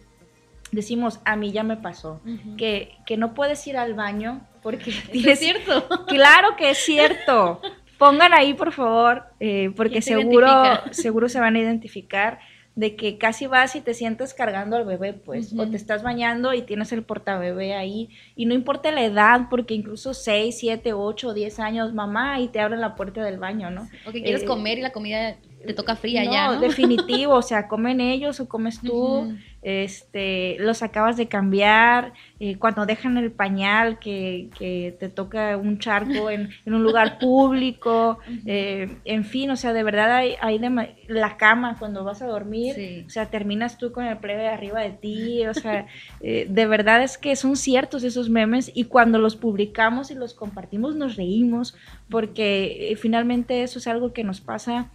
decimos, 0.70 1.20
a 1.24 1.36
mí 1.36 1.52
ya 1.52 1.62
me 1.62 1.76
pasó, 1.76 2.20
que, 2.56 2.96
que, 3.04 3.16
no 3.16 3.34
puedes 3.34 3.66
ir 3.66 3.76
al 3.76 3.94
baño 3.94 4.46
porque... 4.62 4.90
es 5.12 5.38
cierto. 5.38 6.06
Claro 6.06 6.56
que 6.56 6.70
es 6.70 6.78
cierto. 6.78 7.60
Pongan 7.98 8.32
ahí, 8.32 8.54
por 8.54 8.72
favor, 8.72 9.24
eh, 9.38 9.70
porque 9.76 10.02
seguro, 10.02 10.48
seguro 10.90 11.28
se 11.28 11.38
van 11.38 11.54
a 11.54 11.60
identificar 11.60 12.40
de 12.74 12.96
que 12.96 13.18
casi 13.18 13.46
vas 13.46 13.76
y 13.76 13.80
te 13.80 13.92
sientes 13.92 14.32
cargando 14.32 14.76
al 14.76 14.84
bebé, 14.84 15.12
pues, 15.12 15.52
o 15.58 15.68
te 15.68 15.76
estás 15.76 16.02
bañando 16.02 16.54
y 16.54 16.62
tienes 16.62 16.92
el 16.92 17.02
portabebé 17.02 17.74
ahí, 17.74 18.08
y 18.34 18.46
no 18.46 18.54
importa 18.54 18.90
la 18.92 19.04
edad, 19.04 19.48
porque 19.50 19.74
incluso 19.74 20.14
6, 20.14 20.56
7, 20.58 20.92
8, 20.94 21.34
10 21.34 21.58
años, 21.60 21.92
mamá, 21.92 22.40
y 22.40 22.48
te 22.48 22.60
abren 22.60 22.80
la 22.80 22.94
puerta 22.94 23.22
del 23.22 23.38
baño, 23.38 23.70
¿no? 23.70 23.88
O 24.06 24.12
que 24.12 24.22
quieres 24.22 24.42
eh, 24.42 24.46
comer 24.46 24.78
y 24.78 24.82
la 24.82 24.92
comida 24.92 25.36
te 25.66 25.74
toca 25.74 25.96
fría 25.96 26.24
ya, 26.24 26.52
¿no? 26.52 26.60
definitivo, 26.60 27.34
o 27.34 27.42
sea, 27.42 27.68
comen 27.68 28.00
ellos 28.00 28.40
o 28.40 28.48
comes 28.48 28.80
tú 28.80 29.32
este, 29.62 30.56
los 30.58 30.82
acabas 30.82 31.16
de 31.16 31.28
cambiar, 31.28 32.14
eh, 32.40 32.56
cuando 32.58 32.84
dejan 32.84 33.16
el 33.16 33.30
pañal 33.30 34.00
que, 34.00 34.48
que 34.58 34.96
te 34.98 35.08
toca 35.08 35.56
un 35.56 35.78
charco 35.78 36.30
en, 36.30 36.50
en 36.66 36.74
un 36.74 36.82
lugar 36.82 37.18
público, 37.18 38.18
eh, 38.44 38.96
en 39.04 39.24
fin, 39.24 39.50
o 39.52 39.56
sea, 39.56 39.72
de 39.72 39.84
verdad 39.84 40.12
hay, 40.12 40.34
hay 40.40 40.60
la 41.06 41.36
cama 41.36 41.76
cuando 41.78 42.02
vas 42.02 42.22
a 42.22 42.26
dormir, 42.26 43.04
o 43.06 43.10
sea, 43.10 43.26
terminas 43.26 43.78
tú 43.78 43.92
con 43.92 44.04
el 44.04 44.18
plebe 44.18 44.48
arriba 44.48 44.80
de 44.80 44.90
ti, 44.90 45.46
o 45.46 45.54
sea, 45.54 45.86
eh, 46.20 46.46
de 46.50 46.66
verdad 46.66 47.02
es 47.02 47.16
que 47.16 47.36
son 47.36 47.54
ciertos 47.54 48.02
esos 48.02 48.28
memes 48.28 48.72
y 48.74 48.84
cuando 48.84 49.18
los 49.18 49.36
publicamos 49.36 50.10
y 50.10 50.16
los 50.16 50.34
compartimos 50.34 50.96
nos 50.96 51.14
reímos 51.14 51.76
porque 52.10 52.96
finalmente 53.00 53.62
eso 53.62 53.78
es 53.78 53.86
algo 53.86 54.12
que 54.12 54.24
nos 54.24 54.40
pasa. 54.40 54.90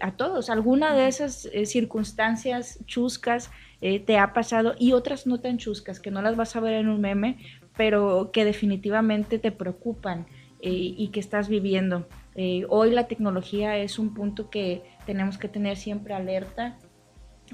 A 0.00 0.10
todos, 0.16 0.50
alguna 0.50 0.94
de 0.94 1.06
esas 1.06 1.48
circunstancias 1.64 2.78
chuscas 2.86 3.50
eh, 3.86 4.00
te 4.00 4.16
ha 4.16 4.32
pasado 4.32 4.74
y 4.78 4.92
otras 4.92 5.26
no 5.26 5.40
tan 5.40 5.58
chuscas 5.58 6.00
que 6.00 6.10
no 6.10 6.22
las 6.22 6.36
vas 6.36 6.56
a 6.56 6.60
ver 6.60 6.72
en 6.72 6.88
un 6.88 7.02
meme, 7.02 7.36
pero 7.76 8.30
que 8.32 8.46
definitivamente 8.46 9.38
te 9.38 9.52
preocupan 9.52 10.26
eh, 10.62 10.70
y 10.72 11.08
que 11.08 11.20
estás 11.20 11.50
viviendo. 11.50 12.08
Eh, 12.34 12.64
hoy 12.70 12.92
la 12.92 13.08
tecnología 13.08 13.76
es 13.76 13.98
un 13.98 14.14
punto 14.14 14.48
que 14.48 14.82
tenemos 15.04 15.36
que 15.36 15.48
tener 15.48 15.76
siempre 15.76 16.14
alerta 16.14 16.78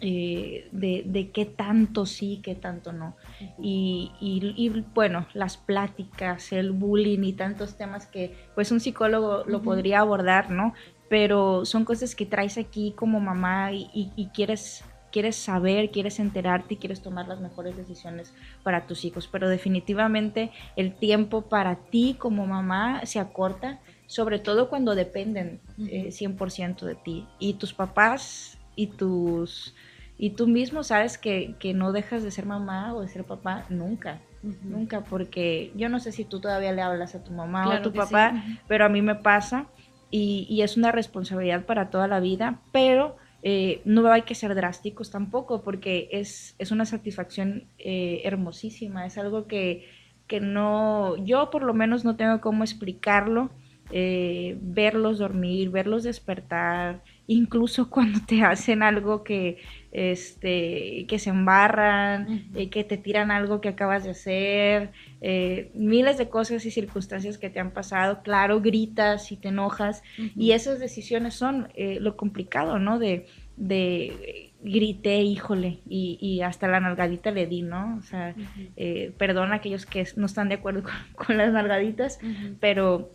de, 0.01 1.31
qué 1.35 1.47
tanto 1.47 2.07
sí, 2.07 2.41
qué 2.45 2.55
tanto 2.55 2.93
no. 2.93 3.17
Y, 3.59 4.73
bueno, 4.95 5.27
las 5.35 5.57
pláticas, 5.57 6.53
el 6.53 6.71
bullying 6.71 7.25
y 7.25 7.33
tantos 7.33 7.77
temas 7.77 8.07
que 8.07 8.37
pues 8.55 8.71
un 8.71 8.79
psicólogo 8.79 9.43
lo 9.49 9.63
podría 9.63 9.99
abordar, 9.99 10.53
¿no? 10.53 10.75
Pero 11.11 11.67
son 11.67 11.85
cosas 11.85 12.15
que 12.15 12.25
traes 12.25 12.57
aquí 12.57 12.95
como 12.97 13.21
mamá 13.21 13.73
y 13.73 14.31
quieres 14.33 14.85
quieres 15.11 15.37
saber, 15.37 15.91
quieres 15.91 16.19
enterarte 16.19 16.75
y 16.75 16.77
quieres 16.77 17.03
tomar 17.03 17.29
las 17.29 17.41
mejores 17.41 17.77
decisiones 17.77 18.33
para 18.63 18.87
tus 18.87 19.05
hijos. 19.05 19.29
Pero 19.31 19.49
definitivamente 19.49 20.51
el 20.77 20.95
tiempo 20.95 21.43
para 21.43 21.77
ti 21.77 22.17
como 22.19 22.47
mamá 22.47 23.05
se 23.05 23.19
acorta, 23.19 23.81
sobre 24.07 24.39
todo 24.39 24.69
cuando 24.69 24.95
dependen 24.95 25.61
100% 25.79 26.83
eh, 26.83 26.87
de 26.87 26.95
ti. 26.95 27.27
Y 27.39 27.55
tus 27.55 27.73
papás 27.73 28.59
y 28.77 28.89
tus... 28.89 29.75
Y 30.19 30.31
tú 30.31 30.47
mismo 30.47 30.85
sabes 30.85 31.17
que, 31.17 31.57
no 31.75 31.93
dejas 31.93 32.23
de 32.23 32.31
ser 32.31 32.45
mamá 32.45 32.95
o 32.95 33.01
de 33.01 33.09
ser 33.09 33.25
papá 33.25 33.65
nunca. 33.71 34.21
Nunca, 34.43 35.03
porque 35.03 35.71
yo 35.77 35.91
no 35.91 36.01
sé 36.01 36.13
si 36.13 36.25
tú 36.25 36.41
todavía 36.41 36.73
le 36.73 36.81
hablas 36.81 37.15
a 37.15 37.23
tu 37.23 37.31
mamá 37.31 37.69
o 37.69 37.73
a 37.73 37.83
tu 37.83 37.93
papá, 37.93 38.43
pero 38.67 38.87
a 38.87 38.89
mí 38.89 39.03
me 39.03 39.15
pasa 39.15 39.67
y, 40.11 40.61
es 40.63 40.77
una 40.77 40.93
responsabilidad 40.93 41.65
para 41.67 41.91
toda 41.91 42.09
la 42.09 42.21
vida, 42.21 42.61
pero 42.73 43.17
eh, 43.43 43.81
no 43.85 44.11
hay 44.11 44.23
que 44.23 44.35
ser 44.35 44.55
drásticos 44.55 45.11
tampoco, 45.11 45.63
porque 45.63 46.09
es, 46.13 46.55
es 46.59 46.71
una 46.71 46.85
satisfacción 46.85 47.65
eh, 47.79 48.23
hermosísima, 48.25 49.07
es 49.07 49.19
algo 49.19 49.47
que, 49.47 49.89
que, 50.27 50.41
no, 50.41 51.17
yo 51.25 51.51
por 51.51 51.63
lo 51.63 51.75
menos 51.75 52.05
no 52.05 52.17
tengo 52.17 52.41
cómo 52.41 52.65
explicarlo, 52.65 53.51
eh, 53.93 54.57
verlos 54.61 55.19
dormir, 55.19 55.71
verlos 55.71 56.03
despertar, 56.03 57.03
incluso 57.27 57.91
cuando 57.91 58.21
te 58.27 58.43
hacen 58.43 58.83
algo 58.83 59.23
que, 59.25 59.59
este, 59.93 61.07
que 61.09 61.19
se 61.19 61.31
embarran, 61.31 62.49
eh, 62.55 62.71
que 62.71 62.85
te 62.85 62.97
tiran 62.97 63.31
algo 63.31 63.61
que 63.61 63.69
acabas 63.69 64.05
de 64.05 64.11
hacer, 64.11 64.93
eh, 65.21 65.71
miles 65.75 66.17
de 66.17 66.29
cosas 66.29 66.65
y 66.65 66.71
circunstancias 66.71 67.39
que 67.39 67.51
te 67.51 67.61
han 67.61 67.73
pasado, 67.73 68.23
claro, 68.23 68.61
gritas 68.61 69.33
y 69.33 69.37
te 69.37 69.49
enojas, 69.49 70.03
y 70.17 70.53
esas 70.53 70.79
decisiones 70.79 71.35
son 71.35 71.69
eh, 71.75 71.99
lo 72.01 72.17
complicado, 72.17 72.79
¿no? 72.79 72.99
De, 72.99 73.27
de 73.57 74.53
grité, 74.63 75.23
híjole, 75.23 75.81
y, 75.87 76.41
hasta 76.43 76.69
la 76.69 76.81
nalgadita 76.81 77.33
le 77.33 77.47
di, 77.47 77.63
¿no? 77.63 77.97
O 77.99 78.03
sea, 78.03 78.35
eh, 78.77 79.13
perdón 79.19 79.53
a 79.53 79.57
aquellos 79.57 79.87
que 79.87 80.07
no 80.17 80.27
están 80.27 80.49
de 80.49 80.55
acuerdo 80.55 80.85
con, 81.17 81.37
las 81.37 81.53
nalgaditas, 81.53 82.21
pero 82.61 83.13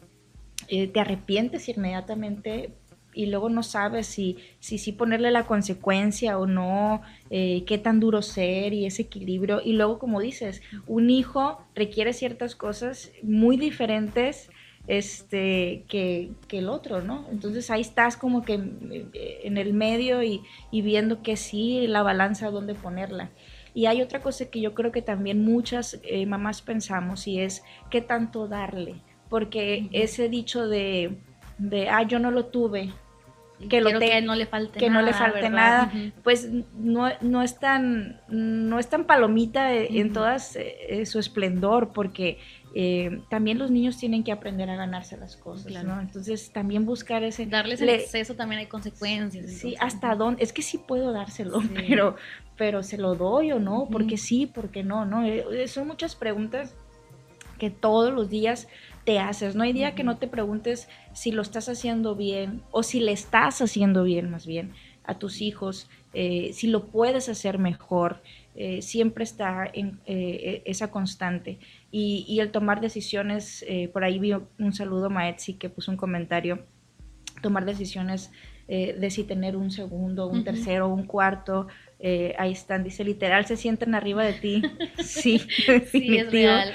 te 0.67 0.99
arrepientes 0.99 1.69
inmediatamente 1.69 2.73
y 3.15 3.27
luego 3.27 3.49
no 3.49 3.63
sabes 3.63 4.07
si 4.07 4.37
si, 4.59 4.77
si 4.77 4.91
ponerle 4.91 5.31
la 5.31 5.45
consecuencia 5.45 6.39
o 6.39 6.47
no, 6.47 7.01
eh, 7.29 7.63
qué 7.65 7.77
tan 7.77 7.99
duro 7.99 8.21
ser 8.21 8.73
y 8.73 8.85
ese 8.85 9.03
equilibrio. 9.03 9.61
Y 9.63 9.73
luego, 9.73 9.99
como 9.99 10.19
dices, 10.19 10.61
un 10.87 11.09
hijo 11.09 11.63
requiere 11.75 12.13
ciertas 12.13 12.55
cosas 12.55 13.11
muy 13.21 13.57
diferentes 13.57 14.49
este, 14.87 15.85
que, 15.87 16.31
el 16.51 16.69
otro, 16.69 17.01
¿no? 17.01 17.25
Entonces 17.31 17.69
ahí 17.69 17.81
estás 17.81 18.17
como 18.17 18.43
que 18.43 18.53
eh, 18.53 19.41
en 19.43 19.57
el 19.57 19.73
medio 19.73 20.23
y, 20.23 20.41
viendo 20.71 21.21
que 21.21 21.37
sí, 21.37 21.85
la 21.87 22.03
balanza, 22.03 22.49
dónde 22.49 22.75
ponerla. 22.75 23.29
Y 23.73 23.87
hay 23.87 24.01
otra 24.01 24.21
cosa 24.21 24.49
que 24.49 24.61
yo 24.61 24.73
creo 24.73 24.91
que 24.91 25.01
también 25.01 25.43
muchas 25.43 25.99
eh, 26.03 26.25
mamás 26.25 26.61
pensamos 26.61 27.27
y 27.27 27.39
es 27.39 27.63
qué 27.91 28.01
tanto 28.01 28.47
darle, 28.47 29.01
porque 29.29 29.89
ese 29.91 30.29
dicho 30.29 30.67
de, 30.67 31.17
de, 31.57 31.89
ah, 31.89 32.03
yo 32.03 32.19
no 32.19 32.31
lo 32.31 32.45
tuve, 32.45 32.93
que, 33.69 33.81
lo 33.81 33.99
que 33.99 34.21
no 34.21 34.35
le 34.35 34.45
falte 34.45 34.79
que 34.79 34.89
nada, 34.89 35.01
no 35.01 35.07
le 35.07 35.13
falte 35.13 35.49
nada 35.49 35.91
pues 36.23 36.49
no, 36.75 37.09
no 37.21 37.41
es 37.41 37.57
tan 37.59 38.21
no 38.27 38.79
es 38.79 38.89
tan 38.89 39.05
palomita 39.05 39.73
en 39.73 40.11
todas 40.13 40.55
eh, 40.55 41.05
su 41.05 41.19
esplendor 41.19 41.93
porque 41.93 42.39
eh, 42.77 43.21
también 43.29 43.57
los 43.57 43.71
niños 43.71 43.95
tienen 43.95 44.25
que 44.25 44.33
aprender 44.33 44.69
a 44.69 44.75
ganarse 44.75 45.15
las 45.15 45.37
cosas, 45.37 45.81
¿no? 45.85 46.01
Entonces 46.01 46.51
también 46.51 46.85
buscar 46.85 47.23
ese... 47.23 47.45
Darles 47.45 47.79
el 47.79 47.87
exceso 47.87 48.35
también 48.35 48.59
hay 48.59 48.65
consecuencias. 48.65 49.49
Sí, 49.49 49.75
hasta 49.79 50.13
dónde, 50.13 50.43
es 50.43 50.51
que 50.51 50.61
sí 50.61 50.77
puedo 50.77 51.13
dárselo, 51.13 51.61
pero, 51.73 52.17
pero 52.57 52.83
¿se 52.83 52.97
lo 52.97 53.15
doy 53.15 53.53
o 53.53 53.61
no? 53.61 53.87
Porque 53.89 54.17
sí, 54.17 54.45
porque 54.45 54.83
no, 54.83 55.05
¿no? 55.05 55.23
Eh, 55.23 55.45
eh, 55.53 55.69
son 55.69 55.87
muchas 55.87 56.17
preguntas 56.17 56.75
que 57.57 57.69
todos 57.69 58.13
los 58.13 58.29
días 58.29 58.67
te 59.05 59.19
haces. 59.19 59.55
No 59.55 59.63
hay 59.63 59.73
día 59.73 59.95
que 59.95 60.03
no 60.03 60.17
te 60.17 60.27
preguntes 60.27 60.89
si 61.13 61.31
lo 61.31 61.41
estás 61.41 61.69
haciendo 61.69 62.15
bien 62.15 62.63
o 62.71 62.83
si 62.83 62.99
le 62.99 63.11
estás 63.11 63.61
haciendo 63.61 64.03
bien 64.03 64.29
más 64.29 64.45
bien 64.45 64.73
a 65.03 65.19
tus 65.19 65.41
hijos, 65.41 65.87
si 66.13 66.67
lo 66.67 66.87
puedes 66.87 67.29
hacer 67.29 67.59
mejor. 67.59 68.23
siempre 68.79 69.23
está 69.23 69.69
en 69.71 69.99
e, 70.07 70.63
esa 70.65 70.89
constante 70.89 71.59
y, 71.97 72.41
el 72.41 72.51
tomar 72.51 72.81
decisiones, 72.81 73.63
eh, 73.69 73.87
por 73.87 74.03
ahí 74.03 74.19
vi 74.19 74.33
un 74.33 74.73
saludo 74.73 75.09
Maetsi 75.09 75.53
que 75.53 75.69
puso 75.69 75.91
un 75.91 75.97
comentario, 75.97 76.65
tomar 77.41 77.63
decisiones 77.63 78.31
eh, 78.67 78.97
de 78.99 79.09
si 79.09 79.23
tener 79.23 79.55
un 79.55 79.71
segundo, 79.71 80.27
un 80.27 80.43
tercero, 80.43 80.89
un 80.89 81.05
cuarto, 81.05 81.67
eh, 81.99 82.35
ahí 82.37 82.51
están, 82.51 82.83
dice 82.83 83.03
literal, 83.03 83.45
se 83.45 83.57
sienten 83.57 83.95
arriba 83.95 84.23
de 84.23 84.33
ti. 84.33 84.61
sí, 85.03 85.39
sí, 85.91 86.17
es 86.17 86.31
real. 86.31 86.73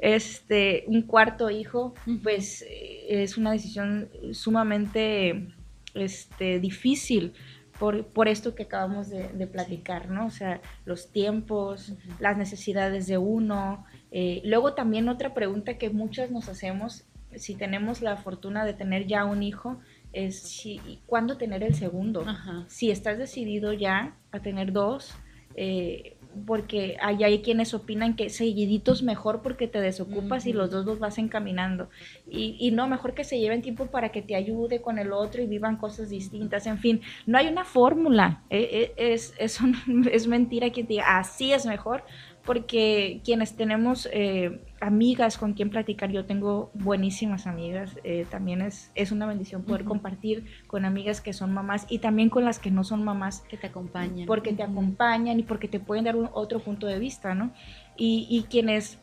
Este, 0.00 0.84
un 0.86 1.02
cuarto 1.02 1.50
hijo, 1.50 1.94
pues 2.22 2.64
es 3.08 3.36
una 3.38 3.52
decisión 3.52 4.08
sumamente 4.32 5.48
este, 5.94 6.60
difícil 6.60 7.32
por, 7.78 8.06
por, 8.06 8.28
esto 8.28 8.54
que 8.54 8.64
acabamos 8.64 9.08
de, 9.08 9.46
platicar, 9.46 10.08
¿no? 10.08 10.26
O 10.26 10.30
sea, 10.30 10.60
los 10.84 11.10
tiempos, 11.10 11.94
las 12.20 12.36
necesidades 12.36 13.06
de 13.06 13.18
uno, 13.18 13.84
eh, 14.10 14.42
luego 14.44 14.74
también 14.74 15.08
otra 15.08 15.34
pregunta 15.34 15.76
que 15.76 15.90
muchas 15.90 16.30
nos 16.30 16.48
hacemos, 16.48 17.04
si 17.34 17.56
tenemos 17.56 18.00
la 18.00 18.16
fortuna 18.16 18.64
de 18.64 18.74
tener 18.74 19.06
ya 19.06 19.24
un 19.24 19.42
hijo, 19.42 19.80
es 20.14 20.38
si, 20.40 20.80
cuándo 21.06 21.36
tener 21.36 21.62
el 21.62 21.74
segundo. 21.74 22.24
Si 22.68 22.90
estás 22.90 23.18
decidido 23.18 23.72
ya 23.72 24.16
a 24.30 24.40
tener 24.40 24.72
dos, 24.72 25.14
eh, 25.56 26.16
porque 26.46 26.96
hay, 27.00 27.22
hay 27.22 27.42
quienes 27.42 27.74
opinan 27.74 28.16
que 28.16 28.28
seguiditos 28.28 29.02
mejor 29.02 29.42
porque 29.42 29.68
te 29.68 29.80
desocupas 29.80 30.46
y 30.46 30.52
los 30.52 30.70
dos 30.70 30.84
los 30.84 30.98
vas 30.98 31.18
encaminando. 31.18 31.88
Y, 32.28 32.56
y, 32.58 32.72
no, 32.72 32.88
mejor 32.88 33.14
que 33.14 33.24
se 33.24 33.38
lleven 33.38 33.62
tiempo 33.62 33.86
para 33.86 34.10
que 34.10 34.22
te 34.22 34.34
ayude 34.34 34.82
con 34.82 34.98
el 34.98 35.12
otro 35.12 35.42
y 35.42 35.46
vivan 35.46 35.76
cosas 35.76 36.10
distintas. 36.10 36.66
En 36.66 36.78
fin, 36.78 37.02
no 37.26 37.38
hay 37.38 37.46
una 37.46 37.64
fórmula. 37.64 38.42
Eh, 38.50 38.92
es, 38.96 39.34
es, 39.38 39.58
es 40.10 40.26
mentira 40.26 40.70
que 40.70 40.82
te 40.82 40.94
diga 40.94 41.18
así 41.18 41.52
es 41.52 41.66
mejor, 41.66 42.04
porque 42.44 43.20
quienes 43.24 43.56
tenemos 43.56 44.08
eh, 44.12 44.60
amigas 44.80 45.38
con 45.38 45.54
quien 45.54 45.70
platicar, 45.70 46.10
yo 46.10 46.26
tengo 46.26 46.70
buenísimas 46.74 47.46
amigas, 47.46 47.98
eh, 48.04 48.26
también 48.30 48.60
es, 48.60 48.90
es 48.94 49.12
una 49.12 49.26
bendición 49.26 49.62
poder 49.62 49.84
compartir 49.84 50.44
con 50.66 50.84
amigas 50.84 51.20
que 51.20 51.32
son 51.32 51.52
mamás 51.54 51.86
y 51.88 51.98
también 51.98 52.28
con 52.28 52.44
las 52.44 52.58
que 52.58 52.70
no 52.70 52.84
son 52.84 53.02
mamás. 53.02 53.40
Que 53.48 53.56
te 53.56 53.68
acompañan. 53.68 54.26
Porque 54.26 54.52
te 54.52 54.62
acompañan 54.62 55.40
y 55.40 55.42
porque 55.42 55.68
te 55.68 55.80
pueden 55.80 56.04
dar 56.04 56.16
un, 56.16 56.28
otro 56.34 56.60
punto 56.60 56.86
de 56.86 56.98
vista, 56.98 57.34
¿no? 57.34 57.52
Y, 57.96 58.26
y 58.28 58.42
quienes 58.42 58.98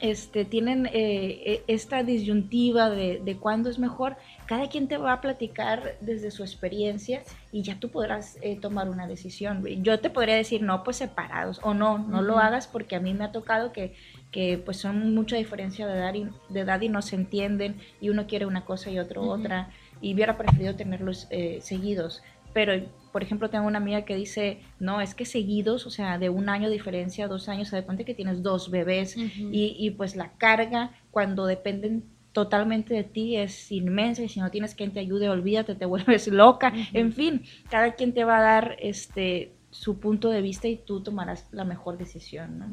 este, 0.00 0.44
tienen 0.44 0.86
eh, 0.86 0.92
e, 0.92 1.64
esta 1.68 2.02
disyuntiva 2.02 2.90
de, 2.90 3.20
de 3.24 3.36
cuándo 3.36 3.70
es 3.70 3.78
mejor, 3.78 4.16
cada 4.48 4.66
quien 4.68 4.88
te 4.88 4.96
va 4.96 5.12
a 5.12 5.20
platicar 5.20 5.98
desde 6.00 6.30
su 6.30 6.42
experiencia 6.42 7.22
y 7.52 7.60
ya 7.60 7.78
tú 7.78 7.90
podrás 7.90 8.38
eh, 8.40 8.58
tomar 8.58 8.88
una 8.88 9.06
decisión. 9.06 9.62
Yo 9.82 10.00
te 10.00 10.08
podría 10.08 10.36
decir, 10.36 10.62
no, 10.62 10.82
pues 10.84 10.96
separados, 10.96 11.60
o 11.62 11.74
no, 11.74 11.98
no 11.98 12.22
lo 12.22 12.38
hagas 12.38 12.66
porque 12.66 12.96
a 12.96 13.00
mí 13.00 13.12
me 13.12 13.24
ha 13.24 13.30
tocado 13.30 13.72
que, 13.72 13.94
que 14.30 14.56
pues 14.56 14.78
son 14.78 15.14
mucha 15.14 15.36
diferencia 15.36 15.86
de 15.86 15.98
edad, 15.98 16.14
y, 16.14 16.28
de 16.48 16.60
edad 16.60 16.80
y 16.80 16.88
no 16.88 17.02
se 17.02 17.16
entienden 17.16 17.76
y 18.00 18.08
uno 18.08 18.26
quiere 18.26 18.46
una 18.46 18.64
cosa 18.64 18.90
y 18.90 18.98
otro 18.98 19.20
otra 19.22 19.68
y 20.00 20.14
hubiera 20.14 20.38
preferido 20.38 20.74
tenerlos 20.74 21.26
eh, 21.28 21.58
seguidos. 21.60 22.22
Pero 22.54 22.72
por 23.12 23.22
ejemplo, 23.22 23.50
tengo 23.50 23.66
una 23.66 23.78
amiga 23.78 24.06
que 24.06 24.16
dice, 24.16 24.60
no, 24.80 25.02
es 25.02 25.14
que 25.14 25.26
seguidos, 25.26 25.86
o 25.86 25.90
sea, 25.90 26.16
de 26.16 26.30
un 26.30 26.48
año 26.48 26.68
de 26.68 26.74
diferencia, 26.74 27.28
dos 27.28 27.50
años, 27.50 27.68
se 27.68 27.76
da 27.76 27.84
cuenta 27.84 28.04
que 28.04 28.14
tienes 28.14 28.42
dos 28.42 28.70
bebés 28.70 29.14
y, 29.16 29.76
y, 29.78 29.90
pues 29.90 30.16
la 30.16 30.32
carga 30.38 30.92
cuando 31.10 31.44
dependen 31.44 32.04
totalmente 32.32 32.94
de 32.94 33.04
ti 33.04 33.36
es 33.36 33.72
inmensa 33.72 34.22
y 34.22 34.28
si 34.28 34.40
no 34.40 34.50
tienes 34.50 34.74
quien 34.74 34.92
te 34.92 35.00
ayude, 35.00 35.28
olvídate, 35.28 35.74
te 35.74 35.86
vuelves 35.86 36.28
loca. 36.28 36.72
En 36.92 37.12
fin, 37.12 37.44
cada 37.70 37.94
quien 37.94 38.12
te 38.12 38.24
va 38.24 38.38
a 38.38 38.42
dar 38.42 38.76
este 38.80 39.52
su 39.70 40.00
punto 40.00 40.30
de 40.30 40.40
vista 40.40 40.66
y 40.66 40.76
tú 40.76 41.02
tomarás 41.02 41.48
la 41.52 41.64
mejor 41.64 41.98
decisión, 41.98 42.58
¿no? 42.58 42.66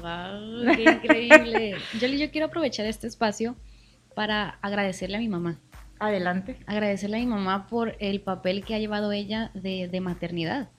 ¡Wow! 0.00 0.76
¡Qué 0.76 0.82
increíble! 0.82 1.74
yo, 2.00 2.06
yo 2.08 2.30
quiero 2.30 2.48
aprovechar 2.48 2.86
este 2.86 3.06
espacio 3.06 3.56
para 4.14 4.58
agradecerle 4.60 5.16
a 5.16 5.20
mi 5.20 5.28
mamá 5.28 5.58
Adelante. 6.00 6.56
Agradecerle 6.66 7.18
a 7.18 7.20
mi 7.20 7.26
mamá 7.26 7.66
por 7.66 7.94
el 8.00 8.22
papel 8.22 8.64
que 8.64 8.74
ha 8.74 8.78
llevado 8.78 9.12
ella 9.12 9.50
de, 9.52 10.00
maternidad. 10.00 10.70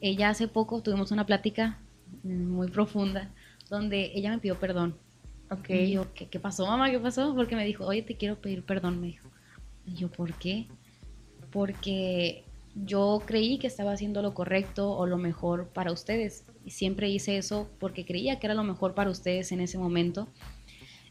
Ella 0.00 0.28
hace 0.28 0.48
poco 0.48 0.82
tuvimos 0.82 1.12
una 1.12 1.24
plática 1.24 1.78
muy 2.24 2.68
profunda 2.68 3.30
donde 3.70 4.10
ella 4.16 4.30
me 4.30 4.38
pidió 4.38 4.58
perdón. 4.58 4.98
Ok. 5.50 5.70
Y 5.70 5.92
yo, 5.92 6.12
¿qué, 6.14 6.40
pasó, 6.40 6.66
mamá? 6.66 6.90
¿Qué 6.90 6.98
pasó? 6.98 7.34
Porque 7.34 7.56
me 7.56 7.64
dijo, 7.64 7.86
oye, 7.86 8.02
te 8.02 8.16
quiero 8.16 8.40
pedir 8.40 8.64
perdón, 8.64 9.00
me 9.00 9.08
dijo. 9.08 9.28
Y 9.86 9.94
yo, 9.94 10.10
¿por 10.10 10.34
qué? 10.34 10.66
Porque 11.50 12.44
yo 12.74 13.22
creí 13.24 13.58
que 13.58 13.66
estaba 13.66 13.92
haciendo 13.92 14.22
lo 14.22 14.34
correcto 14.34 14.90
o 14.90 15.06
lo 15.06 15.18
mejor 15.18 15.68
para 15.68 15.92
ustedes. 15.92 16.44
Y 16.64 16.70
siempre 16.70 17.08
hice 17.08 17.38
eso 17.38 17.70
porque 17.78 18.04
creía 18.04 18.38
que 18.38 18.46
era 18.46 18.54
lo 18.54 18.64
mejor 18.64 18.94
para 18.94 19.10
ustedes 19.10 19.52
en 19.52 19.60
ese 19.60 19.78
momento. 19.78 20.28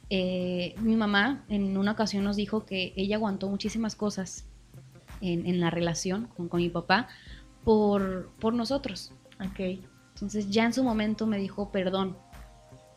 Eh, 0.10 0.76
mi 0.82 0.96
mamá 0.96 1.46
en 1.50 1.78
una 1.78 1.94
ocasión 1.94 2.24
nos 2.24 2.36
dijo 2.36 2.66
que 2.66 2.94
ella 2.96 3.16
aguantó 3.16 3.50
muchísimas 3.50 3.96
cosas 3.96 4.46
en, 5.22 5.60
la 5.60 5.72
relación 5.72 6.28
con, 6.28 6.50
mi 6.60 6.70
papá 6.70 7.08
por, 7.64 8.30
por 8.40 8.54
nosotros. 8.54 9.14
Okay. 9.52 9.82
Entonces 10.14 10.50
ya 10.50 10.66
en 10.66 10.74
su 10.74 10.84
momento 10.84 11.26
me 11.26 11.38
dijo 11.38 11.72
perdón, 11.72 12.18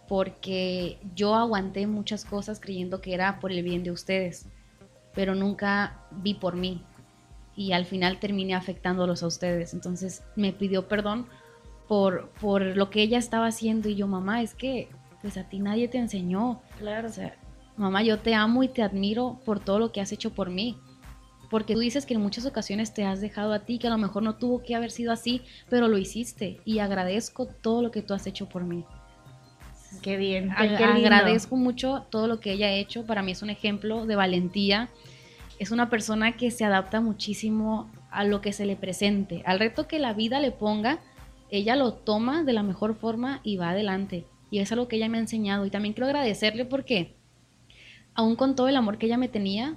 porque 0.09 0.99
yo 1.15 1.35
aguanté 1.35 1.87
muchas 1.87 2.25
cosas 2.25 2.59
creyendo 2.59 3.01
que 3.01 3.15
era 3.15 3.39
por 3.39 3.53
el 3.53 3.63
bien 3.63 3.85
de 3.85 3.91
ustedes, 3.91 4.47
pero 5.15 5.35
nunca 5.35 6.01
vi 6.11 6.35
por 6.35 6.57
mí 6.57 6.83
y 7.55 7.73
al 7.73 7.85
final 7.85 8.19
terminé 8.19 8.55
afectándolos 8.55 9.23
a 9.23 9.27
ustedes. 9.27 9.75
Entonces 9.75 10.23
me 10.37 10.53
pidió 10.53 10.89
perdón 10.89 11.27
por, 11.87 12.31
por 12.41 12.63
lo 12.63 12.89
que 12.89 13.03
ella 13.03 13.19
estaba 13.19 13.47
haciendo 13.47 13.89
y 13.89 13.97
yo, 13.97 14.07
mamá, 14.07 14.43
es 14.43 14.55
que 14.55 14.89
pues 15.21 15.37
a 15.37 15.45
ti 15.45 15.59
nadie 15.59 15.89
te 15.89 15.99
enseñó. 15.99 16.63
Claro. 16.79 17.09
O 17.09 17.13
sea, 17.13 17.37
mamá, 17.77 18.03
yo 18.03 18.19
te 18.19 18.35
amo 18.35 18.63
y 18.63 18.69
te 18.69 18.83
admiro 18.83 19.41
por 19.45 19.61
todo 19.61 19.79
lo 19.79 19.93
que 19.93 20.01
has 20.01 20.13
hecho 20.13 20.31
por 20.31 20.51
mí. 20.51 20.79
Porque 21.51 21.75
tú 21.75 21.81
dices 21.81 22.07
que 22.07 22.15
en 22.15 22.21
muchas 22.21 22.45
ocasiones 22.47 22.93
te 22.93 23.05
has 23.05 23.21
dejado 23.21 23.53
a 23.53 23.61
ti, 23.61 23.79
que 23.79 23.87
a 23.87 23.91
lo 23.91 23.99
mejor 23.99 24.23
no 24.23 24.37
tuvo 24.37 24.63
que 24.63 24.75
haber 24.75 24.91
sido 24.91 25.13
así, 25.13 25.43
pero 25.71 25.89
lo 25.89 25.97
hiciste. 25.97 26.61
Y 26.65 26.79
agradezco 26.79 27.47
todo 27.47 27.83
lo 27.83 27.91
que 27.91 28.03
tú 28.03 28.15
has 28.15 28.27
hecho 28.27 28.49
por 28.49 28.65
mí. 28.65 28.85
Qué 30.03 30.17
bien. 30.17 30.51
agradezco 30.53 31.57
mucho 31.57 32.07
todo 32.11 32.27
lo 32.27 32.41
que 32.41 32.53
ella 32.53 32.67
ha 32.67 32.73
hecho. 32.73 33.05
Para 33.05 33.23
mí 33.23 33.33
es 33.33 33.43
un 33.43 33.51
ejemplo 33.51 34.07
de 34.07 34.17
valentía. 34.17 34.89
Es 35.59 35.71
una 35.71 35.91
persona 35.91 36.37
que 36.37 36.51
se 36.51 36.65
adapta 36.65 37.01
muchísimo 37.01 37.91
a 38.11 38.25
lo 38.25 38.41
que 38.41 38.53
se 38.53 38.67
le 38.67 38.77
presente. 38.77 39.43
Al 39.45 39.59
reto 39.59 39.89
que 39.89 39.99
la 39.99 40.13
vida 40.13 40.41
le 40.41 40.53
ponga, 40.53 41.01
ella 41.51 41.77
lo 41.77 41.95
toma 41.95 42.45
de 42.45 42.53
la 42.53 42.63
mejor 42.63 42.95
forma 42.95 43.41
y 43.43 43.57
va 43.57 43.71
adelante. 43.71 44.25
Y 44.51 44.61
es 44.61 44.71
algo 44.73 44.89
que 44.89 44.97
ella 44.97 45.09
me 45.09 45.19
ha 45.19 45.21
enseñado. 45.21 45.67
Y 45.67 45.71
también 45.71 45.95
quiero 45.95 46.07
agradecerle 46.07 46.65
porque, 46.65 47.15
aún 48.15 48.37
con 48.37 48.55
todo 48.55 48.69
el 48.69 48.77
amor 48.77 48.99
que 48.99 49.07
ella 49.07 49.19
me 49.19 49.29
tenía 49.29 49.77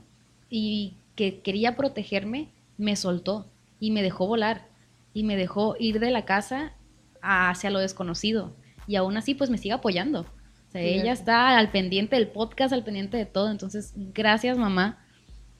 y 0.49 0.95
que 1.15 1.41
quería 1.41 1.75
protegerme, 1.75 2.49
me 2.77 2.95
soltó 2.95 3.47
y 3.79 3.91
me 3.91 4.03
dejó 4.03 4.27
volar. 4.27 4.69
y 5.13 5.23
me 5.23 5.35
dejó 5.35 5.75
ir 5.77 5.99
de 5.99 6.09
la 6.09 6.23
casa 6.23 6.73
hacia 7.21 7.69
lo 7.69 7.79
desconocido. 7.79 8.55
Y 8.87 8.95
aún 8.95 9.17
así, 9.17 9.35
pues 9.35 9.49
me 9.49 9.57
sigue 9.57 9.73
apoyando. 9.73 10.21
O 10.21 10.71
sea, 10.71 10.81
ella 10.81 11.11
está 11.11 11.57
al 11.57 11.69
pendiente 11.71 12.15
del 12.15 12.27
podcast, 12.27 12.73
al 12.73 12.83
pendiente 12.83 13.17
de 13.17 13.25
todo. 13.25 13.51
Entonces, 13.51 13.93
gracias 13.95 14.57
mamá 14.57 15.05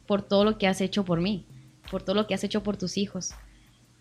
por 0.08 0.22
todo 0.22 0.46
lo 0.46 0.58
que 0.58 0.68
has 0.68 0.82
hecho 0.82 1.06
por 1.06 1.20
mí, 1.20 1.46
por 1.90 2.04
todo 2.04 2.16
lo 2.16 2.28
que 2.28 2.34
has 2.34 2.44
hecho 2.44 2.64
por 2.64 2.78
tus 2.78 2.98
hijos. 2.98 3.32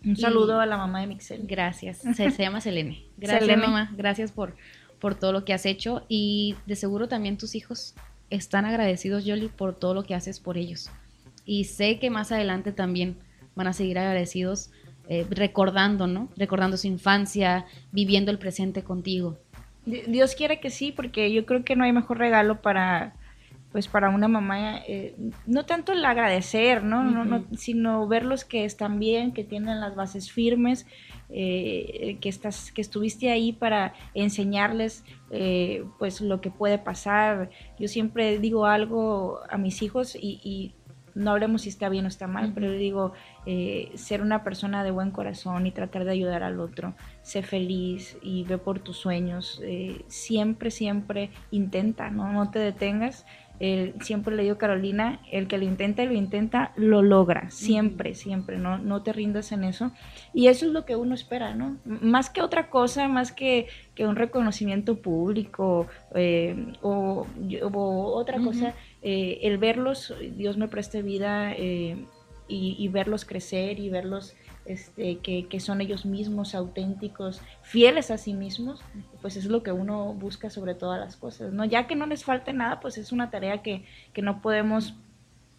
Un 0.05 0.17
saludo 0.17 0.61
a 0.61 0.67
la 0.67 0.77
mamá 0.77 1.01
de 1.01 1.07
Mixel. 1.09 1.47
Gracias. 1.47 1.99
Se, 2.17 2.31
llama 2.31 2.61
Selene. 2.61 3.05
Gracias, 3.17 3.59
mamá. 3.59 3.93
Gracias 3.97 4.33
por, 4.33 4.57
por 4.99 5.15
todo 5.15 5.33
lo 5.33 5.45
que 5.45 5.53
has 5.53 5.67
hecho. 5.67 6.05
Y 6.09 6.57
de 6.67 6.77
seguro 6.77 7.09
también 7.09 7.37
tus 7.37 7.55
hijos 7.55 7.95
están 8.31 8.65
agradecidos, 8.65 9.25
Yoli, 9.25 9.49
por 9.49 9.75
todo 9.75 9.95
lo 9.95 10.05
que 10.05 10.15
haces 10.15 10.41
por 10.41 10.57
ellos. 10.57 10.91
Y 11.45 11.65
sé 11.65 11.99
que 11.99 12.11
más 12.11 12.33
adelante 12.33 12.73
también 12.73 13.19
van 13.55 13.67
a 13.67 13.73
seguir 13.73 13.99
agradecidos, 13.99 14.71
eh, 15.11 15.27
recordando, 15.29 16.07
¿no? 16.07 16.31
Recordando 16.37 16.77
su 16.77 16.87
infancia, 16.87 17.67
viviendo 17.93 18.31
el 18.31 18.39
presente 18.39 18.83
contigo. 18.83 19.39
Dios 19.85 20.35
quiere 20.35 20.61
que 20.61 20.71
sí, 20.71 20.93
porque 20.93 21.33
yo 21.33 21.45
creo 21.45 21.65
que 21.65 21.75
no 21.75 21.85
hay 21.85 21.93
mejor 21.93 22.19
regalo 22.19 22.63
para, 22.63 23.15
pues 23.73 23.89
para 23.89 24.11
una 24.11 24.29
mamá, 24.29 24.79
eh, 24.87 25.17
no 25.47 25.67
tanto 25.67 25.93
el 25.93 26.05
agradecer, 26.05 26.85
¿no? 26.85 27.03
no, 27.03 27.25
no 27.25 27.45
sino 27.57 28.07
verlos 28.07 28.45
que 28.45 28.65
están 28.65 28.99
bien, 28.99 29.33
que 29.33 29.45
tienen 29.45 29.81
las 29.81 29.97
bases 29.97 30.31
firmes, 30.31 30.87
eh, 31.33 32.19
que, 32.21 32.29
estás, 32.29 32.73
que 32.73 32.81
estuviste 32.81 33.31
ahí 33.31 33.53
para 33.53 33.95
enseñarles 34.15 35.05
eh, 35.31 35.85
pues 35.99 36.21
lo 36.21 36.41
que 36.41 36.51
puede 36.51 36.79
pasar. 36.79 37.51
Yo 37.79 37.87
siempre 37.87 38.39
digo 38.41 38.67
algo 38.67 39.39
a 39.49 39.57
mis 39.57 39.83
hijos 39.83 40.17
y, 40.21 40.75
no 41.15 41.31
hablemos 41.33 41.63
si 41.63 41.69
está 41.69 41.89
bien 41.89 42.05
o 42.05 42.09
está 42.09 42.27
mal, 42.27 42.53
pero 42.55 42.67
yo 42.67 42.79
digo, 42.79 43.13
eh, 43.47 43.91
ser 43.95 44.23
una 44.23 44.45
persona 44.45 44.85
de 44.85 44.91
buen 44.91 45.11
corazón 45.11 45.67
y 45.67 45.73
tratar 45.73 46.05
de 46.05 46.13
ayudar 46.13 46.43
al 46.43 46.61
otro, 46.61 46.95
sé 47.23 47.43
feliz 47.43 48.17
y 48.23 48.45
ve 48.45 48.59
por 48.59 48.81
tus 48.81 48.97
sueños, 48.97 49.63
siempre, 50.09 50.71
siempre 50.71 51.31
intenta, 51.51 52.11
¿no? 52.11 52.33
no 52.33 52.51
te 52.51 52.59
detengas 52.59 53.25
siempre 54.01 54.35
le 54.35 54.45
digo 54.45 54.57
Carolina, 54.57 55.21
el 55.31 55.47
que 55.47 55.59
lo 55.59 55.65
intenta 55.65 56.03
y 56.03 56.07
lo 56.07 56.15
intenta, 56.15 56.73
lo 56.77 57.03
logra, 57.03 57.51
siempre, 57.51 58.15
siempre, 58.15 58.57
no, 58.57 58.79
no 58.79 59.03
te 59.03 59.13
rindas 59.13 59.53
en 59.53 59.65
eso. 59.65 59.93
Y 60.33 60.47
eso 60.47 60.65
es 60.65 60.73
lo 60.73 60.87
que 60.87 60.97
uno 60.97 61.15
espera, 61.15 61.55
¿no? 61.55 61.77
Más 61.85 62.31
que 62.31 62.41
otra 62.41 62.71
cosa, 62.71 63.07
más 63.07 63.33
que, 63.33 63.67
que 63.95 64.07
un 64.07 64.17
reconocimiento 64.17 65.03
público 65.03 65.87
eh, 66.15 66.73
o, 66.81 67.27
otra 68.15 68.39
cosa, 68.39 68.73
eh, 69.03 69.39
el 69.43 69.59
verlos, 69.59 70.15
Dios 70.37 70.57
me 70.57 70.69
preste 70.69 71.03
vida 71.03 71.53
eh, 71.53 72.05
y, 72.49 72.77
y, 72.79 72.89
verlos 72.89 73.25
crecer 73.25 73.79
y 73.79 73.89
verlos 73.91 74.35
este, 74.67 75.19
que, 75.19 75.61
son 75.61 75.81
ellos 75.81 76.05
mismos 76.05 76.55
auténticos, 76.55 77.41
fieles 77.63 78.11
a 78.11 78.19
sí 78.19 78.35
mismos, 78.35 78.81
pues 79.21 79.37
es 79.37 79.47
lo 79.47 79.63
que 79.63 79.73
uno 79.73 80.15
busca 80.15 80.51
sobre 80.51 80.75
todas 80.75 81.01
las 81.01 81.17
cosas, 81.17 81.53
¿no? 81.53 81.65
Ya 81.65 81.87
que 81.87 81.97
no 81.97 82.07
les 82.07 82.25
falte 82.25 82.53
nada, 82.53 82.79
pues 82.79 82.99
es 82.99 83.11
una 83.11 83.31
tarea 83.31 83.63
que, 83.63 83.85
no 84.23 84.41
podemos 84.43 84.95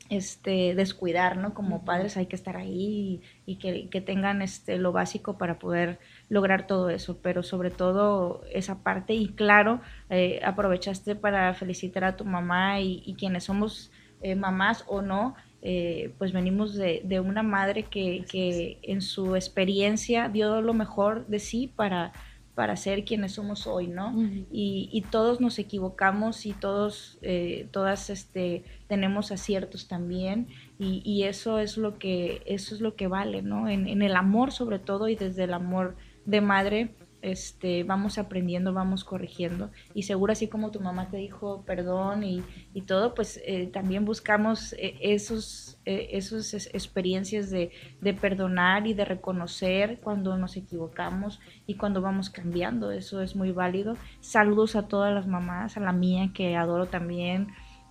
este, 0.09 0.75
descuidar, 0.75 1.35
¿no? 1.37 1.53
Como 1.53 1.83
padres 1.83 2.15
hay 2.15 2.27
que 2.27 2.35
estar 2.35 2.55
ahí 2.55 3.21
y, 3.45 3.55
que, 3.55 4.01
tengan 4.01 4.41
este, 4.41 4.77
lo 4.77 4.91
básico 4.91 5.37
para 5.37 5.59
poder 5.59 5.99
lograr 6.31 6.65
todo 6.65 6.89
eso, 6.89 7.17
pero 7.21 7.43
sobre 7.43 7.71
todo 7.71 8.41
esa 8.53 8.83
parte 8.83 9.13
y 9.13 9.27
claro, 9.33 9.81
eh, 10.09 10.39
aprovechaste 10.45 11.17
para 11.17 11.53
felicitar 11.53 12.05
a 12.05 12.15
tu 12.15 12.23
mamá 12.23 12.79
y, 12.79 13.15
quienes 13.19 13.43
somos 13.43 13.91
eh, 14.21 14.35
mamás 14.35 14.85
o 14.87 15.01
no, 15.01 15.35
eh, 15.61 16.13
pues 16.17 16.31
venimos 16.31 16.73
de, 16.73 17.19
una 17.19 17.43
madre 17.43 17.83
que, 17.83 18.79
en 18.81 19.01
su 19.01 19.35
experiencia 19.35 20.29
dio 20.29 20.61
lo 20.61 20.73
mejor 20.73 21.27
de 21.27 21.39
sí 21.39 21.69
para, 21.75 22.13
para 22.55 22.77
ser 22.77 23.03
quienes 23.03 23.33
somos 23.33 23.67
hoy, 23.67 23.87
¿no? 23.87 24.13
y, 24.49 25.03
todos 25.11 25.41
nos 25.41 25.59
equivocamos 25.59 26.45
y 26.45 26.53
todos, 26.53 27.17
eh, 27.23 27.67
todas 27.71 28.09
este, 28.09 28.63
tenemos 28.87 29.33
aciertos 29.33 29.89
también 29.89 30.47
y, 30.79 31.23
eso 31.23 31.59
es 31.59 31.75
lo 31.75 31.99
que, 31.99 32.41
eso 32.45 32.73
es 32.73 32.79
lo 32.79 32.95
que 32.95 33.07
vale, 33.07 33.41
¿no? 33.41 33.67
En, 33.67 33.89
en 33.89 34.01
el 34.01 34.15
amor 34.15 34.53
sobre 34.53 34.79
todo 34.79 35.09
y 35.09 35.17
desde 35.17 35.43
el 35.43 35.53
amor 35.53 35.97
de 36.25 36.41
madre, 36.41 36.95
este, 37.21 37.83
vamos 37.83 38.17
aprendiendo, 38.17 38.73
vamos 38.73 39.03
corrigiendo. 39.03 39.71
Y 39.93 40.03
seguro 40.03 40.33
así 40.33 40.47
como 40.47 40.71
tu 40.71 40.79
mamá 40.79 41.09
te 41.09 41.17
dijo 41.17 41.63
perdón 41.65 42.23
y, 42.23 42.43
todo, 42.87 43.13
pues 43.13 43.39
eh, 43.45 43.67
también 43.67 44.05
buscamos 44.05 44.73
eh, 44.73 44.97
esos, 45.01 45.79
eh, 45.85 46.09
esas 46.13 46.53
experiencias 46.73 47.49
de, 47.51 47.71
perdonar 48.19 48.87
y 48.87 48.93
de 48.93 49.05
reconocer 49.05 49.99
cuando 50.01 50.37
nos 50.37 50.57
equivocamos 50.57 51.39
y 51.67 51.75
cuando 51.75 52.01
vamos 52.01 52.29
cambiando. 52.29 52.91
Eso 52.91 53.21
es 53.21 53.35
muy 53.35 53.51
válido. 53.51 53.95
Saludos 54.19 54.75
a 54.75 54.87
todas 54.87 55.13
las 55.13 55.27
mamás, 55.27 55.77
a 55.77 55.79
la 55.79 55.91
mía 55.93 56.31
que 56.33 56.55
adoro 56.55 56.87
también. 56.87 57.49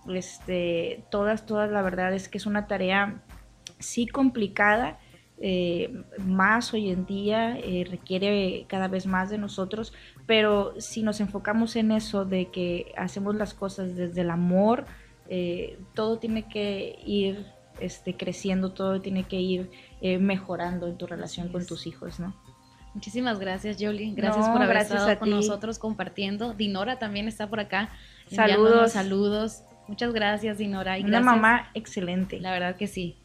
Este, 0.09 1.05
todas, 1.09 1.45
todas, 1.45 1.71
la 1.71 1.81
verdad 1.81 2.13
es 2.13 2.27
que 2.27 2.37
es 2.37 2.45
una 2.45 2.67
tarea 2.67 3.23
sí 3.79 4.07
complicada, 4.07 4.99
eh, 5.43 6.03
más 6.19 6.71
hoy 6.71 6.91
en 6.91 7.07
día, 7.07 7.57
eh, 7.57 7.83
requiere 7.89 8.65
cada 8.67 8.87
vez 8.87 9.07
más 9.07 9.31
de 9.31 9.39
nosotros, 9.39 9.91
pero 10.27 10.75
si 10.79 11.01
nos 11.01 11.19
enfocamos 11.19 11.75
en 11.75 11.91
eso 11.91 12.25
de 12.25 12.51
que 12.51 12.93
hacemos 12.95 13.35
las 13.35 13.55
cosas 13.55 13.95
desde 13.95 14.21
el 14.21 14.29
amor, 14.29 14.85
eh, 15.29 15.79
todo 15.95 16.19
tiene 16.19 16.47
que 16.47 16.99
ir 17.03 17.47
este, 17.79 18.15
creciendo, 18.15 18.73
todo 18.73 19.01
tiene 19.01 19.23
que 19.23 19.39
ir 19.41 19.71
mejorando 20.19 20.87
en 20.87 20.97
tu 20.97 21.05
relación 21.05 21.49
con 21.49 21.65
tus 21.65 21.85
hijos, 21.85 22.19
¿no? 22.19 22.35
Muchísimas 22.93 23.39
gracias, 23.39 23.77
Jolie. 23.79 24.13
Gracias 24.15 24.49
por 24.49 24.61
haber 24.61 24.77
estado 24.77 25.17
con 25.17 25.29
nosotros 25.29 25.79
compartiendo. 25.79 26.53
Dinora 26.53 26.99
también 26.99 27.27
está 27.27 27.47
por 27.47 27.59
acá. 27.59 27.89
Saludos. 28.27 28.91
Saludos. 28.93 29.63
Muchas 29.87 30.11
gracias, 30.11 30.57
Dinora. 30.57 30.97
Una 31.03 31.21
mamá 31.21 31.69
excelente. 31.73 32.39
La 32.39 32.51
verdad 32.51 32.75
que 32.75 32.87
sí, 32.87 33.17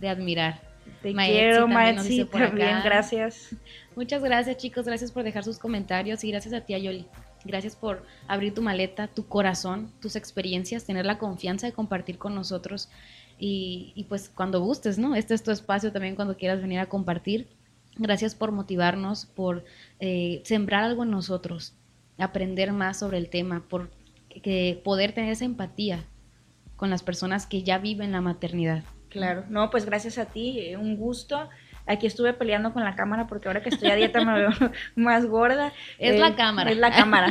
de 0.00 0.08
admirar. 0.08 0.65
Te 1.02 1.14
quiero, 1.14 1.68
Maetsi, 1.68 2.24
también, 2.24 2.78
gracias. 2.84 3.54
Muchas 3.94 4.22
gracias, 4.22 4.56
chicos, 4.56 4.86
gracias 4.86 5.12
por 5.12 5.22
dejar 5.22 5.44
sus 5.44 5.58
comentarios 5.58 6.22
y 6.24 6.30
gracias 6.30 6.52
a 6.54 6.60
ti, 6.60 6.74
Ayoli. 6.74 7.06
Gracias 7.44 7.76
por 7.76 8.04
abrir 8.26 8.52
tu 8.52 8.62
maleta, 8.62 9.06
tu 9.06 9.26
corazón, 9.26 9.92
tus 10.00 10.16
experiencias, 10.16 10.84
tener 10.84 11.06
la 11.06 11.18
confianza 11.18 11.66
de 11.66 11.72
compartir 11.72 12.18
con 12.18 12.34
nosotros 12.34 12.88
y, 13.38 14.04
pues 14.08 14.28
cuando 14.28 14.60
gustes, 14.60 14.98
¿no? 14.98 15.14
Este 15.14 15.34
es 15.34 15.42
tu 15.42 15.50
espacio 15.50 15.92
también 15.92 16.16
cuando 16.16 16.36
quieras 16.36 16.60
venir 16.60 16.80
a 16.80 16.86
compartir. 16.86 17.48
Gracias 17.96 18.34
por 18.34 18.52
motivarnos, 18.52 19.26
por 19.26 19.64
eh, 20.00 20.42
sembrar 20.44 20.84
algo 20.84 21.04
en 21.04 21.10
nosotros, 21.10 21.74
aprender 22.18 22.72
más 22.72 22.98
sobre 22.98 23.18
el 23.18 23.28
tema, 23.28 23.64
por 23.68 23.90
que 24.42 24.80
poder 24.84 25.12
tener 25.12 25.32
esa 25.32 25.44
empatía 25.44 26.04
con 26.76 26.90
las 26.90 27.02
personas 27.02 27.46
que 27.46 27.62
ya 27.62 27.78
viven 27.78 28.12
la 28.12 28.20
maternidad. 28.20 28.84
Claro, 29.16 29.44
no, 29.48 29.70
pues 29.70 29.86
gracias 29.86 30.18
a 30.18 30.26
ti, 30.26 30.60
eh, 30.60 30.76
un 30.76 30.98
gusto. 30.98 31.48
Aquí 31.86 32.06
estuve 32.06 32.34
peleando 32.34 32.74
con 32.74 32.84
la 32.84 32.94
cámara 32.96 33.26
porque 33.26 33.48
ahora 33.48 33.62
que 33.62 33.70
estoy 33.70 33.90
a 33.90 33.94
dieta 33.94 34.22
me 34.22 34.34
veo 34.34 34.50
más 34.94 35.24
gorda. 35.24 35.72
Es 35.98 36.20
la 36.20 36.28
eh, 36.28 36.34
cámara. 36.34 36.70
Es 36.70 36.76
la 36.76 36.90
cámara. 36.90 37.28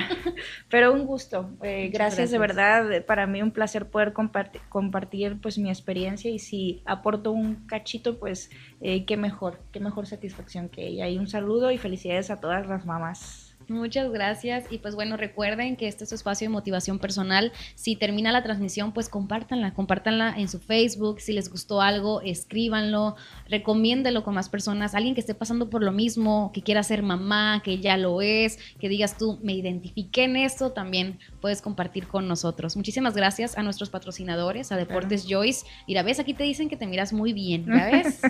Pero 0.70 0.94
un 0.94 1.06
gusto. 1.06 1.52
Eh, 1.62 1.90
gracias, 1.94 2.32
de 2.32 2.40
verdad. 2.40 3.06
Para 3.06 3.28
mí 3.28 3.44
un 3.44 3.52
placer 3.52 3.88
poder 3.88 4.14
compartir, 4.14 4.62
compartir 4.68 5.40
pues 5.40 5.60
mi 5.60 5.70
experiencia 5.70 6.32
y 6.32 6.40
si 6.40 6.82
aporto 6.86 7.32
un 7.32 7.68
cachito, 7.68 8.18
pues 8.18 8.50
qué 8.82 9.18
mejor, 9.18 9.60
qué 9.72 9.80
mejor 9.80 10.08
satisfacción 10.08 10.70
que 10.70 10.88
ella. 10.88 11.08
Y 11.08 11.20
un 11.20 11.28
saludo 11.28 11.70
y 11.70 11.78
felicidades 11.78 12.32
a 12.32 12.40
todas 12.40 12.66
las 12.66 12.84
mamás. 12.86 13.45
Muchas 13.68 14.11
gracias 14.11 14.66
y 14.70 14.78
pues 14.78 14.95
bueno, 14.95 15.18
recuerden 15.18 15.76
que 15.76 15.88
este 15.88 16.03
es 16.03 16.09
su 16.09 16.16
espacio 16.16 16.47
de 16.47 16.53
motivación 16.53 16.99
personal. 16.99 17.51
Si 17.76 17.95
termina 17.95 18.32
la 18.32 18.43
transmisión, 18.43 18.93
pues 18.93 19.09
compártanla, 19.09 19.74
compártanla 19.74 20.36
en 20.38 20.47
su 20.47 20.59
Facebook. 20.59 21.20
Si 21.20 21.34
les 21.34 21.49
gustó 21.49 21.82
algo, 21.82 22.22
escríbanlo, 22.22 23.16
recomiéndelo 23.49 24.24
con 24.24 24.36
más 24.36 24.49
personas. 24.49 24.95
Alguien 24.95 25.16
que 25.16 25.22
esté 25.22 25.34
pasando 25.34 25.70
por 25.70 25.84
lo 25.84 25.91
mismo, 25.91 26.51
que 26.53 26.61
quiera 26.61 26.84
ser 26.84 27.03
mamá, 27.03 27.61
que 27.63 27.80
ya 27.80 27.97
lo 27.97 28.22
es, 28.22 28.59
que 28.80 28.89
digas 28.89 29.18
tú, 29.18 29.39
me 29.41 29.53
identifiqué 29.53 30.26
en 30.26 30.36
esto, 30.36 30.72
también 30.72 31.20
puedes 31.41 31.61
compartir 31.61 32.07
con 32.07 32.28
nosotros. 32.28 32.76
Muchísimas 32.76 33.16
gracias 33.16 33.57
a 33.57 33.63
nuestros 33.63 33.89
patrocinadores, 33.89 34.72
a 34.72 34.78
Deportes 34.78 35.26
Joyce. 35.28 35.66
Mira, 35.88 36.03
ves, 36.03 36.20
aquí 36.20 36.34
te 36.34 36.43
dicen 36.43 36.70
que 36.70 36.78
te 36.78 36.88
miras 36.88 37.13
muy 37.13 37.34
bien, 37.34 37.66
¿ya 37.68 37.86
ves? 37.86 38.22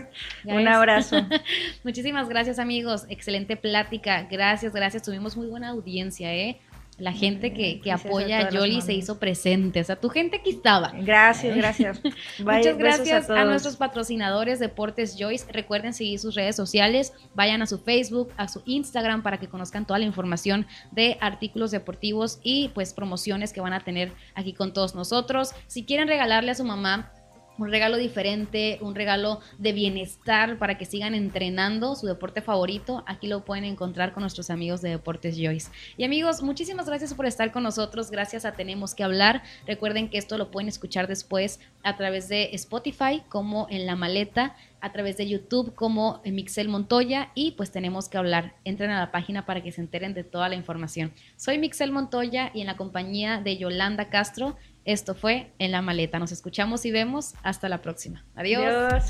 Un 0.43 0.67
abrazo. 0.67 1.17
Muchísimas 1.83 2.29
gracias 2.29 2.59
amigos, 2.59 3.05
excelente 3.09 3.57
plática. 3.57 4.27
Gracias, 4.29 4.73
gracias. 4.73 5.03
Tuvimos 5.03 5.24
muy 5.35 5.47
buena 5.47 5.69
audiencia, 5.69 6.33
¿eh? 6.33 6.59
La 6.97 7.11
gente 7.11 7.51
que, 7.51 7.81
que 7.81 7.91
apoya 7.91 8.39
a 8.39 8.49
Yoli 8.49 8.79
se 8.79 8.93
hizo 8.93 9.19
presente. 9.19 9.81
O 9.81 9.83
sea, 9.83 9.97
tu 9.97 10.07
gente 10.07 10.37
aquí 10.37 10.51
estaba. 10.51 10.93
Gracias, 11.01 11.57
gracias. 11.57 12.01
Muchas 12.39 12.77
gracias 12.77 13.29
a, 13.29 13.43
nuestros 13.43 13.75
patrocinadores 13.75 14.59
Deportes 14.59 15.17
Joyce. 15.19 15.51
Recuerden 15.51 15.93
seguir 15.93 16.19
sus 16.19 16.35
redes 16.35 16.55
sociales. 16.55 17.11
Vayan 17.33 17.61
a 17.61 17.65
su 17.65 17.79
Facebook, 17.79 18.31
a 18.37 18.47
su 18.47 18.61
Instagram 18.65 19.23
para 19.23 19.39
que 19.39 19.49
conozcan 19.49 19.85
toda 19.85 19.99
la 19.99 20.05
información 20.05 20.67
de 20.91 21.17
artículos 21.19 21.71
deportivos 21.71 22.39
y 22.43 22.69
pues 22.69 22.93
promociones 22.93 23.51
que 23.51 23.59
van 23.59 23.73
a 23.73 23.81
tener 23.81 24.13
aquí 24.33 24.53
con 24.53 24.71
todos 24.71 24.95
nosotros. 24.95 25.51
Si 25.67 25.83
quieren 25.83 26.07
regalarle 26.07 26.51
a 26.51 26.55
su 26.55 26.63
mamá 26.63 27.11
un 27.57 27.69
regalo 27.69 27.97
diferente, 27.97 28.79
un 28.81 28.95
regalo 28.95 29.39
de 29.57 29.73
bienestar 29.73 30.57
para 30.57 30.77
que 30.77 30.85
sigan 30.85 31.15
entrenando 31.15 31.95
su 31.95 32.07
deporte 32.07 32.41
favorito, 32.41 33.03
aquí 33.07 33.27
lo 33.27 33.45
pueden 33.45 33.63
encontrar 33.63 34.13
con 34.13 34.21
nuestros 34.21 34.49
amigos 34.49 34.81
de 34.81 34.89
Deportes 34.89 35.35
Joyce. 35.37 35.71
Y 35.97 36.03
amigos, 36.03 36.41
muchísimas 36.41 36.87
gracias 36.87 37.13
por 37.13 37.25
estar 37.25 37.51
con 37.51 37.63
nosotros, 37.63 38.11
gracias 38.11 38.45
a 38.45 38.53
Tenemos 38.53 38.95
que 38.95 39.03
hablar. 39.03 39.43
Recuerden 39.65 40.09
que 40.09 40.17
esto 40.17 40.37
lo 40.37 40.51
pueden 40.51 40.69
escuchar 40.69 41.07
después 41.07 41.59
a 41.83 41.95
través 41.97 42.27
de 42.29 42.49
Spotify 42.53 43.23
como 43.29 43.67
en 43.69 43.85
la 43.85 43.95
maleta, 43.95 44.55
a 44.81 44.91
través 44.91 45.17
de 45.17 45.27
YouTube 45.27 45.73
como 45.73 46.21
en 46.23 46.35
Mixel 46.35 46.69
Montoya 46.69 47.31
y 47.33 47.51
pues 47.51 47.71
tenemos 47.71 48.07
que 48.07 48.17
hablar. 48.17 48.55
Entren 48.65 48.91
a 48.91 48.99
la 48.99 49.11
página 49.11 49.45
para 49.45 49.63
que 49.63 49.71
se 49.71 49.81
enteren 49.81 50.13
de 50.13 50.23
toda 50.23 50.47
la 50.47 50.55
información. 50.55 51.11
Soy 51.37 51.57
Mixel 51.57 51.91
Montoya 51.91 52.51
y 52.53 52.61
en 52.61 52.67
la 52.67 52.77
compañía 52.77 53.41
de 53.41 53.57
Yolanda 53.57 54.09
Castro 54.09 54.55
esto 54.85 55.15
fue 55.15 55.51
En 55.59 55.71
la 55.71 55.81
Maleta. 55.81 56.19
Nos 56.19 56.31
escuchamos 56.31 56.85
y 56.85 56.91
vemos. 56.91 57.33
Hasta 57.43 57.69
la 57.69 57.81
próxima. 57.81 58.23
Adiós. 58.35 59.03